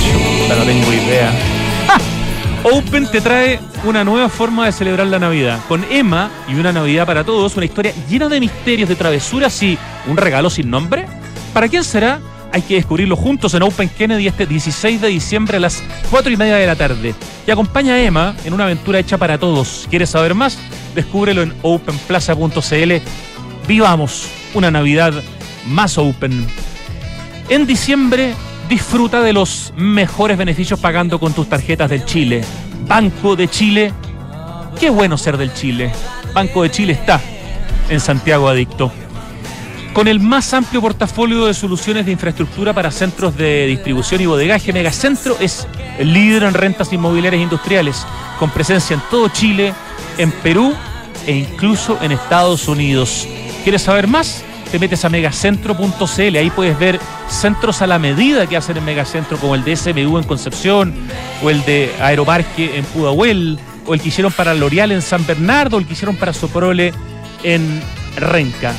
Chuta, 0.00 0.56
no 0.56 0.64
tengo 0.64 0.92
idea. 0.92 1.30
¡Ah! 1.88 1.98
Open 2.64 3.06
te 3.10 3.20
trae 3.20 3.60
una 3.84 4.02
nueva 4.02 4.28
forma 4.28 4.66
de 4.66 4.72
celebrar 4.72 5.06
la 5.06 5.18
Navidad. 5.18 5.60
Con 5.68 5.84
Emma 5.90 6.30
y 6.48 6.54
una 6.54 6.72
Navidad 6.72 7.06
para 7.06 7.22
todos, 7.22 7.56
una 7.56 7.66
historia 7.66 7.92
llena 8.08 8.28
de 8.28 8.40
misterios, 8.40 8.88
de 8.88 8.96
travesuras 8.96 9.62
y 9.62 9.78
un 10.06 10.16
regalo 10.16 10.48
sin 10.50 10.70
nombre. 10.70 11.06
¿Para 11.52 11.68
quién 11.68 11.84
será? 11.84 12.20
Hay 12.54 12.62
que 12.62 12.76
descubrirlo 12.76 13.16
juntos 13.16 13.52
en 13.54 13.64
Open 13.64 13.88
Kennedy 13.88 14.28
este 14.28 14.46
16 14.46 15.00
de 15.00 15.08
diciembre 15.08 15.56
a 15.56 15.60
las 15.60 15.82
4 16.08 16.30
y 16.30 16.36
media 16.36 16.54
de 16.54 16.68
la 16.68 16.76
tarde. 16.76 17.12
Y 17.44 17.50
acompaña 17.50 17.94
a 17.94 18.00
Emma 18.00 18.36
en 18.44 18.54
una 18.54 18.62
aventura 18.62 19.00
hecha 19.00 19.18
para 19.18 19.38
todos. 19.38 19.88
¿Quieres 19.90 20.10
saber 20.10 20.36
más? 20.36 20.56
Descúbrelo 20.94 21.42
en 21.42 21.52
openplaza.cl. 21.62 22.92
Vivamos 23.66 24.28
una 24.54 24.70
Navidad 24.70 25.14
más 25.66 25.98
open. 25.98 26.46
En 27.48 27.66
diciembre 27.66 28.34
disfruta 28.68 29.20
de 29.20 29.32
los 29.32 29.74
mejores 29.76 30.38
beneficios 30.38 30.78
pagando 30.78 31.18
con 31.18 31.32
tus 31.32 31.48
tarjetas 31.48 31.90
del 31.90 32.04
Chile. 32.04 32.44
Banco 32.86 33.34
de 33.34 33.48
Chile. 33.48 33.92
Qué 34.78 34.90
bueno 34.90 35.18
ser 35.18 35.38
del 35.38 35.52
Chile. 35.54 35.90
Banco 36.32 36.62
de 36.62 36.70
Chile 36.70 36.92
está 36.92 37.20
en 37.88 37.98
Santiago 37.98 38.48
Adicto. 38.48 38.92
Con 39.94 40.08
el 40.08 40.18
más 40.18 40.52
amplio 40.52 40.80
portafolio 40.80 41.46
de 41.46 41.54
soluciones 41.54 42.04
de 42.04 42.10
infraestructura 42.10 42.72
para 42.72 42.90
centros 42.90 43.36
de 43.36 43.64
distribución 43.66 44.20
y 44.20 44.26
bodegaje, 44.26 44.72
Megacentro 44.72 45.36
es 45.38 45.68
líder 46.00 46.42
en 46.42 46.54
rentas 46.54 46.92
inmobiliarias 46.92 47.40
industriales, 47.40 48.04
con 48.40 48.50
presencia 48.50 48.94
en 48.94 49.02
todo 49.08 49.28
Chile, 49.28 49.72
en 50.18 50.32
Perú 50.32 50.74
e 51.28 51.36
incluso 51.36 51.96
en 52.02 52.10
Estados 52.10 52.66
Unidos. 52.66 53.28
¿Quieres 53.62 53.82
saber 53.82 54.08
más? 54.08 54.42
Te 54.72 54.80
metes 54.80 55.04
a 55.04 55.08
megacentro.cl, 55.08 56.36
ahí 56.36 56.50
puedes 56.50 56.76
ver 56.76 56.98
centros 57.28 57.80
a 57.80 57.86
la 57.86 58.00
medida 58.00 58.48
que 58.48 58.56
hacen 58.56 58.76
en 58.76 58.84
Megacentro, 58.84 59.38
como 59.38 59.54
el 59.54 59.62
de 59.62 59.76
SMU 59.76 60.18
en 60.18 60.24
Concepción, 60.24 60.92
o 61.40 61.50
el 61.50 61.64
de 61.66 61.94
Aeroparque 62.00 62.78
en 62.78 62.84
Pudahuel, 62.86 63.60
o 63.86 63.94
el 63.94 64.00
que 64.00 64.08
hicieron 64.08 64.32
para 64.32 64.54
L'Oreal 64.54 64.90
en 64.90 65.02
San 65.02 65.24
Bernardo, 65.24 65.76
o 65.76 65.78
el 65.78 65.86
que 65.86 65.92
hicieron 65.92 66.16
para 66.16 66.32
Soprole 66.32 66.92
en 67.44 67.80
Renca 68.16 68.74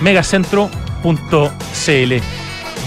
megacentro.cl. 0.00 2.14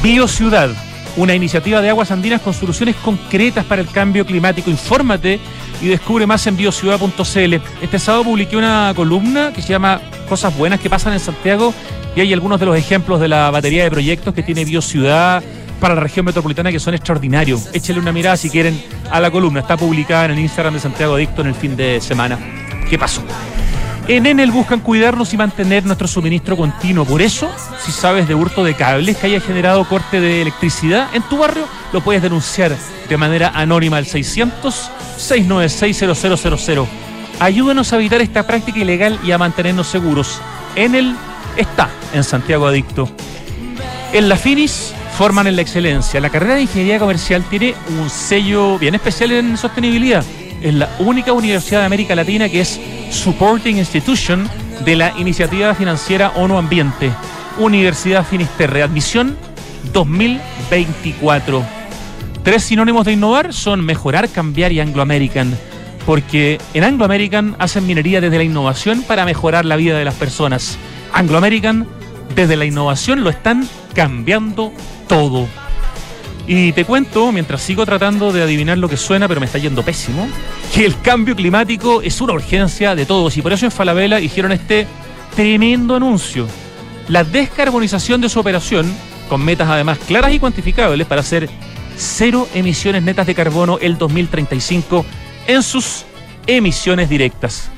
Biociudad, 0.02 0.70
una 1.16 1.36
iniciativa 1.36 1.82
de 1.82 1.90
aguas 1.90 2.12
andinas 2.12 2.42
con 2.42 2.54
soluciones 2.54 2.96
concretas 2.98 3.66
para 3.66 3.82
el 3.82 3.88
cambio 3.88 4.26
climático. 4.26 4.70
Infórmate 4.70 5.40
y 5.82 5.88
descubre 5.88 6.26
más 6.26 6.46
en 6.48 6.58
biociudad.cl. 6.58 7.54
Este 7.82 8.00
sábado 8.00 8.24
publiqué 8.24 8.58
una 8.58 8.94
columna 8.96 9.52
que 9.54 9.62
se 9.62 9.70
llama 9.70 10.02
Cosas 10.28 10.56
buenas 10.58 10.80
que 10.80 10.90
pasan 10.90 11.14
en 11.14 11.20
Santiago 11.20 11.74
y 12.16 12.22
hay 12.22 12.34
algunos 12.34 12.60
de 12.60 12.66
los 12.66 12.78
ejemplos 12.78 13.20
de 13.20 13.28
la 13.28 13.52
batería 13.52 13.84
de 13.84 13.92
proyectos 13.92 14.34
que 14.34 14.44
tiene 14.44 14.66
Biociudad 14.66 15.44
para 15.80 15.96
la 15.96 16.02
región 16.02 16.26
metropolitana 16.26 16.72
que 16.72 16.80
son 16.80 16.94
extraordinarios. 16.94 17.68
Échale 17.74 18.00
una 18.00 18.14
mirada 18.14 18.38
si 18.38 18.50
quieren 18.50 18.82
a 19.12 19.20
la 19.20 19.32
columna. 19.32 19.60
Está 19.60 19.76
publicada 19.76 20.26
en 20.26 20.32
el 20.32 20.40
Instagram 20.40 20.76
de 20.76 20.80
Santiago 20.80 21.16
Adicto 21.16 21.42
en 21.42 21.48
el 21.48 21.56
fin 21.56 21.76
de 21.76 22.00
semana. 22.00 22.40
¿Qué 22.90 22.98
pasó? 22.98 23.22
En 24.08 24.26
Enel 24.26 24.52
buscan 24.52 24.80
cuidarnos 24.82 25.34
y 25.34 25.38
mantener 25.38 25.86
nuestro 25.86 26.10
suministro 26.10 26.58
continuo. 26.58 27.06
Por 27.06 27.22
eso, 27.22 27.50
si 27.86 27.94
sabes 27.94 28.28
de 28.28 28.36
hurto 28.36 28.66
de 28.66 28.74
cables 28.74 29.16
que 29.16 29.28
haya 29.28 29.40
generado 29.40 29.88
corte 29.88 30.20
de 30.20 30.42
electricidad 30.42 31.08
en 31.14 31.24
tu 31.24 31.38
barrio, 31.38 31.66
lo 31.94 32.02
puedes 32.02 32.22
denunciar 32.22 32.76
de 33.08 33.18
manera 33.18 33.54
anónima 33.56 33.96
al 33.96 34.06
600-696-0000. 34.06 36.86
Ayúdanos 37.40 37.94
a 37.94 37.96
evitar 37.96 38.20
esta 38.22 38.46
práctica 38.46 38.80
ilegal 38.80 39.18
y 39.24 39.32
a 39.32 39.38
mantenernos 39.38 39.88
seguros. 39.88 40.42
Enel 40.76 41.16
está 41.56 41.90
en 42.14 42.26
Santiago 42.26 42.68
Adicto. 42.68 43.08
En 44.12 44.28
la 44.28 44.36
Finis 44.36 44.94
forman 45.18 45.48
en 45.48 45.56
la 45.56 45.62
excelencia. 45.62 46.20
La 46.20 46.30
carrera 46.30 46.56
de 46.56 46.64
ingeniería 46.64 47.00
comercial 47.00 47.42
tiene 47.50 47.74
un 48.00 48.10
sello 48.10 48.78
bien 48.78 48.96
especial 48.96 49.32
en 49.32 49.56
sostenibilidad. 49.56 50.26
Es 50.64 50.74
la 50.74 50.90
única 51.00 51.34
universidad 51.34 51.82
de 51.82 51.88
América 51.88 52.16
Latina 52.16 52.48
que 52.48 52.62
es 52.62 52.80
Supporting 53.10 53.80
Institution 53.80 54.50
de 54.86 54.96
la 54.96 55.14
iniciativa 55.18 55.76
financiera 55.76 56.32
ONU 56.38 56.58
Ambiente. 56.58 57.12
Universidad 57.58 58.26
Finisterre, 58.26 58.82
admisión 58.82 59.36
2024. 59.92 61.62
Tres 62.44 62.64
sinónimos 62.64 63.06
de 63.06 63.12
innovar 63.12 63.54
son 63.54 63.84
mejorar, 63.86 64.30
cambiar 64.30 64.72
y 64.72 64.80
Anglo 64.80 65.02
American. 65.02 65.54
Porque 66.06 66.62
en 66.74 66.86
Anglo 66.86 67.04
American 67.04 67.58
hacen 67.60 67.86
minería 67.86 68.22
desde 68.22 68.38
la 68.38 68.46
innovación 68.46 69.02
para 69.02 69.26
mejorar 69.26 69.66
la 69.66 69.76
vida 69.76 69.98
de 69.98 70.06
las 70.06 70.16
personas. 70.16 70.78
Anglo 71.12 71.38
American, 71.38 71.86
desde 72.38 72.56
la 72.56 72.64
innovación, 72.64 73.26
lo 73.26 73.30
están 73.30 73.68
cambiando 73.94 74.72
todo. 75.10 75.46
Y 76.46 76.74
te 76.74 76.84
cuento, 76.84 77.32
mientras 77.32 77.62
sigo 77.62 77.86
tratando 77.86 78.34
de 78.34 78.44
adivinar 78.44 78.78
lo 78.78 78.90
que 78.90 78.98
suena, 78.98 79.28
pero 79.28 79.40
me 79.40 79.46
está 79.46 79.60
yendo 79.60 79.84
pésimo, 79.84 80.28
que 80.74 80.86
el 80.86 81.00
cambio 81.00 81.36
climático 81.36 82.02
es 82.02 82.20
una 82.20 82.34
urgencia 82.34 82.96
de 82.96 83.06
todos. 83.06 83.38
Y 83.38 83.42
por 83.42 83.54
eso 83.54 83.66
en 83.66 83.72
Falabella 83.72 84.20
hicieron 84.20 84.52
este 84.52 84.86
tremendo 85.36 85.96
anuncio. 85.96 86.48
La 87.08 87.24
descarbonización 87.24 88.20
de 88.22 88.30
su 88.30 88.40
operación, 88.40 88.94
con 89.30 89.44
metas 89.44 89.70
además 89.70 90.00
claras 90.06 90.34
y 90.34 90.40
cuantificables 90.40 91.08
para 91.08 91.22
hacer 91.22 91.50
cero 91.98 92.48
emisiones 92.54 93.04
netas 93.04 93.28
de 93.28 93.36
carbono 93.36 93.78
el 93.80 93.98
2035 93.98 95.06
en 95.48 95.64
sus 95.64 96.06
emisiones 96.48 97.10
directas. 97.10 97.70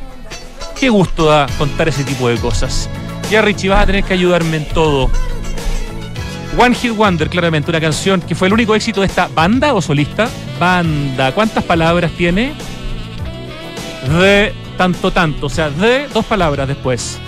Qué 0.80 0.90
gusto 0.90 1.26
da 1.26 1.48
contar 1.58 1.88
ese 1.88 2.04
tipo 2.04 2.28
de 2.30 2.38
cosas. 2.38 2.90
Ya 3.30 3.42
Richie, 3.42 3.70
vas 3.70 3.84
a 3.84 3.86
tener 3.86 4.04
que 4.04 4.14
ayudarme 4.14 4.58
en 4.58 4.68
todo. 4.70 5.10
One 6.58 6.74
Hit 6.76 6.96
Wonder, 6.96 7.30
claramente, 7.30 7.70
una 7.70 7.82
canción 7.82 8.22
que 8.22 8.36
fue 8.36 8.48
el 8.48 8.54
único 8.54 8.76
éxito 8.76 9.02
de 9.02 9.08
esta 9.08 9.28
banda 9.28 9.74
o 9.74 9.82
solista. 9.82 10.30
Banda, 10.60 11.34
¿cuántas 11.34 11.64
palabras 11.64 12.12
tiene? 12.12 12.54
De 14.20 14.54
tanto, 14.78 15.12
tanto, 15.12 15.48
o 15.48 15.50
sea, 15.50 15.70
de 15.70 16.08
dos 16.08 16.26
palabras 16.26 16.68
después. 16.68 17.20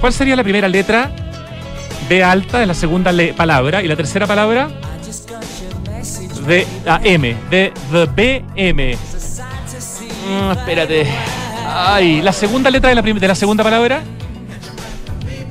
¿Cuál 0.00 0.12
sería 0.12 0.36
la 0.36 0.42
primera 0.42 0.68
letra? 0.68 1.10
B 2.08 2.22
alta 2.22 2.60
es 2.60 2.68
la 2.68 2.74
segunda 2.74 3.12
palabra 3.36 3.82
y 3.82 3.88
la 3.88 3.96
tercera 3.96 4.26
palabra 4.26 4.68
de 6.46 6.66
la 6.84 7.00
M, 7.02 7.36
de 7.50 7.72
the 7.90 8.04
BM. 8.06 8.96
Mm, 10.26 10.50
espérate. 10.50 11.06
Ay, 11.66 12.22
la 12.22 12.32
segunda 12.32 12.70
letra 12.70 12.90
de 12.90 12.94
la, 12.94 13.02
de 13.02 13.28
la 13.28 13.34
segunda 13.34 13.64
palabra. 13.64 14.02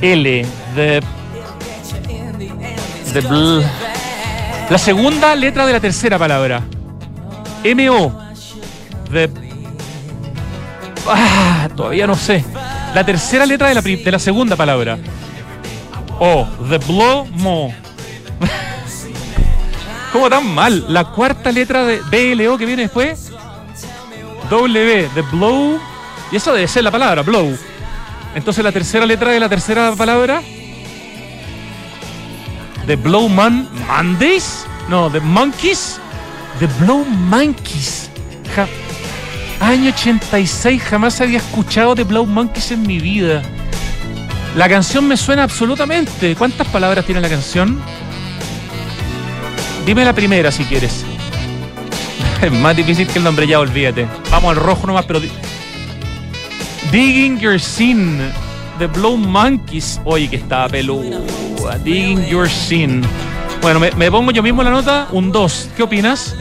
L, 0.01 0.45
de 0.75 1.01
The 3.13 3.21
bl- 3.21 3.63
La 4.69 4.77
segunda 4.77 5.35
letra 5.35 5.65
de 5.65 5.73
la 5.73 5.79
tercera 5.79 6.17
palabra. 6.17 6.61
M-O. 7.63 8.11
The- 9.11 9.29
Ah, 11.07 11.67
todavía 11.75 12.07
no 12.07 12.15
sé. 12.15 12.43
La 12.95 13.05
tercera 13.05 13.45
letra 13.45 13.67
de 13.67 13.73
la, 13.75 13.81
de 13.81 14.11
la 14.11 14.19
segunda 14.19 14.55
palabra. 14.55 14.97
O. 16.19 16.47
The 16.69 16.77
Blow 16.77 17.25
Mo. 17.25 17.73
¿Cómo 20.13 20.29
tan 20.29 20.45
mal? 20.53 20.85
La 20.89 21.05
cuarta 21.05 21.51
letra 21.51 21.83
de 21.85 22.01
B-L-O 22.09 22.57
que 22.57 22.65
viene 22.65 22.83
después. 22.83 23.31
W. 24.49 25.09
The 25.13 25.21
Blow. 25.23 25.79
Y 26.31 26.35
eso 26.37 26.53
debe 26.53 26.67
ser 26.67 26.83
la 26.83 26.91
palabra, 26.91 27.21
blow. 27.21 27.55
Entonces 28.33 28.63
la 28.63 28.71
tercera 28.71 29.05
letra 29.05 29.31
de 29.31 29.39
la 29.39 29.49
tercera 29.49 29.91
palabra. 29.95 30.41
The 32.87 32.95
Blow 32.95 33.29
Man 33.29 33.67
Mondays? 33.87 34.65
No, 34.89 35.09
The 35.09 35.19
Monkeys. 35.21 35.99
The 36.59 36.67
Blow 36.83 37.03
Monkeys. 37.05 38.09
Ja- 38.55 38.67
Año 39.65 39.91
86, 39.91 40.81
jamás 40.83 41.21
había 41.21 41.37
escuchado 41.37 41.95
The 41.95 42.03
Blow 42.03 42.25
Monkeys 42.25 42.71
en 42.71 42.81
mi 42.83 42.99
vida. 42.99 43.41
La 44.57 44.67
canción 44.67 45.07
me 45.07 45.15
suena 45.17 45.43
absolutamente. 45.43 46.35
¿Cuántas 46.35 46.67
palabras 46.67 47.05
tiene 47.05 47.21
la 47.21 47.29
canción? 47.29 47.81
Dime 49.85 50.03
la 50.05 50.13
primera 50.13 50.51
si 50.51 50.63
quieres. 50.65 51.03
Es 52.41 52.51
más 52.51 52.75
difícil 52.75 53.07
que 53.07 53.19
el 53.19 53.23
nombre 53.23 53.47
ya, 53.47 53.59
olvídate. 53.59 54.05
Vamos 54.29 54.49
al 54.51 54.57
rojo 54.57 54.85
nomás, 54.85 55.05
pero. 55.05 55.21
di- 55.21 55.31
Digging 56.91 57.39
Your 57.39 57.57
Sin. 57.59 58.19
The 58.79 58.87
Blow 58.87 59.17
Monkeys. 59.17 59.99
Oye, 60.05 60.29
que 60.29 60.37
estaba 60.37 60.67
peluda. 60.69 61.19
Digging 61.83 62.25
Your 62.25 62.49
Sin. 62.49 63.03
Bueno, 63.61 63.79
me, 63.79 63.91
me 63.91 64.11
pongo 64.11 64.31
yo 64.31 64.43
mismo 64.43 64.63
la 64.63 64.71
nota, 64.71 65.07
un 65.11 65.31
2. 65.31 65.69
¿Qué 65.77 65.83
opinas? 65.83 66.35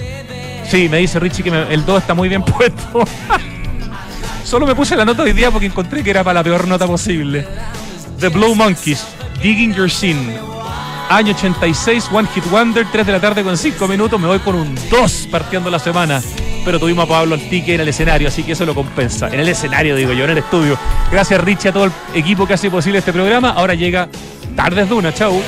Sí, 0.69 0.89
me 0.89 0.99
dice 0.99 1.19
Richie 1.21 1.43
que 1.45 1.51
el 1.51 1.85
2 1.85 2.01
está 2.01 2.15
muy 2.15 2.29
bien 2.29 2.43
puesto. 2.45 3.05
Solo 4.45 4.67
me 4.67 4.75
puse 4.75 4.97
la 4.97 5.05
nota 5.05 5.23
hoy 5.23 5.33
día 5.33 5.51
porque 5.51 5.67
encontré 5.67 6.03
que 6.03 6.11
era 6.11 6.25
para 6.25 6.41
la 6.41 6.45
peor 6.45 6.67
nota 6.67 6.87
posible. 6.87 7.47
The 8.19 8.29
Blow 8.29 8.55
Monkeys, 8.55 9.05
Digging 9.43 9.75
Your 9.75 9.91
Sin. 9.91 10.35
Año 11.09 11.33
86, 11.35 12.09
One 12.13 12.29
Hit 12.35 12.45
Wonder, 12.51 12.87
3 12.91 13.07
de 13.07 13.13
la 13.13 13.21
tarde 13.21 13.43
con 13.43 13.57
5 13.57 13.87
minutos. 13.87 14.19
Me 14.19 14.27
voy 14.27 14.39
con 14.39 14.55
un 14.55 14.75
2 14.91 15.29
partiendo 15.31 15.71
la 15.71 15.79
semana. 15.79 16.23
Pero 16.65 16.79
tuvimos 16.79 17.05
a 17.05 17.09
Pablo 17.09 17.35
Antique 17.35 17.75
en 17.75 17.81
el 17.81 17.89
escenario, 17.89 18.29
así 18.29 18.45
que 18.45 18.53
eso 18.53 18.65
lo 18.65 18.75
compensa. 18.75 19.29
En 19.29 19.41
el 19.41 19.49
escenario, 19.49 19.97
digo 19.97 20.13
yo, 20.13 20.25
en 20.25 20.31
el 20.31 20.39
estudio. 20.39 20.79
Gracias, 21.11 21.41
Richie, 21.41 21.71
a 21.71 21.73
todo 21.73 21.85
el 21.87 21.93
equipo 22.15 22.47
que 22.47 22.55
hace 22.55 22.71
posible 22.71 22.99
este 22.99 23.13
programa. 23.13 23.51
Ahora 23.51 23.75
llega 23.75 24.09
Tardes 24.55 24.89
Duna. 24.89 25.13
Chau. 25.13 25.43